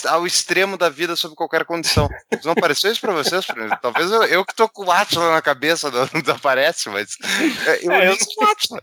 [0.09, 2.09] ao extremo da vida sob qualquer condição.
[2.45, 3.47] Não pareceu isso pra vocês?
[3.81, 7.17] Talvez eu, eu que tô com o Atlas na cabeça não, não aparece, mas
[7.67, 8.83] é, eu é, li o Atlas.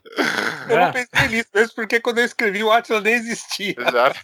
[0.69, 0.85] Eu é.
[0.85, 3.75] não pensei nisso, mesmo porque quando eu escrevi o Atlas nem existia.
[3.77, 4.19] Exato.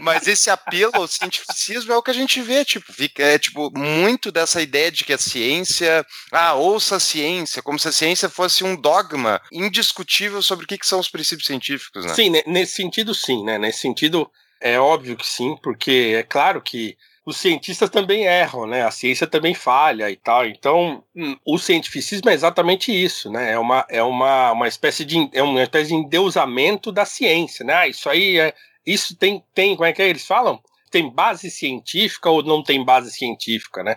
[0.00, 3.70] Mas esse apelo ao cientificismo é o que a gente vê, tipo, fica, é tipo
[3.76, 8.28] muito dessa ideia de que a ciência, ah, ouça a ciência, como se a ciência
[8.28, 12.14] fosse um dogma indiscutível sobre o que, que são os princípios científicos, né?
[12.14, 13.58] Sim, nesse sentido sim, né?
[13.58, 14.30] Nesse sentido
[14.60, 16.96] é óbvio que sim, porque é claro que
[17.28, 18.82] os cientistas também erram, né?
[18.82, 20.46] A ciência também falha e tal.
[20.46, 23.52] Então, hum, o cientificismo é exatamente isso, né?
[23.52, 27.74] É uma, é uma, uma espécie de é uma espécie de endeusamento da ciência, né?
[27.74, 28.54] Ah, isso aí é
[28.86, 30.58] isso tem tem como é que é, eles falam?
[30.90, 33.96] Tem base científica ou não tem base científica, né?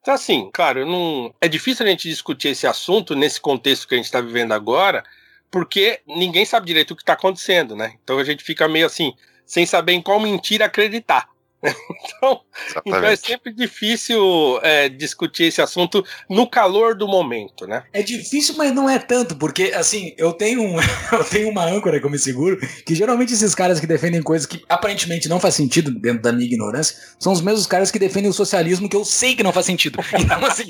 [0.00, 3.96] Então, assim, claro, não é difícil a gente discutir esse assunto nesse contexto que a
[3.96, 5.02] gente está vivendo agora,
[5.50, 7.94] porque ninguém sabe direito o que está acontecendo, né?
[8.02, 9.14] Então a gente fica meio assim,
[9.46, 11.28] sem saber em qual mentira acreditar.
[12.16, 12.40] Então,
[12.86, 17.82] então, é sempre difícil é, discutir esse assunto no calor do momento, né?
[17.92, 20.76] É difícil, mas não é tanto, porque assim, eu tenho, um,
[21.12, 24.46] eu tenho uma âncora que eu me seguro, que geralmente esses caras que defendem coisas
[24.46, 28.30] que aparentemente não faz sentido dentro da minha ignorância, são os mesmos caras que defendem
[28.30, 29.98] o socialismo que eu sei que não faz sentido.
[30.24, 30.68] Então, assim,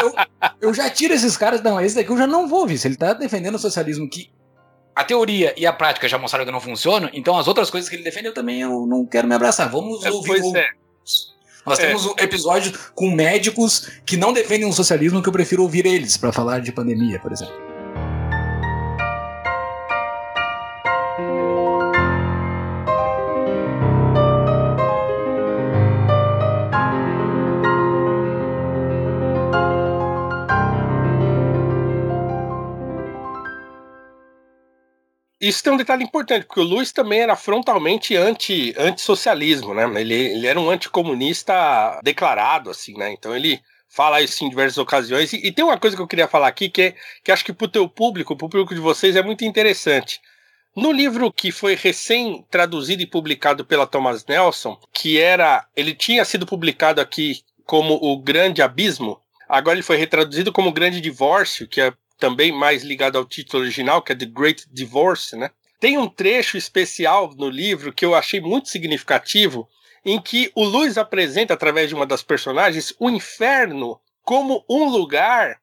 [0.00, 0.14] eu,
[0.60, 2.78] eu já tiro esses caras, não, esse daqui eu já não vou ouvir.
[2.78, 4.30] Se ele tá defendendo o socialismo que
[4.96, 7.94] a teoria e a prática já mostraram que não funcionam, então as outras coisas que
[7.94, 9.68] ele defende eu também eu não quero me abraçar.
[9.70, 10.40] Vamos é, ouvir.
[10.40, 10.56] O...
[10.56, 10.70] É.
[11.66, 11.88] Nós é.
[11.88, 16.16] temos um episódio com médicos que não defendem o socialismo que eu prefiro ouvir eles
[16.16, 17.65] para falar de pandemia, por exemplo.
[35.40, 39.84] Isso tem um detalhe importante, porque o Luiz também era frontalmente anti, anti-socialismo, né?
[40.00, 43.12] Ele, ele era um anticomunista declarado, assim, né?
[43.12, 45.32] Então ele fala isso em diversas ocasiões.
[45.32, 47.66] E, e tem uma coisa que eu queria falar aqui que, que acho que para
[47.66, 50.20] o teu público, para o público de vocês, é muito interessante.
[50.74, 55.66] No livro que foi recém traduzido e publicado pela Thomas Nelson, que era.
[55.76, 60.72] Ele tinha sido publicado aqui como O Grande Abismo, agora ele foi retraduzido como O
[60.72, 65.36] Grande Divórcio, que é também mais ligado ao título original, que é The Great Divorce,
[65.36, 65.50] né?
[65.78, 69.68] Tem um trecho especial no livro que eu achei muito significativo,
[70.04, 75.60] em que o Luiz apresenta, através de uma das personagens, o inferno como um lugar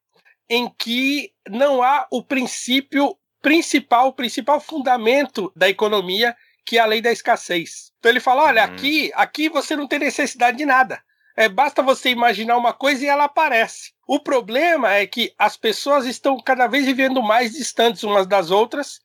[0.49, 6.35] em que não há o princípio principal, o principal fundamento da economia,
[6.65, 7.91] que é a lei da escassez.
[7.99, 8.73] Então ele fala: olha, uhum.
[8.73, 11.01] aqui, aqui você não tem necessidade de nada.
[11.35, 13.91] É, basta você imaginar uma coisa e ela aparece.
[14.07, 18.99] O problema é que as pessoas estão cada vez vivendo mais distantes umas das outras,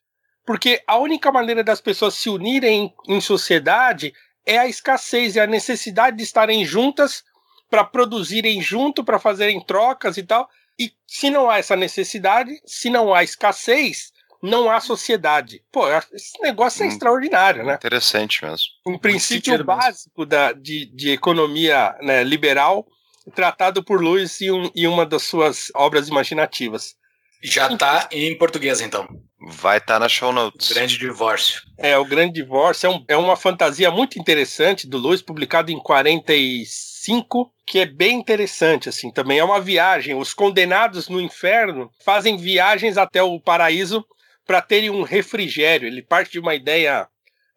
[0.45, 4.13] porque a única maneira das pessoas se unirem em sociedade
[4.45, 7.23] é a escassez e a necessidade de estarem juntas
[7.71, 10.49] para produzirem junto, para fazerem trocas e tal.
[10.79, 14.13] E se não há essa necessidade, se não há escassez,
[14.43, 15.63] não há sociedade.
[15.73, 17.75] Pô, esse negócio é hum, extraordinário, né?
[17.75, 18.67] Interessante mesmo.
[18.87, 22.87] Um princípio básico da, de, de economia né, liberal
[23.35, 26.95] tratado por Lewis em, um, em uma das suas obras imaginativas.
[27.43, 29.07] Já está em português, então.
[29.41, 30.71] Vai estar tá na show notes.
[30.71, 31.63] O Grande Divórcio.
[31.79, 35.79] É, o Grande Divórcio é, um, é uma fantasia muito interessante do Lewis, publicado em
[35.79, 40.17] 45, que é bem interessante, assim, também é uma viagem.
[40.17, 44.05] Os condenados no inferno fazem viagens até o paraíso
[44.49, 45.87] para terem um refrigério.
[45.87, 47.07] Ele parte de uma ideia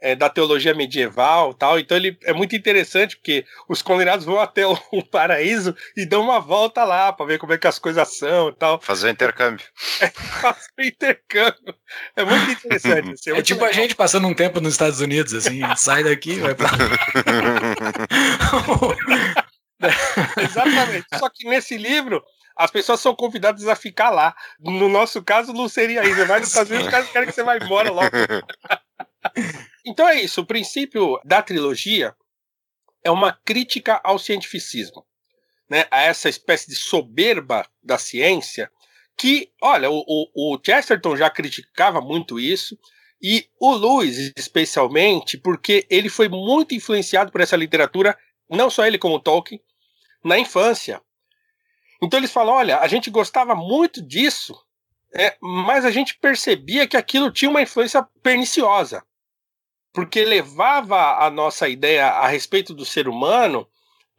[0.01, 1.79] é, da teologia medieval tal.
[1.79, 6.41] Então ele é muito interessante porque os condenados vão até o, paraíso e dão uma
[6.41, 8.81] volta lá para ver como é que as coisas são e tal.
[8.81, 9.65] Fazer um intercâmbio.
[10.01, 11.75] É, fazer um intercâmbio.
[12.13, 13.13] É muito interessante.
[13.13, 13.69] Assim, é, é tipo legal.
[13.69, 16.69] a gente passando um tempo nos Estados Unidos, assim, sai daqui vai pra.
[20.43, 21.05] Exatamente.
[21.17, 22.21] Só que nesse livro
[22.61, 24.35] as pessoas são convidadas a ficar lá.
[24.59, 26.25] No nosso caso, não seria isso.
[26.27, 28.09] Vai nos Estados Unidos, os caras querem que você vá embora logo.
[29.83, 30.41] então é isso.
[30.41, 32.15] O princípio da trilogia
[33.03, 35.03] é uma crítica ao cientificismo,
[35.67, 35.87] né?
[35.89, 38.71] A essa espécie de soberba da ciência
[39.17, 42.77] que, olha, o, o, o Chesterton já criticava muito isso.
[43.19, 48.15] E o Lewis, especialmente, porque ele foi muito influenciado por essa literatura,
[48.47, 49.59] não só ele como Tolkien,
[50.23, 51.01] na infância.
[52.01, 54.55] Então eles falam: olha, a gente gostava muito disso,
[55.13, 59.03] é, mas a gente percebia que aquilo tinha uma influência perniciosa,
[59.93, 63.67] porque levava a nossa ideia a respeito do ser humano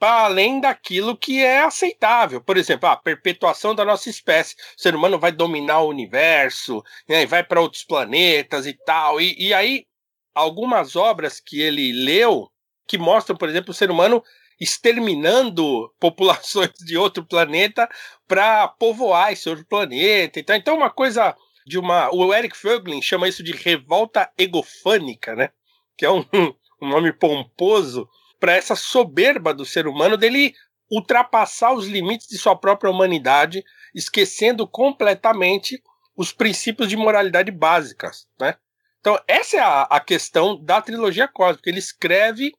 [0.03, 2.41] para além daquilo que é aceitável.
[2.41, 4.57] Por exemplo, a perpetuação da nossa espécie.
[4.77, 9.21] O ser humano vai dominar o universo, né, vai para outros planetas e tal.
[9.21, 9.87] E, e aí,
[10.35, 12.51] algumas obras que ele leu
[12.89, 14.21] que mostram, por exemplo, o ser humano
[14.63, 17.89] exterminando populações de outro planeta
[18.29, 20.39] para povoar esse outro planeta.
[20.39, 21.37] Então, então uma coisa
[21.67, 22.15] de uma.
[22.15, 25.51] O Eric Fögling chama isso de revolta egofânica, né?
[25.97, 26.25] Que é um,
[26.81, 28.09] um nome pomposo
[28.39, 30.55] para essa soberba do ser humano dele
[30.91, 35.83] ultrapassar os limites de sua própria humanidade, esquecendo completamente
[36.15, 38.57] os princípios de moralidade básicas, né?
[39.01, 41.69] Então, essa é a, a questão da trilogia cósmica.
[41.69, 42.53] Ele escreve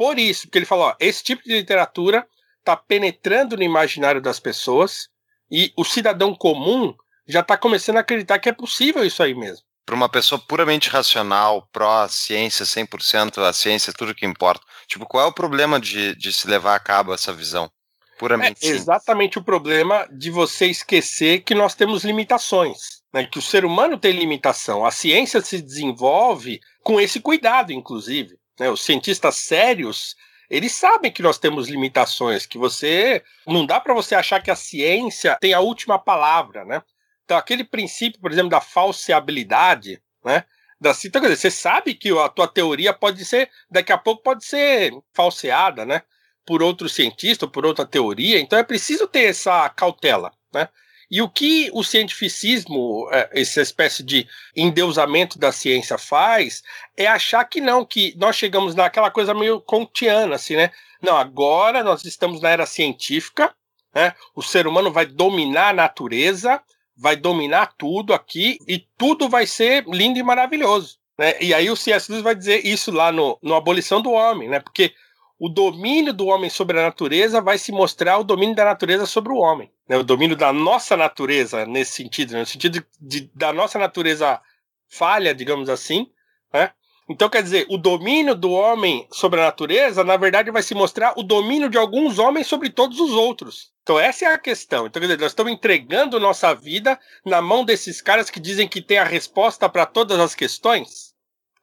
[0.00, 2.26] por isso, porque ele falou, ó, esse tipo de literatura
[2.58, 5.10] está penetrando no imaginário das pessoas
[5.52, 6.94] e o cidadão comum
[7.28, 9.62] já está começando a acreditar que é possível isso aí mesmo.
[9.84, 14.64] Para uma pessoa puramente racional, pró-ciência 100%, a ciência é tudo que importa.
[14.86, 17.70] Tipo, qual é o problema de, de se levar a cabo essa visão?
[18.18, 18.66] Puramente.
[18.66, 22.78] É exatamente o problema de você esquecer que nós temos limitações.
[23.12, 24.86] Né, que o ser humano tem limitação.
[24.86, 28.39] A ciência se desenvolve com esse cuidado, inclusive.
[28.60, 28.68] Né?
[28.68, 30.14] Os cientistas sérios,
[30.50, 34.56] eles sabem que nós temos limitações, que você não dá para você achar que a
[34.56, 36.82] ciência tem a última palavra, né?
[37.24, 40.44] Então aquele princípio, por exemplo, da falseabilidade, né?
[40.78, 44.44] Da, então, dizer, você sabe que a tua teoria pode ser, daqui a pouco pode
[44.44, 46.02] ser falseada, né?
[46.44, 48.38] Por outro cientista, por outra teoria.
[48.40, 50.68] Então é preciso ter essa cautela, né?
[51.10, 56.62] E o que o cientificismo, é, essa espécie de endeusamento da ciência faz,
[56.96, 60.70] é achar que não, que nós chegamos naquela coisa meio kantiana, assim, né?
[61.02, 63.52] Não, agora nós estamos na era científica,
[63.94, 64.14] né?
[64.34, 66.62] O ser humano vai dominar a natureza,
[66.96, 70.98] vai dominar tudo aqui e tudo vai ser lindo e maravilhoso.
[71.18, 71.34] Né?
[71.40, 72.10] E aí o C.S.
[72.10, 74.60] Lewis vai dizer isso lá no, no Abolição do Homem, né?
[74.60, 74.94] Porque
[75.40, 79.32] o domínio do homem sobre a natureza vai se mostrar o domínio da natureza sobre
[79.32, 79.72] o homem.
[79.88, 79.96] Né?
[79.96, 82.40] O domínio da nossa natureza, nesse sentido, né?
[82.40, 84.38] no sentido de, de, da nossa natureza
[84.86, 86.10] falha, digamos assim.
[86.52, 86.70] Né?
[87.08, 91.14] Então, quer dizer, o domínio do homem sobre a natureza, na verdade, vai se mostrar
[91.16, 93.72] o domínio de alguns homens sobre todos os outros.
[93.82, 94.86] Então, essa é a questão.
[94.86, 98.82] Então, quer dizer, nós estamos entregando nossa vida na mão desses caras que dizem que
[98.82, 101.14] tem a resposta para todas as questões.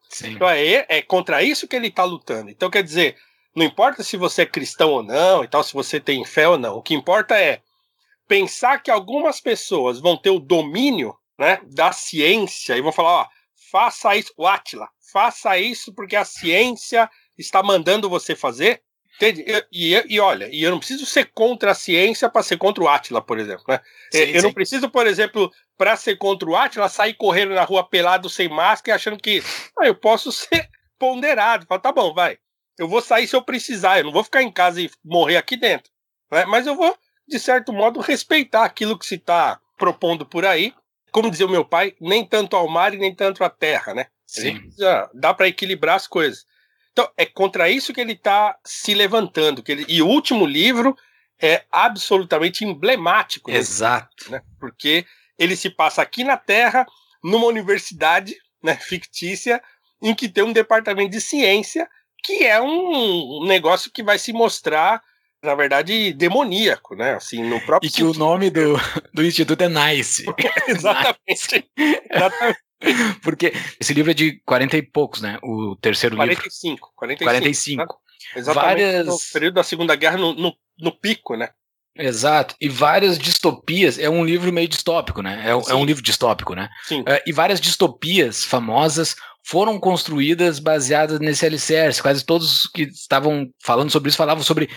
[0.09, 0.31] Sim.
[0.31, 2.49] Então, é, é contra isso que ele está lutando.
[2.49, 3.15] Então, quer dizer,
[3.57, 6.59] não importa se você é cristão ou não e tal, se você tem fé ou
[6.59, 6.75] não.
[6.75, 7.63] O que importa é
[8.27, 13.27] pensar que algumas pessoas vão ter o domínio né, da ciência e vão falar, ó,
[13.71, 18.83] faça isso, o Atila, faça isso porque a ciência está mandando você fazer.
[19.15, 19.43] Entende?
[19.71, 22.83] E, e, e, olha, e eu não preciso ser contra a ciência para ser contra
[22.83, 23.63] o Atila, por exemplo.
[23.67, 23.81] Né?
[24.11, 24.45] Sim, eu sim.
[24.45, 28.47] não preciso, por exemplo, para ser contra o Atila, sair correndo na rua pelado sem
[28.47, 29.41] máscara e achando que
[29.79, 31.65] ah, eu posso ser ponderado.
[31.65, 32.37] Fala, tá bom, vai.
[32.77, 35.57] Eu vou sair se eu precisar, eu não vou ficar em casa e morrer aqui
[35.57, 35.91] dentro.
[36.31, 36.45] Né?
[36.45, 36.95] Mas eu vou,
[37.27, 40.73] de certo modo, respeitar aquilo que se está propondo por aí.
[41.11, 44.07] Como dizia o meu pai, nem tanto ao mar e nem tanto à terra, né?
[44.25, 44.59] Sim.
[44.59, 46.45] Precisa, dá para equilibrar as coisas.
[46.91, 49.63] Então, é contra isso que ele está se levantando.
[49.63, 50.95] Que ele, e o último livro
[51.41, 53.49] é absolutamente emblemático.
[53.49, 54.31] Exato.
[54.31, 54.41] Né?
[54.59, 55.05] Porque
[55.37, 56.85] ele se passa aqui na Terra,
[57.23, 59.61] numa universidade né, fictícia,
[60.01, 61.89] em que tem um departamento de ciência,
[62.27, 65.01] que é um negócio que vai se mostrar,
[65.41, 67.13] na verdade, demoníaco, né?
[67.13, 68.75] Assim, no próprio e que o nome do,
[69.13, 70.25] do instituto é Nice.
[70.67, 71.71] Exatamente.
[72.11, 72.59] Exatamente.
[73.23, 75.39] Porque esse livro é de 40 e poucos, né?
[75.41, 76.93] O terceiro 45, livro.
[76.95, 77.25] 45.
[77.25, 77.81] 45.
[77.81, 77.87] Né?
[78.35, 79.07] Exatamente Várias...
[79.07, 81.49] no período da Segunda Guerra, no, no, no pico, né?
[81.97, 82.55] Exato.
[82.59, 83.97] E várias distopias.
[83.99, 85.43] É um livro meio distópico, né?
[85.45, 86.69] É, é um livro distópico, né?
[86.87, 87.03] Sim.
[87.05, 92.01] É, e várias distopias famosas foram construídas baseadas nesse alicerce.
[92.01, 94.69] Quase todos que estavam falando sobre isso falavam sobre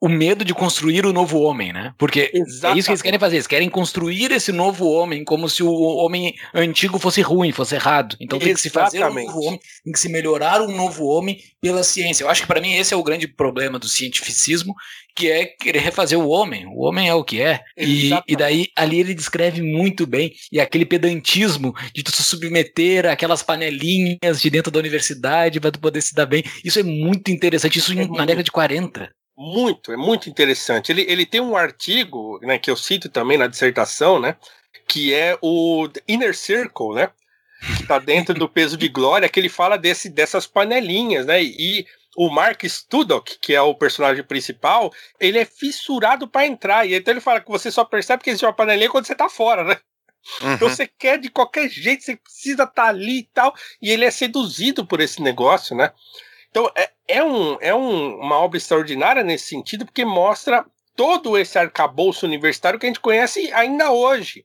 [0.00, 1.92] o medo de construir o novo homem, né?
[1.98, 2.76] Porque Exatamente.
[2.76, 3.36] é isso que eles querem fazer.
[3.36, 8.16] Eles querem construir esse novo homem como se o homem antigo fosse ruim, fosse errado.
[8.20, 9.26] Então tem que se fazer um Exatamente.
[9.26, 12.22] novo homem, tem que se melhorar um novo homem pela ciência.
[12.22, 14.72] Eu acho que para mim esse é o grande problema do cientificismo,
[15.16, 16.64] que é querer refazer o homem.
[16.66, 17.60] O homem é o que é.
[17.76, 18.24] E, Exatamente.
[18.32, 23.42] e daí ali ele descreve muito bem e aquele pedantismo de tu se submeter àquelas
[23.42, 26.44] panelinhas de dentro da universidade para tu poder se dar bem.
[26.64, 27.80] Isso é muito interessante.
[27.80, 28.26] Isso É na muito.
[28.26, 29.10] década de 40.
[29.40, 30.90] Muito, é muito interessante.
[30.90, 34.36] Ele, ele tem um artigo, né, que eu cito também na dissertação, né,
[34.88, 37.12] que é o Inner Circle, né,
[37.76, 41.86] que está dentro do peso de glória, que ele fala desse, dessas panelinhas, né, e
[42.16, 47.14] o Mark Studok, que é o personagem principal, ele é fissurado para entrar, e então
[47.14, 49.76] ele fala que você só percebe que existe uma panelinha quando você tá fora, né,
[50.42, 50.74] então Uhum.
[50.74, 54.84] você quer de qualquer jeito, você precisa estar ali e tal, e ele é seduzido
[54.84, 55.92] por esse negócio, né?
[56.50, 60.64] Então é, é, um, é um- uma obra extraordinária nesse sentido, porque mostra
[60.96, 64.44] todo esse arcabouço universitário que a gente conhece ainda hoje.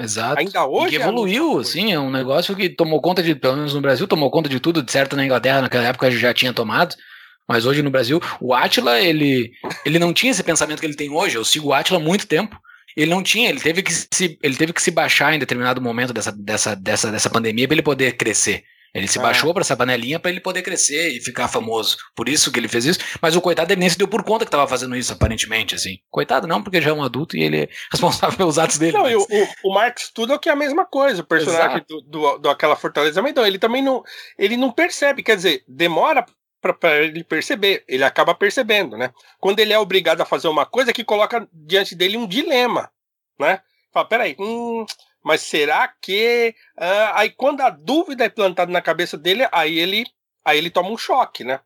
[0.00, 0.38] Exato.
[0.38, 3.56] Ainda E hoje que é evoluiu, assim, é um negócio que tomou conta de, pelo
[3.56, 6.52] menos no Brasil, tomou conta de tudo, de certo na Inglaterra, naquela época já tinha
[6.52, 6.94] tomado,
[7.48, 9.50] mas hoje no Brasil, o Atila, ele,
[9.84, 12.26] ele não tinha esse pensamento que ele tem hoje, eu sigo o Atila há muito
[12.26, 12.56] tempo,
[12.96, 16.12] ele não tinha, ele teve que se, ele teve que se baixar em determinado momento
[16.12, 18.62] dessa, dessa, dessa, dessa pandemia para ele poder crescer.
[18.94, 19.22] Ele se Ah.
[19.22, 21.96] baixou para essa panelinha para ele poder crescer e ficar famoso.
[22.14, 23.00] Por isso que ele fez isso.
[23.20, 25.96] Mas o coitado ele nem se deu por conta que estava fazendo isso, aparentemente, assim.
[26.10, 28.92] Coitado não, porque já é um adulto e ele é responsável pelos atos dele.
[28.92, 32.00] Não, mas- e o, o, o Mark Studok é a mesma coisa, o personagem do,
[32.02, 33.44] do, do aquela Fortaleza Medon.
[33.44, 34.02] Ele também não,
[34.38, 36.24] ele não percebe, quer dizer, demora
[36.60, 39.10] para ele perceber, ele acaba percebendo, né?
[39.38, 42.88] Quando ele é obrigado a fazer uma coisa que coloca diante dele um dilema,
[43.38, 43.60] né?
[43.92, 44.86] Fala, peraí, hum,
[45.24, 46.54] mas será que.
[46.76, 50.04] ah, aí quando a dúvida é plantada na cabeça dele, aí ele,
[50.44, 51.60] aí ele toma um choque, né?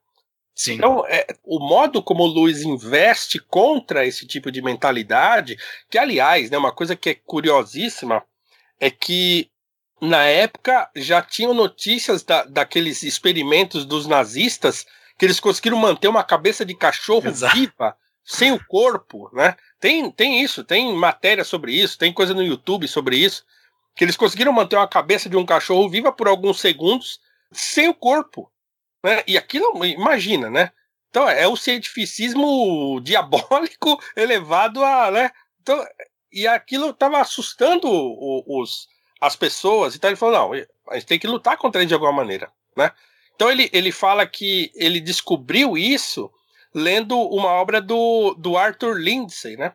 [0.54, 0.74] Sim.
[0.74, 5.56] Então, é, o modo como o Luiz investe contra esse tipo de mentalidade,
[5.88, 8.24] que, aliás, né, uma coisa que é curiosíssima
[8.80, 9.48] é que,
[10.00, 14.84] na época, já tinham notícias da, daqueles experimentos dos nazistas
[15.16, 17.56] que eles conseguiram manter uma cabeça de cachorro Exato.
[17.56, 17.96] viva,
[18.28, 19.56] sem o corpo, né?
[19.80, 23.44] Tem, tem isso, tem matéria sobre isso, tem coisa no YouTube sobre isso,
[23.96, 27.20] que eles conseguiram manter uma cabeça de um cachorro viva por alguns segundos
[27.52, 28.50] sem o corpo
[29.02, 29.22] né?
[29.26, 30.72] E aquilo, imagina, né?
[31.10, 35.30] Então é o cientificismo diabólico elevado a, né?
[35.62, 35.84] Então,
[36.32, 38.88] e aquilo estava assustando os,
[39.20, 39.94] as pessoas.
[39.94, 42.92] Então ele falou, não, a gente tem que lutar contra ele de alguma maneira, né?
[43.34, 46.30] Então ele, ele fala que ele descobriu isso
[46.74, 49.74] lendo uma obra do, do Arthur Lindsay, né?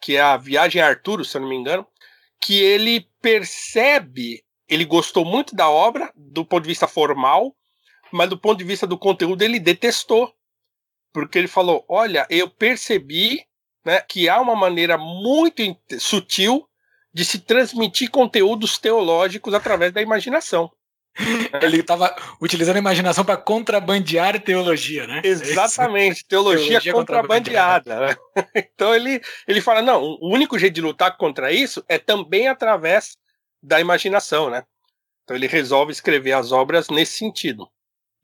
[0.00, 1.86] Que é a Viagem a Arturo, se eu não me engano,
[2.40, 7.56] que ele percebe, ele gostou muito da obra do ponto de vista formal,
[8.12, 10.32] mas do ponto de vista do conteúdo ele detestou.
[11.12, 13.44] Porque ele falou: olha, eu percebi
[13.84, 15.62] né, que há uma maneira muito
[15.98, 16.68] sutil
[17.12, 20.70] de se transmitir conteúdos teológicos através da imaginação.
[21.62, 25.20] Ele estava utilizando a imaginação para contrabandear teologia, né?
[25.24, 28.00] Exatamente, teologia, Teologia contrabandeada.
[28.00, 28.16] né?
[28.74, 33.16] Então ele, ele fala: não, o único jeito de lutar contra isso é também através
[33.62, 34.62] da imaginação, né?
[35.24, 37.68] Então ele resolve escrever as obras nesse sentido.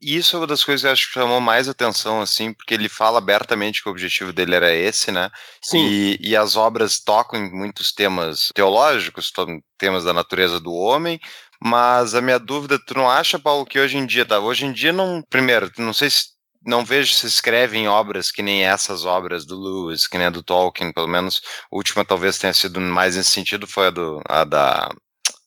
[0.01, 2.73] E isso é uma das coisas que eu acho que chamou mais atenção, assim, porque
[2.73, 5.29] ele fala abertamente que o objetivo dele era esse, né?
[5.61, 9.31] Sim, E, e as obras tocam em muitos temas teológicos,
[9.77, 11.19] temas da natureza do homem,
[11.65, 14.39] mas a minha dúvida, tu não acha, Paulo, que hoje em dia, tá?
[14.39, 18.63] Hoje em dia não, primeiro, não sei se não vejo se escrevem obras que nem
[18.63, 21.41] essas obras do Lewis, que nem a do Tolkien, pelo menos
[21.71, 24.89] a última talvez tenha sido mais nesse sentido, foi a, do, a da,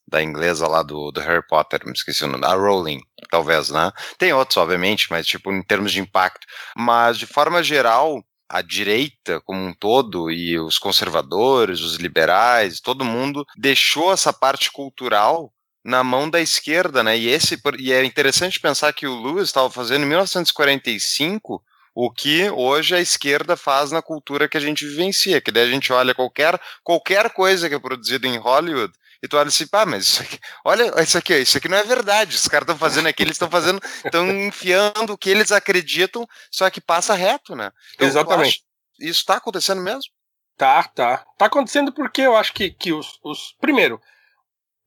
[0.08, 3.00] da inglesa lá do, do Harry Potter, me esqueci o nome, a Rowling.
[3.30, 3.92] talvez, né?
[4.18, 6.44] Tem outros, obviamente, mas tipo em termos de impacto.
[6.76, 13.04] Mas de forma geral, a direita como um todo e os conservadores, os liberais, todo
[13.04, 15.52] mundo deixou essa parte cultural
[15.84, 17.16] na mão da esquerda, né?
[17.16, 21.62] E esse e é interessante pensar que o Lewis estava fazendo em 1945
[21.94, 25.70] o que hoje a esquerda faz na cultura que a gente vivencia, que daí a
[25.70, 29.84] gente olha qualquer qualquer coisa que é produzida em Hollywood e tu olha assim, pá,
[29.84, 32.36] mas isso aqui, olha, isso aqui, isso aqui não é verdade.
[32.36, 36.70] Os caras estão fazendo aqui, eles estão fazendo, estão enfiando o que eles acreditam, só
[36.70, 37.72] que passa reto, né?
[37.94, 38.62] Então, Exatamente.
[39.00, 40.12] Isso está acontecendo mesmo?
[40.56, 41.24] Tá, tá.
[41.36, 43.54] Tá acontecendo porque eu acho que, que os, os.
[43.60, 44.00] Primeiro,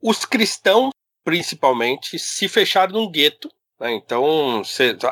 [0.01, 0.91] os cristãos,
[1.23, 3.51] principalmente, se fecharam num gueto.
[3.79, 3.93] Né?
[3.93, 4.61] Então,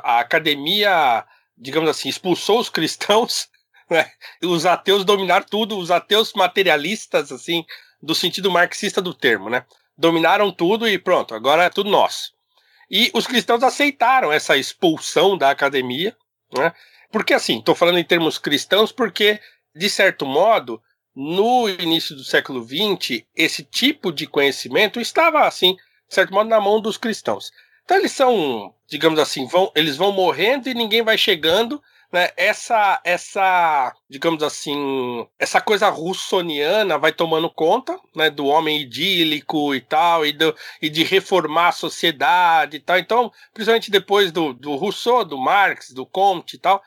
[0.03, 1.25] a academia,
[1.57, 3.47] digamos assim, expulsou os cristãos.
[3.91, 4.07] Né?
[4.43, 7.65] Os ateus dominaram tudo, os ateus materialistas, assim,
[7.99, 9.65] do sentido marxista do termo, né?
[9.97, 12.31] Dominaram tudo e pronto, agora é tudo nosso.
[12.89, 16.15] E os cristãos aceitaram essa expulsão da academia,
[16.53, 16.73] né?
[17.11, 19.39] Porque assim, estou falando em termos cristãos, porque,
[19.75, 20.79] de certo modo,
[21.15, 25.75] no início do século XX, esse tipo de conhecimento estava, assim,
[26.07, 27.51] de certo modo, na mão dos cristãos.
[27.83, 31.81] Então eles são, digamos assim, vão, eles vão morrendo e ninguém vai chegando
[32.11, 39.75] né, essa, essa, digamos assim, essa coisa russoniana vai tomando conta né, do homem idílico
[39.75, 42.97] e tal, e, do, e de reformar a sociedade e tal.
[42.97, 46.81] Então, principalmente depois do, do Rousseau, do Marx, do Comte e tal.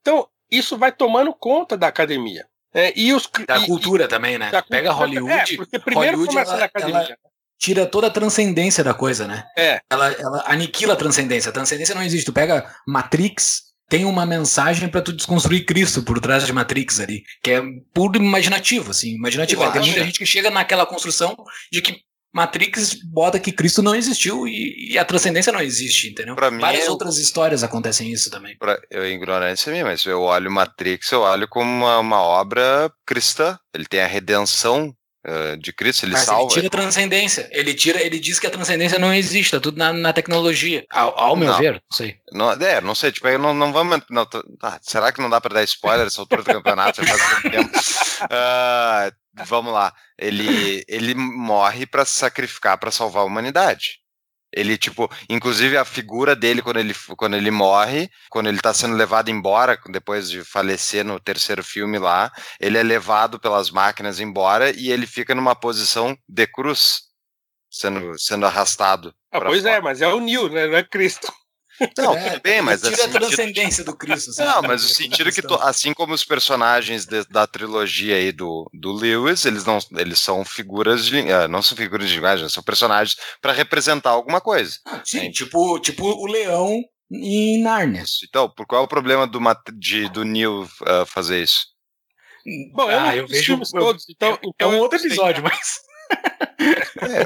[0.00, 2.46] Então, isso vai tomando conta da academia.
[2.74, 4.50] É, e os, da e, cultura e, também, né?
[4.68, 5.54] Pega Hollywood.
[5.54, 6.98] É, porque primeiro Hollywood, começa ela, na academia.
[6.98, 7.16] Ela
[7.58, 9.44] tira toda a transcendência da coisa, né?
[9.56, 9.80] É.
[9.90, 11.50] Ela, ela aniquila a transcendência.
[11.50, 12.26] A transcendência não existe.
[12.26, 17.22] Tu pega Matrix, tem uma mensagem para tu desconstruir Cristo por trás de Matrix ali,
[17.42, 17.62] que é
[17.92, 19.62] puro imaginativo, assim, imaginativo.
[19.72, 21.34] Tem muita gente que chega naquela construção
[21.72, 22.02] de que
[22.38, 26.34] Matrix bota que Cristo não existiu e, e a transcendência não existe, entendeu?
[26.34, 28.56] Pra Várias mim, outras histórias acontecem isso também.
[28.58, 32.90] Pra, eu é ignorância minha, mas eu olho Matrix, eu olho como uma, uma obra
[33.04, 33.58] cristã.
[33.74, 34.94] Ele tem a redenção
[35.26, 36.44] uh, de Cristo, ele Mas salva.
[36.44, 37.48] Ele tira a transcendência.
[37.50, 40.84] Ele tira, ele diz que a transcendência não existe, tá tudo na, na tecnologia.
[40.90, 41.58] Ao, ao meu Não.
[41.58, 42.16] ver, não sei.
[42.32, 44.00] Não, é, não sei, tipo, eu não, não vamos.
[44.10, 47.04] Não, tá, será que não dá pra dar spoiler essa altura do campeonato?
[47.04, 47.78] Já faz muito tempo.
[48.30, 49.12] Ah,
[49.44, 49.92] vamos lá.
[50.18, 54.00] Ele, ele morre pra se sacrificar pra salvar a humanidade.
[54.52, 58.96] Ele, tipo, inclusive a figura dele quando ele, quando ele morre, quando ele tá sendo
[58.96, 64.70] levado embora, depois de falecer no terceiro filme lá, ele é levado pelas máquinas embora
[64.70, 67.02] e ele fica numa posição de cruz,
[67.70, 69.14] sendo, sendo arrastado.
[69.30, 69.74] Ah, pois fora.
[69.74, 70.66] é, mas é o Neo, né?
[70.66, 71.30] Não é Cristo.
[71.96, 74.32] Não, É, tudo bem, mas assim, tira a transcendência do Cristo.
[74.32, 74.48] sabe?
[74.50, 78.68] Não, mas o sentido que, to- assim como os personagens de- da trilogia aí do,
[78.74, 81.30] do Lewis, eles não eles são figuras de.
[81.32, 84.76] ah, não são figuras de linguagem, são personagens para representar alguma coisa.
[84.86, 88.04] Ah, sim, tipo, tipo o leão em Nárnia.
[88.28, 89.40] Então, por qual é o problema do,
[89.78, 91.66] de, do Neil ah, fazer isso?
[92.74, 95.80] Bom, eu Ah, eu vejo- todos, então, É então um eu outro episódio, mas
[96.60, 97.22] É,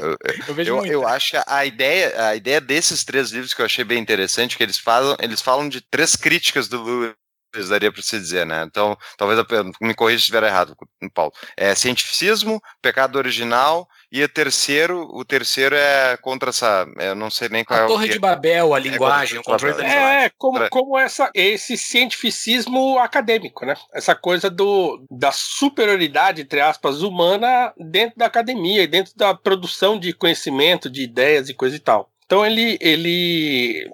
[0.47, 3.83] eu, eu eu acho que a ideia, a ideia desses três livros que eu achei
[3.83, 7.13] bem interessante, que eles falam, eles falam de três críticas do Lewis,
[7.61, 8.63] daria para se dizer, né?
[8.67, 9.45] Então, talvez eu
[9.81, 10.75] me corrija se estiver errado,
[11.13, 11.31] Paulo.
[11.55, 17.49] É cientificismo, pecado original e o terceiro, o terceiro é contra essa, eu não sei
[17.49, 20.23] nem qual é A o Torre que- de Babel, a linguagem, o controle da linguagem.
[20.25, 23.75] É, como, como essa, esse cientificismo acadêmico, né?
[23.93, 29.99] Essa coisa do, da superioridade, entre aspas, humana dentro da academia e dentro da produção
[29.99, 32.09] de conhecimento, de ideias e coisa e tal.
[32.25, 33.91] Então ele, ele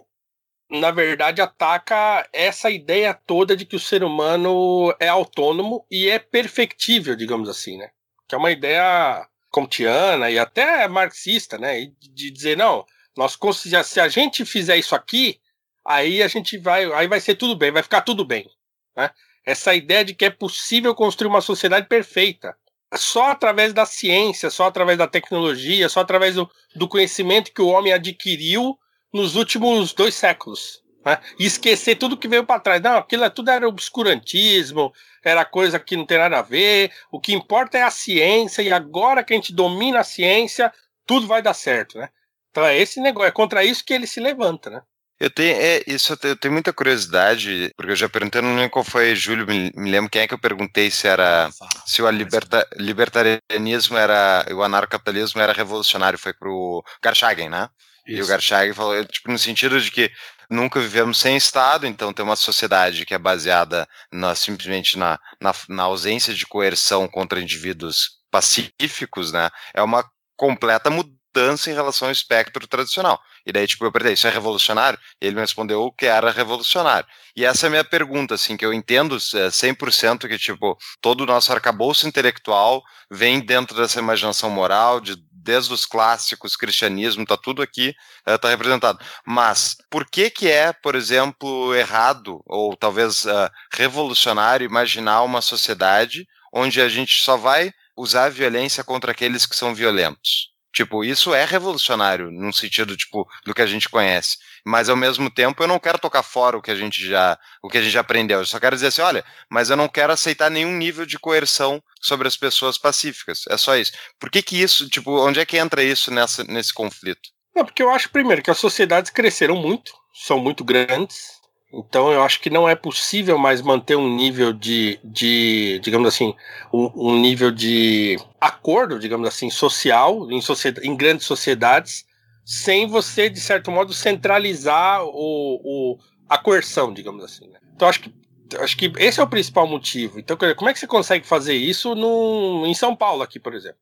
[0.70, 6.20] na verdade, ataca essa ideia toda de que o ser humano é autônomo e é
[6.20, 7.90] perfectível, digamos assim, né?
[8.28, 11.92] Que é uma ideia kantiana e até marxista, né?
[12.00, 12.86] De dizer, não,
[13.18, 13.38] nós
[13.86, 15.40] se a gente fizer isso aqui,
[15.84, 18.48] aí a gente vai, aí vai ser tudo bem, vai ficar tudo bem,
[18.96, 19.10] né?
[19.44, 22.56] Essa ideia de que é possível construir uma sociedade perfeita.
[22.96, 27.68] Só através da ciência, só através da tecnologia, só através do, do conhecimento que o
[27.68, 28.79] homem adquiriu
[29.14, 30.84] nos últimos dois séculos.
[31.06, 31.18] Né?
[31.40, 32.82] E esquecer tudo que veio para trás.
[32.82, 34.94] Não, aquilo é- tudo era obscurantismo,
[35.24, 36.92] era coisa que não tem nada a ver.
[37.12, 40.72] O que importa é a ciência, e agora que a gente domina a ciência,
[41.06, 41.98] tudo vai dar certo.
[41.98, 42.10] Né?
[42.52, 44.70] Então é esse negócio, é contra isso que ele se levanta.
[44.70, 44.82] Né?
[45.20, 48.86] Eu tenho, é, isso eu tenho, muita curiosidade, porque eu já perguntei, não lembro qual
[48.86, 51.50] foi, Júlio, me, me lembro quem é que eu perguntei se era
[51.86, 57.68] se o liberta, libertarianismo era, o anarcapitalismo era revolucionário, foi pro Garchagen, né?
[58.10, 58.30] E o Isso.
[58.30, 60.12] Garchagen falou, tipo, no sentido de que
[60.50, 65.54] nunca vivemos sem Estado, então tem uma sociedade que é baseada na, simplesmente na, na,
[65.70, 69.52] na ausência de coerção contra indivíduos pacíficos, né?
[69.76, 70.04] É uma
[70.36, 73.22] completa mudança em relação ao espectro tradicional.
[73.46, 74.98] E daí, tipo, eu perguntei, isso é revolucionário?
[75.22, 77.08] E ele me respondeu que era revolucionário.
[77.36, 81.22] E essa é a minha pergunta, assim, que eu entendo 100% é, que, tipo, todo
[81.22, 82.82] o nosso arcabouço intelectual
[83.12, 85.16] vem dentro dessa imaginação moral, de
[85.50, 89.04] desde os clássicos, cristianismo, tá tudo aqui, está uh, representado.
[89.26, 96.28] Mas por que que é, por exemplo, errado ou talvez uh, revolucionário imaginar uma sociedade
[96.54, 100.52] onde a gente só vai usar a violência contra aqueles que são violentos?
[100.80, 105.30] Tipo, isso é revolucionário num sentido tipo do que a gente conhece, mas ao mesmo
[105.30, 107.92] tempo eu não quero tocar fora o que a gente já o que a gente
[107.92, 108.40] já aprendeu.
[108.40, 111.84] Eu só quero dizer assim, olha, mas eu não quero aceitar nenhum nível de coerção
[112.00, 113.44] sobre as pessoas pacíficas.
[113.50, 113.92] É só isso.
[114.18, 117.28] Por que que isso, tipo, onde é que entra isso nessa nesse conflito?
[117.54, 121.39] Não, porque eu acho primeiro que as sociedades cresceram muito, são muito grandes,
[121.72, 126.36] então eu acho que não é possível mais manter um nível de, de digamos assim,
[126.74, 132.06] um, um nível de acordo, digamos assim, social em, sociedade, em grandes sociedades,
[132.44, 137.48] sem você, de certo modo, centralizar o, o a coerção, digamos assim.
[137.48, 137.60] Né?
[137.76, 138.14] Então acho que
[138.60, 140.20] acho que esse é o principal motivo.
[140.20, 143.78] Então, como é que você consegue fazer isso no, em São Paulo aqui, por exemplo?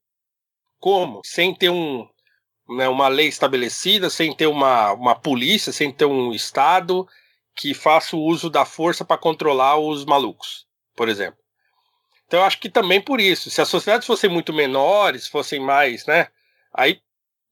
[0.78, 1.22] Como?
[1.24, 2.06] Sem ter um,
[2.70, 7.08] né, uma lei estabelecida, sem ter uma, uma polícia, sem ter um Estado
[7.58, 11.40] que faça o uso da força para controlar os malucos, por exemplo.
[12.28, 16.06] Então eu acho que também por isso, se as sociedades fossem muito menores, fossem mais,
[16.06, 16.28] né?
[16.74, 17.00] Aí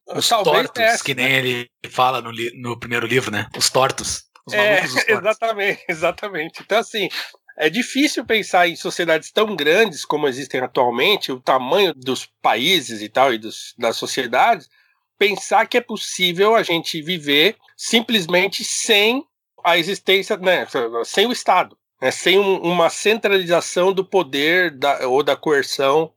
[0.07, 2.31] os talvez tortos, que nem ele fala no,
[2.61, 3.47] no primeiro livro, né?
[3.57, 4.25] Os tortos.
[4.45, 5.07] Os é, tortos.
[5.07, 6.61] exatamente, exatamente.
[6.61, 7.09] Então assim,
[7.57, 13.09] é difícil pensar em sociedades tão grandes como existem atualmente, o tamanho dos países e
[13.09, 14.69] tal e dos, das sociedades,
[15.17, 19.25] pensar que é possível a gente viver simplesmente sem
[19.65, 20.67] a existência, né,
[21.03, 26.13] sem o Estado, né, sem um, uma centralização do poder da, ou da coerção.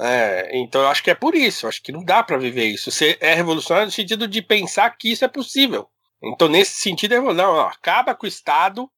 [0.00, 2.90] É, então eu acho que é por isso, acho que não dá para viver isso.
[2.90, 5.88] Você é revolucionário no sentido de pensar que isso é possível.
[6.22, 8.88] Então, nesse sentido, é, não, acaba com o Estado,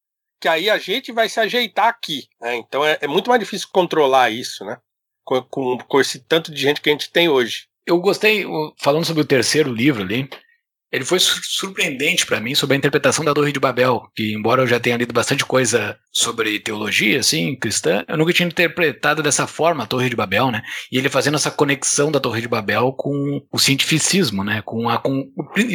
[0.41, 2.29] que aí a gente vai se ajeitar aqui.
[2.41, 2.57] Né?
[2.57, 4.79] Então é, é, muito mais difícil controlar isso, né?
[5.25, 7.67] Com, com, com esse tanto de gente que a gente tem hoje.
[7.87, 8.45] Eu gostei,
[8.79, 10.29] falando sobre o terceiro livro ali,
[10.93, 14.67] ele foi surpreendente para mim sobre a interpretação da Torre de Babel, que embora eu
[14.67, 19.85] já tenha lido bastante coisa sobre teologia, assim, cristã, eu nunca tinha interpretado dessa forma
[19.85, 20.63] a Torre de Babel, né?
[20.91, 24.63] E ele fazendo essa conexão da Torre de Babel com o cientificismo, né?
[24.65, 25.31] Com a, com,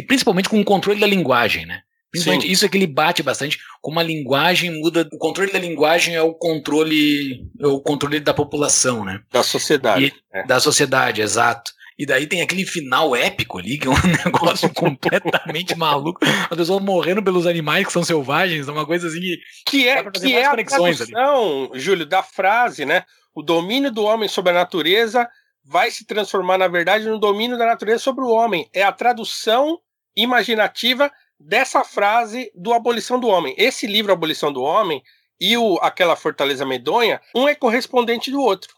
[0.06, 1.80] principalmente com o controle da linguagem, né?
[2.10, 2.52] Principalmente Sim.
[2.52, 6.22] isso é que ele bate bastante, como a linguagem muda, o controle da linguagem é
[6.22, 9.20] o controle, é o controle da população, né?
[9.32, 10.06] Da sociedade.
[10.06, 10.46] E, é.
[10.46, 11.72] Da sociedade, exato.
[11.98, 13.94] E daí tem aquele final épico ali, que é um
[14.24, 16.20] negócio completamente maluco.
[16.50, 20.10] As pessoas morrendo pelos animais que são selvagens, é uma coisa assim que, que é,
[20.10, 21.80] que é a tradução, ali.
[21.80, 23.04] Júlio, da frase, né?
[23.34, 25.26] O domínio do homem sobre a natureza
[25.64, 28.68] vai se transformar, na verdade, no domínio da natureza sobre o homem.
[28.72, 29.78] É a tradução
[30.14, 33.54] imaginativa dessa frase do Abolição do Homem.
[33.58, 35.02] Esse livro, Abolição do Homem,
[35.40, 38.74] e o Aquela Fortaleza Medonha, um é correspondente do outro.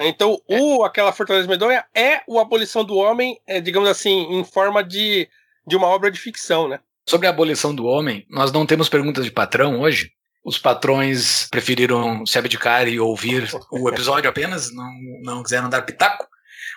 [0.00, 0.60] Então, é.
[0.60, 5.28] o Aquela Fortaleza Medonha é o Abolição do Homem, é, digamos assim, em forma de,
[5.66, 6.80] de uma obra de ficção, né?
[7.08, 10.12] Sobre a abolição do homem, nós não temos perguntas de patrão hoje.
[10.44, 14.90] Os patrões preferiram se abdicar e ouvir o episódio apenas, não,
[15.22, 16.26] não quiseram dar pitaco.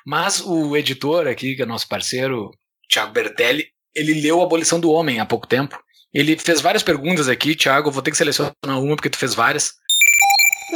[0.05, 2.51] Mas o editor aqui, que é nosso parceiro,
[2.89, 5.80] Thiago Bertelli, ele leu a Abolição do Homem há pouco tempo.
[6.13, 9.74] Ele fez várias perguntas aqui, Thiago, vou ter que selecionar uma porque tu fez várias.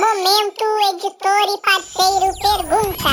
[0.10, 3.10] Momento editor e parceiro pergunta.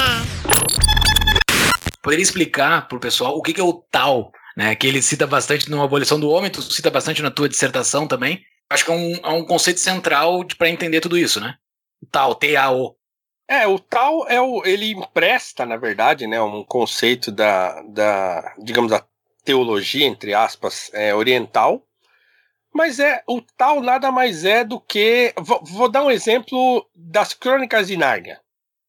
[2.01, 4.75] Poderia explicar pro pessoal o que, que é o tal, né?
[4.75, 8.43] Que ele cita bastante na abolição do homem, tu cita bastante na tua dissertação também.
[8.71, 11.57] Acho que é um, é um conceito central para entender tudo isso, né?
[12.03, 12.97] O tal, T-A-O.
[13.47, 18.91] É, o tal é o, ele empresta, na verdade, né, um conceito da, da digamos,
[18.91, 19.05] da
[19.45, 21.83] teologia, entre aspas, é, oriental,
[22.77, 25.33] mas é o tal nada mais é do que.
[25.39, 28.41] Vou, vou dar um exemplo das Crônicas de Nárnia,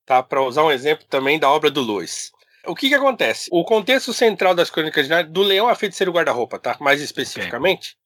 [0.06, 0.22] tá?
[0.22, 2.32] Para usar um exemplo também da obra do Lewis.
[2.66, 3.50] O que que acontece?
[3.52, 6.76] O contexto central das Crônicas de Nárnia, do Leão a Feiticeiro Guarda-Roupa, tá?
[6.82, 7.98] Mais especificamente,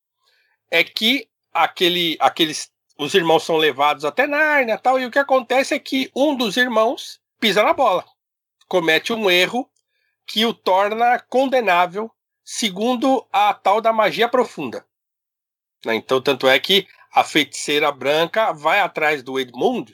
[0.70, 5.74] é que aquele, aqueles, os irmãos são levados até Nárnia, tal, e o que acontece
[5.74, 8.06] é que um dos irmãos pisa na bola,
[8.68, 9.68] comete um erro
[10.28, 12.12] que o torna condenável
[12.44, 14.86] segundo a tal da magia profunda.
[15.86, 15.96] Né?
[15.96, 19.94] Então, tanto é que a feiticeira branca vai atrás do Edmund,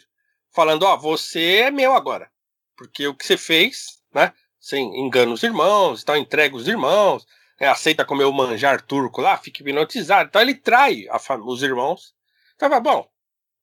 [0.54, 2.30] falando: Ó, oh, você é meu agora.
[2.76, 4.34] Porque o que você fez, né?
[4.60, 7.26] Você engana os irmãos, então entrega os irmãos,
[7.60, 10.28] né, aceita comer o manjar turco lá, fica hipnotizado.
[10.28, 11.06] Então ele trai
[11.46, 12.14] os irmãos.
[12.60, 13.08] Fala, bom,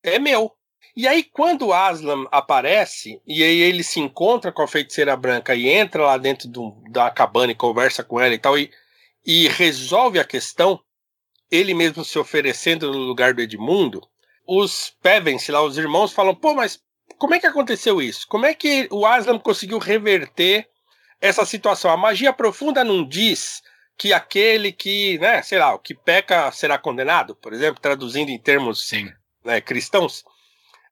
[0.03, 0.53] é meu.
[0.97, 5.69] E aí, quando Aslan aparece, e aí ele se encontra com a feiticeira branca e
[5.69, 8.71] entra lá dentro do, da cabana e conversa com ela e tal, e,
[9.27, 10.81] e resolve a questão,
[11.55, 14.03] ele mesmo se oferecendo no lugar do Edmundo,
[14.47, 16.83] os Pevens, lá, os irmãos, falam: pô, mas
[17.19, 18.27] como é que aconteceu isso?
[18.29, 20.69] Como é que o Aslan conseguiu reverter
[21.21, 21.91] essa situação?
[21.91, 23.63] A magia profunda não diz
[23.97, 28.39] que aquele que, né, sei lá, o que peca será condenado, por exemplo, traduzindo em
[28.39, 28.91] termos
[29.45, 30.25] né, cristãos.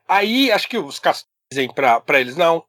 [0.09, 2.64] Aí acho que os castores dizem para eles não,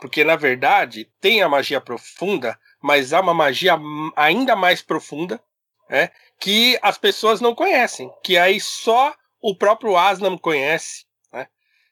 [0.00, 3.78] porque na verdade tem a magia profunda, mas há uma magia
[4.14, 5.40] ainda mais profunda,
[5.88, 6.10] né,
[6.40, 11.04] que as pessoas não conhecem, que aí só o próprio Aslan conhece.
[11.32, 11.46] Né?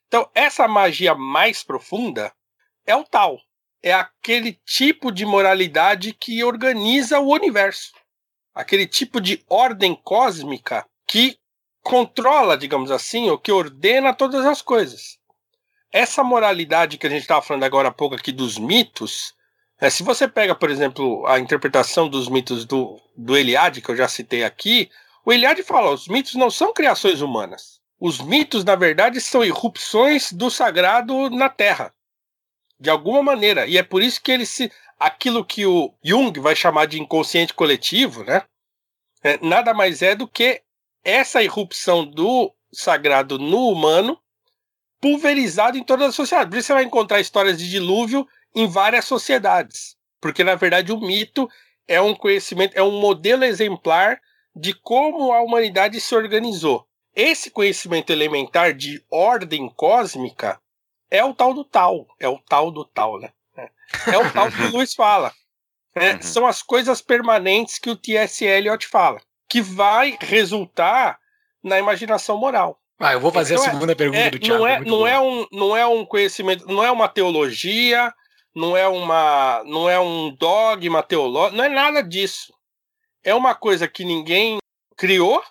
[0.07, 2.33] Então essa magia mais profunda
[2.87, 3.39] é o tal,
[3.83, 7.93] é aquele tipo de moralidade que organiza o universo,
[8.55, 11.39] aquele tipo de ordem cósmica que
[11.83, 15.19] controla, digamos assim, o que ordena todas as coisas.
[15.93, 19.35] Essa moralidade que a gente estava falando agora há pouco aqui dos mitos,
[19.85, 23.97] é, se você pega, por exemplo, a interpretação dos mitos do, do Eliade, que eu
[23.97, 24.91] já citei aqui,
[25.27, 27.83] o Eliade fala: os mitos não são criações humanas.
[28.01, 31.93] Os mitos, na verdade, são irrupções do sagrado na Terra.
[32.81, 33.67] De alguma maneira.
[33.67, 34.73] E é por isso que ele se.
[34.99, 38.43] Aquilo que o Jung vai chamar de inconsciente coletivo, né?
[39.23, 40.63] É, nada mais é do que
[41.05, 44.19] essa irrupção do sagrado no humano
[44.99, 46.49] pulverizado em todas as sociedades.
[46.49, 49.97] Por isso você vai encontrar histórias de dilúvio em várias sociedades.
[50.21, 51.49] Porque, na verdade, o mito
[51.87, 54.21] é um conhecimento, é um modelo exemplar
[54.55, 56.87] de como a humanidade se organizou.
[57.15, 60.61] Esse conhecimento elementar de ordem cósmica
[61.11, 62.07] é o tal do tal.
[62.19, 63.31] É o tal do tal, né?
[64.07, 65.33] É o tal que o Luiz fala.
[65.95, 66.21] É.
[66.21, 68.45] São as coisas permanentes que o T.S.
[68.45, 69.21] Eliot fala
[69.55, 71.17] que vai resultar
[71.63, 72.81] na imaginação moral.
[72.99, 74.59] Ah, eu vou fazer então, a é, segunda é, pergunta é, do Tiago.
[74.59, 78.13] Não é, não, é um, não é um conhecimento, não é uma teologia,
[78.55, 82.53] não é, uma, não é um dogma teológico, não é nada disso.
[83.23, 84.59] É uma coisa que ninguém
[84.97, 85.43] criou,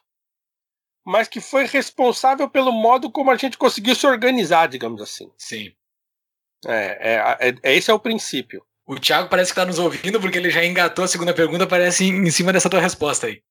[1.05, 5.31] mas que foi responsável pelo modo como a gente conseguiu se organizar, digamos assim.
[5.37, 5.73] Sim.
[6.65, 8.65] É, é, é, é esse é o princípio.
[8.85, 12.05] O Thiago parece que está nos ouvindo porque ele já engatou a segunda pergunta, parece
[12.05, 13.41] em cima dessa tua resposta aí.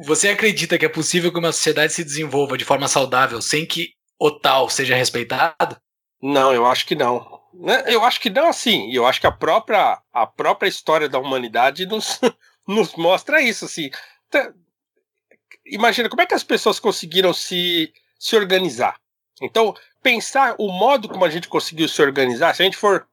[0.00, 3.94] Você acredita que é possível que uma sociedade se desenvolva de forma saudável sem que
[4.18, 5.76] o tal seja respeitado?
[6.22, 7.37] Não, eu acho que não.
[7.60, 8.90] Né, eu acho que não assim.
[8.92, 12.20] Eu acho que a própria, a própria história da humanidade nos,
[12.66, 13.64] nos mostra isso.
[13.64, 13.90] Assim.
[15.66, 19.00] Imagina como é que as pessoas conseguiram se, se organizar.
[19.42, 23.06] Então, pensar o modo como a gente conseguiu se organizar, se a gente for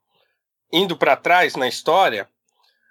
[0.72, 2.30] indo para trás na história,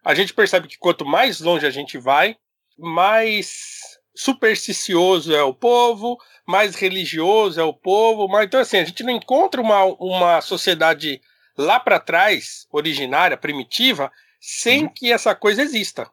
[0.05, 2.37] a gente percebe que quanto mais longe a gente vai,
[2.79, 9.03] mais supersticioso é o povo, mais religioso é o povo, mas então assim, a gente
[9.03, 11.21] não encontra uma, uma sociedade
[11.57, 14.11] lá para trás, originária, primitiva,
[14.41, 14.89] sem uhum.
[14.89, 16.11] que essa coisa exista.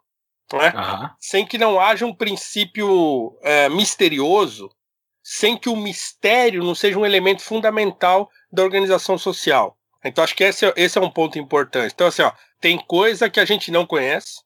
[0.54, 0.74] Né?
[0.76, 1.10] Uhum.
[1.20, 4.70] Sem que não haja um princípio é, misterioso,
[5.24, 9.78] sem que o mistério não seja um elemento fundamental da organização social.
[10.04, 11.94] Então acho que esse, é, esse é um ponto importante.
[11.94, 14.42] Então, assim, ó, tem coisa que a gente não conhece,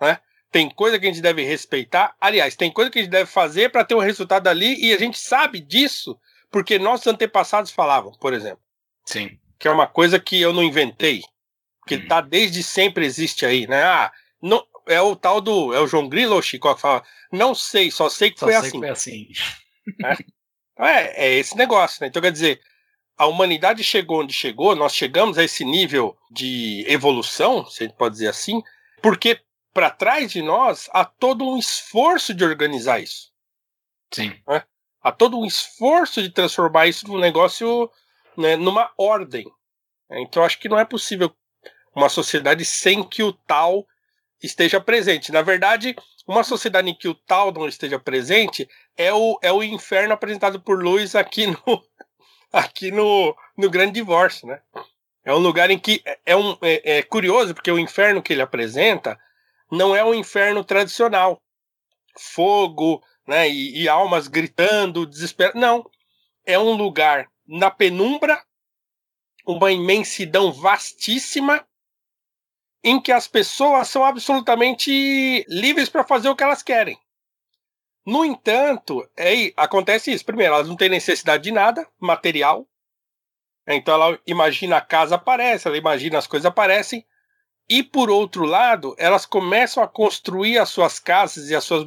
[0.00, 0.18] né?
[0.50, 2.14] Tem coisa que a gente deve respeitar.
[2.20, 4.98] Aliás, tem coisa que a gente deve fazer para ter um resultado ali e a
[4.98, 6.18] gente sabe disso
[6.50, 8.60] porque nossos antepassados falavam, por exemplo.
[9.04, 9.38] Sim.
[9.60, 11.22] Que é uma coisa que eu não inventei.
[11.86, 12.08] Que hum.
[12.08, 13.82] tá desde sempre existe aí, né?
[13.84, 14.10] Ah,
[14.42, 15.72] não, é o tal do.
[15.72, 17.04] É o João Grilo ou Chico que fala.
[17.30, 18.70] Não sei, só sei que só foi sei assim.
[18.70, 19.26] Que foi assim.
[20.78, 20.84] É?
[20.86, 22.08] é, é esse negócio, né?
[22.08, 22.60] Então quer dizer,
[23.20, 27.96] a humanidade chegou onde chegou, nós chegamos a esse nível de evolução, se a gente
[27.96, 28.62] pode dizer assim,
[29.02, 29.40] porque
[29.74, 33.30] para trás de nós há todo um esforço de organizar isso.
[34.10, 34.34] Sim.
[34.48, 34.64] Né?
[35.02, 37.90] Há todo um esforço de transformar isso num negócio,
[38.36, 39.44] né, numa ordem.
[40.10, 41.32] Então acho que não é possível
[41.94, 43.86] uma sociedade sem que o tal
[44.42, 45.32] esteja presente.
[45.32, 45.94] Na verdade,
[46.26, 50.60] uma sociedade em que o tal não esteja presente é o, é o inferno apresentado
[50.60, 51.58] por Luiz aqui no,
[52.52, 54.60] aqui no, no Grande Divórcio, né?
[55.24, 58.32] É um lugar em que é, é um, é, é curioso, porque o inferno que
[58.32, 59.18] ele apresenta
[59.70, 61.40] não é um inferno tradicional.
[62.18, 65.52] Fogo, né, e, e almas gritando, desespero.
[65.56, 65.88] Não.
[66.44, 68.40] É um lugar na penumbra,
[69.44, 71.66] uma imensidão vastíssima,
[72.82, 76.96] em que as pessoas são absolutamente livres para fazer o que elas querem.
[78.06, 80.24] No entanto, é, acontece isso.
[80.24, 82.66] Primeiro, elas não têm necessidade de nada material.
[83.66, 87.04] Então ela imagina a casa aparece, ela imagina as coisas aparecem.
[87.68, 91.84] E por outro lado, elas começam a construir as suas casas e as suas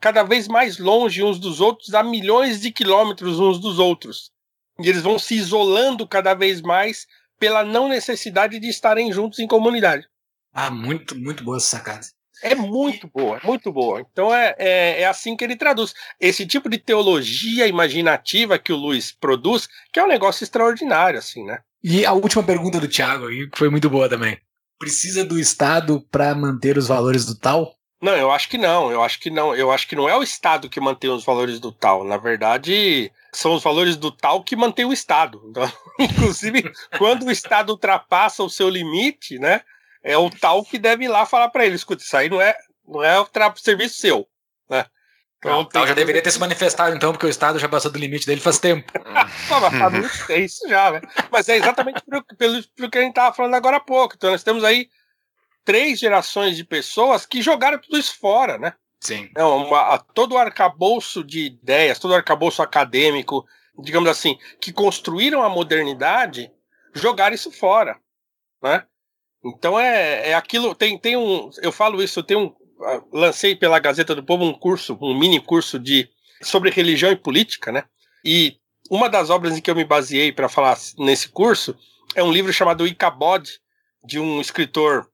[0.00, 4.34] cada vez mais longe uns dos outros, a milhões de quilômetros uns dos outros.
[4.78, 7.06] E eles vão se isolando cada vez mais
[7.38, 10.06] pela não necessidade de estarem juntos em comunidade.
[10.52, 12.06] Ah, muito, muito boa essa sacada.
[12.42, 14.00] É muito boa, muito boa.
[14.00, 15.94] Então é, é, é, assim que ele traduz.
[16.20, 21.44] Esse tipo de teologia imaginativa que o Luiz produz, que é um negócio extraordinário, assim,
[21.44, 21.60] né?
[21.82, 24.38] E a última pergunta do Thiago aí, que foi muito boa também.
[24.78, 27.74] Precisa do Estado para manter os valores do tal?
[28.02, 28.90] Não, eu acho que não.
[28.90, 29.54] Eu acho que não.
[29.54, 32.04] Eu acho que não é o Estado que mantém os valores do tal.
[32.04, 35.42] Na verdade, são os valores do tal que mantém o Estado.
[35.48, 39.62] Então, inclusive, quando o Estado ultrapassa o seu limite, né?
[40.02, 42.56] É o tal que deve ir lá falar para ele: escuta, isso aí não é,
[42.86, 44.26] não é o serviço seu.
[44.70, 44.86] Né?
[45.38, 47.98] Então, o tal já deveria ter se manifestado, então, porque o Estado já passou do
[47.98, 48.90] limite dele faz tempo.
[50.30, 51.00] é isso já, né?
[51.30, 54.14] Mas é exatamente pelo, pelo, pelo que a gente estava falando agora há pouco.
[54.16, 54.88] Então, nós temos aí
[55.64, 58.72] três gerações de pessoas que jogaram tudo isso fora, né?
[59.06, 59.30] Sim.
[59.36, 63.46] É uma, todo o arcabouço de ideias, todo o arcabouço acadêmico,
[63.78, 66.50] digamos assim, que construíram a modernidade,
[66.92, 67.96] jogaram isso fora,
[68.60, 68.84] né?
[69.44, 70.74] Então é, é aquilo.
[70.74, 71.50] Tem, tem um.
[71.62, 72.54] Eu falo isso, tenho um.
[73.12, 76.10] Lancei pela Gazeta do Povo um curso, um mini curso de
[76.42, 77.84] sobre religião e política, né?
[78.24, 78.58] E
[78.90, 81.76] uma das obras em que eu me baseei para falar nesse curso
[82.14, 83.48] é um livro chamado Icabod,
[84.04, 85.08] de um escritor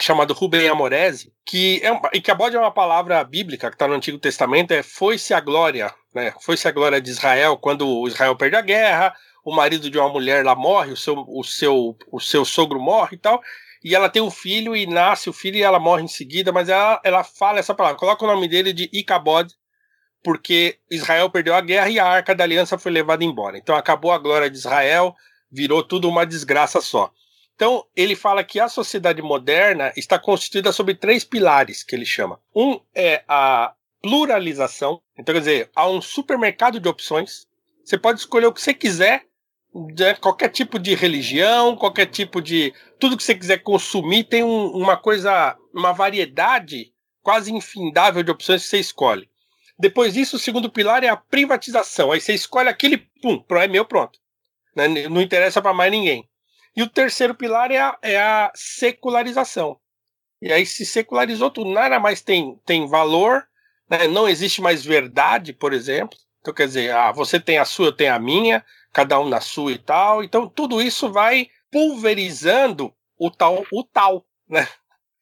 [0.00, 4.18] chamado Rubem Amorese, que é um, Icabod é uma palavra bíblica que está no Antigo
[4.18, 6.32] Testamento, é foi-se a glória, né?
[6.40, 9.14] Foi-se a glória de Israel quando Israel perde a guerra,
[9.44, 13.16] o marido de uma mulher lá morre, o seu, o seu, o seu sogro morre
[13.16, 13.42] e tal,
[13.84, 16.68] e ela tem um filho e nasce o filho e ela morre em seguida, mas
[16.68, 19.52] ela, ela fala essa palavra, coloca o nome dele de Icabod,
[20.22, 23.58] porque Israel perdeu a guerra e a arca da aliança foi levada embora.
[23.58, 25.14] Então acabou a glória de Israel,
[25.50, 27.10] virou tudo uma desgraça só.
[27.62, 32.40] Então, ele fala que a sociedade moderna está constituída sobre três pilares que ele chama.
[32.52, 33.72] Um é a
[34.02, 35.00] pluralização.
[35.16, 37.46] Então, quer dizer, há um supermercado de opções.
[37.84, 39.26] Você pode escolher o que você quiser,
[39.94, 42.74] de qualquer tipo de religião, qualquer tipo de.
[42.98, 48.64] Tudo que você quiser consumir tem um, uma coisa, uma variedade quase infindável de opções
[48.64, 49.30] que você escolhe.
[49.78, 52.10] Depois disso, o segundo pilar é a privatização.
[52.10, 54.18] Aí você escolhe aquele, pum, é meu, pronto.
[54.74, 56.28] Né, não interessa para mais ninguém.
[56.74, 59.78] E o terceiro pilar é a, é a secularização.
[60.40, 63.46] E aí se secularizou tudo, nada mais tem, tem valor,
[63.88, 64.08] né?
[64.08, 66.18] não existe mais verdade, por exemplo.
[66.40, 69.40] Então, quer dizer, ah, você tem a sua, eu tenho a minha, cada um na
[69.40, 70.24] sua e tal.
[70.24, 74.66] Então, tudo isso vai pulverizando o tal, o tal, né?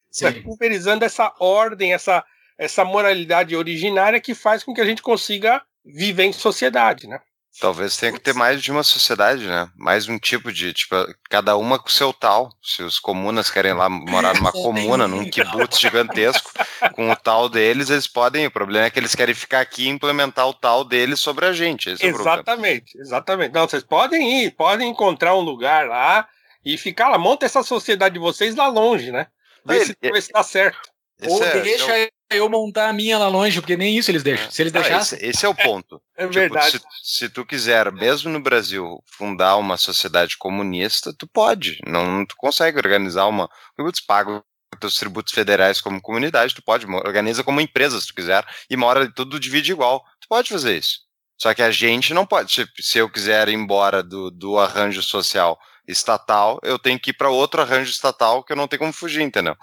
[0.09, 0.25] Sim.
[0.25, 2.25] Vai pulverizando essa ordem, essa,
[2.57, 7.21] essa moralidade originária que faz com que a gente consiga viver em sociedade, né?
[7.59, 9.69] Talvez tenha que ter mais de uma sociedade, né?
[9.75, 10.95] Mais um tipo de, tipo,
[11.29, 12.49] cada uma com seu tal.
[12.63, 16.51] Se os comunas querem lá morar numa comuna, num kibutz gigantesco,
[16.93, 18.47] com o tal deles, eles podem.
[18.47, 21.51] O problema é que eles querem ficar aqui e implementar o tal deles sobre a
[21.51, 21.89] gente.
[21.89, 23.53] É exatamente, exatamente.
[23.53, 26.27] Não, vocês podem ir, podem encontrar um lugar lá
[26.63, 27.17] e ficar lá.
[27.17, 29.27] Monta essa sociedade de vocês lá longe, né?
[29.65, 30.90] Vê Ele, se, é, se tá certo.
[31.27, 34.49] Ou é, deixa é eu montar a minha lá longe, porque nem isso eles deixam.
[34.49, 35.19] Se eles ah, deixassem.
[35.19, 36.01] Esse, esse, é o ponto.
[36.17, 36.71] é tipo, verdade.
[36.71, 41.79] Se, se, tu quiser, mesmo no Brasil, fundar uma sociedade comunista, tu pode.
[41.85, 43.49] Não, tu consegue organizar uma.
[43.77, 44.41] Tu paga
[44.79, 46.85] teus tributos federais como comunidade, tu pode.
[46.87, 50.03] Organiza como empresa, se tu quiser, e mora tudo divide igual.
[50.19, 50.99] Tu pode fazer isso.
[51.37, 52.51] Só que a gente não pode.
[52.51, 57.13] Se, se eu quiser ir embora do, do arranjo social estatal, eu tenho que ir
[57.13, 59.55] para outro arranjo estatal que eu não tenho como fugir, entendeu?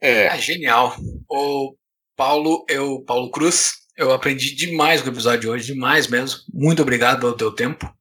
[0.00, 0.96] É, é genial.
[1.28, 1.74] O
[2.16, 6.40] Paulo, eu, Paulo Cruz, eu aprendi demais com o episódio de hoje, demais mesmo.
[6.52, 7.92] Muito obrigado pelo teu tempo.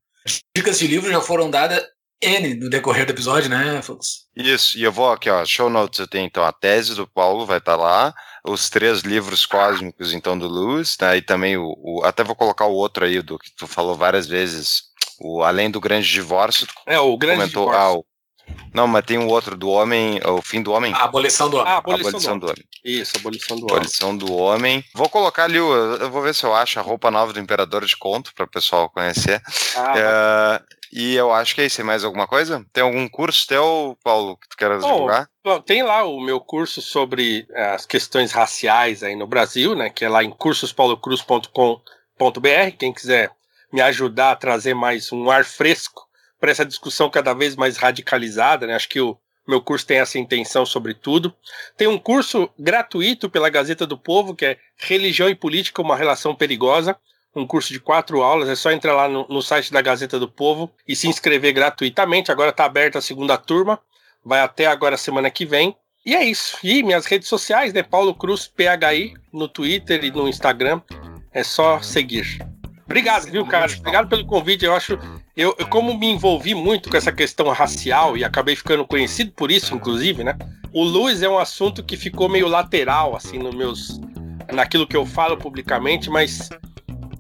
[0.56, 1.84] Dicas de livro já foram dadas
[2.22, 4.28] N no decorrer do episódio, né, Fux?
[4.36, 7.46] Isso, e eu vou aqui, ó, show notes, eu tenho então a tese do Paulo,
[7.46, 8.14] vai estar tá lá,
[8.46, 12.66] os três livros cósmicos, então, do Lewis, né, e também o, o, até vou colocar
[12.66, 14.84] o outro aí, do que tu falou várias vezes,
[15.22, 16.68] o Além do Grande Divórcio.
[16.86, 17.88] É, o Grande comentou, Divórcio.
[17.88, 18.06] Ah, o
[18.74, 20.94] não, mas tem um outro do homem, o fim do homem.
[20.94, 21.72] A abolição do homem.
[21.72, 22.66] Ah, a abolição, a abolição do, do, homem.
[22.84, 24.18] Isso, a abolição do abolição homem.
[24.18, 24.86] Abolição do homem.
[24.94, 27.98] Vou colocar ali, eu vou ver se eu acho a roupa nova do Imperador de
[27.98, 29.42] Conto, para o pessoal conhecer.
[29.76, 30.62] Ah, é,
[30.92, 31.78] e eu acho que é isso.
[31.78, 32.66] Tem mais alguma coisa?
[32.74, 35.30] Tem algum curso teu, Paulo, que tu queira divulgar?
[35.44, 39.90] Bom, tem lá o meu curso sobre eh, as questões raciais aí no Brasil, né?
[39.90, 42.78] Que é lá em cursospaulocruz.com.br.
[42.78, 43.32] Quem quiser
[43.72, 46.09] me ajudar a trazer mais um ar fresco
[46.40, 48.76] para essa discussão cada vez mais radicalizada, né?
[48.76, 49.18] Acho que o
[49.48, 51.34] meu curso tem essa intenção sobre tudo.
[51.76, 56.36] Tem um curso gratuito pela Gazeta do Povo, que é Religião e Política, uma relação
[56.36, 56.96] perigosa.
[57.36, 60.28] Um curso de quatro aulas, é só entrar lá no, no site da Gazeta do
[60.28, 62.32] Povo e se inscrever gratuitamente.
[62.32, 63.80] Agora está aberta a segunda turma,
[64.24, 65.76] vai até agora semana que vem.
[66.06, 66.58] E é isso.
[66.64, 67.84] E minhas redes sociais, né?
[67.84, 70.82] Paulo Cruz PHI, no Twitter e no Instagram.
[71.32, 72.40] É só seguir.
[72.90, 73.72] Obrigado, viu, cara?
[73.72, 74.66] Obrigado pelo convite.
[74.66, 74.98] Eu acho.
[75.38, 79.52] Eu, eu, como me envolvi muito com essa questão racial e acabei ficando conhecido por
[79.52, 80.36] isso, inclusive, né?
[80.74, 84.02] O Luiz é um assunto que ficou meio lateral, assim, nos meus.
[84.52, 86.50] naquilo que eu falo publicamente, mas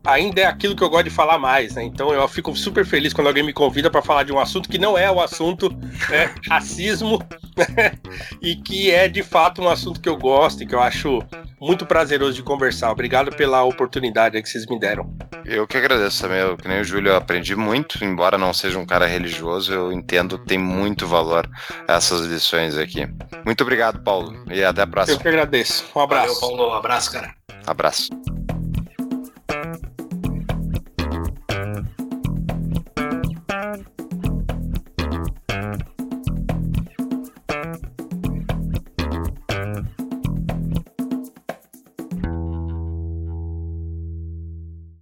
[0.05, 1.83] ainda é aquilo que eu gosto de falar mais, né?
[1.83, 4.77] Então eu fico super feliz quando alguém me convida para falar de um assunto que
[4.77, 5.69] não é o assunto
[6.09, 7.19] né, racismo
[7.57, 7.93] né?
[8.41, 11.19] e que é de fato um assunto que eu gosto e que eu acho
[11.59, 12.91] muito prazeroso de conversar.
[12.91, 15.13] Obrigado pela oportunidade que vocês me deram.
[15.45, 18.77] Eu que agradeço também, eu, que nem o Júlio, eu aprendi muito, embora não seja
[18.79, 21.49] um cara religioso, eu entendo tem muito valor
[21.87, 23.07] essas lições aqui.
[23.45, 25.17] Muito obrigado, Paulo, e até a próxima.
[25.17, 25.85] Eu que agradeço.
[25.95, 26.39] Um abraço.
[26.39, 26.73] Valeu, Paulo.
[26.73, 27.35] Um abraço, cara.
[27.65, 28.38] Abraço.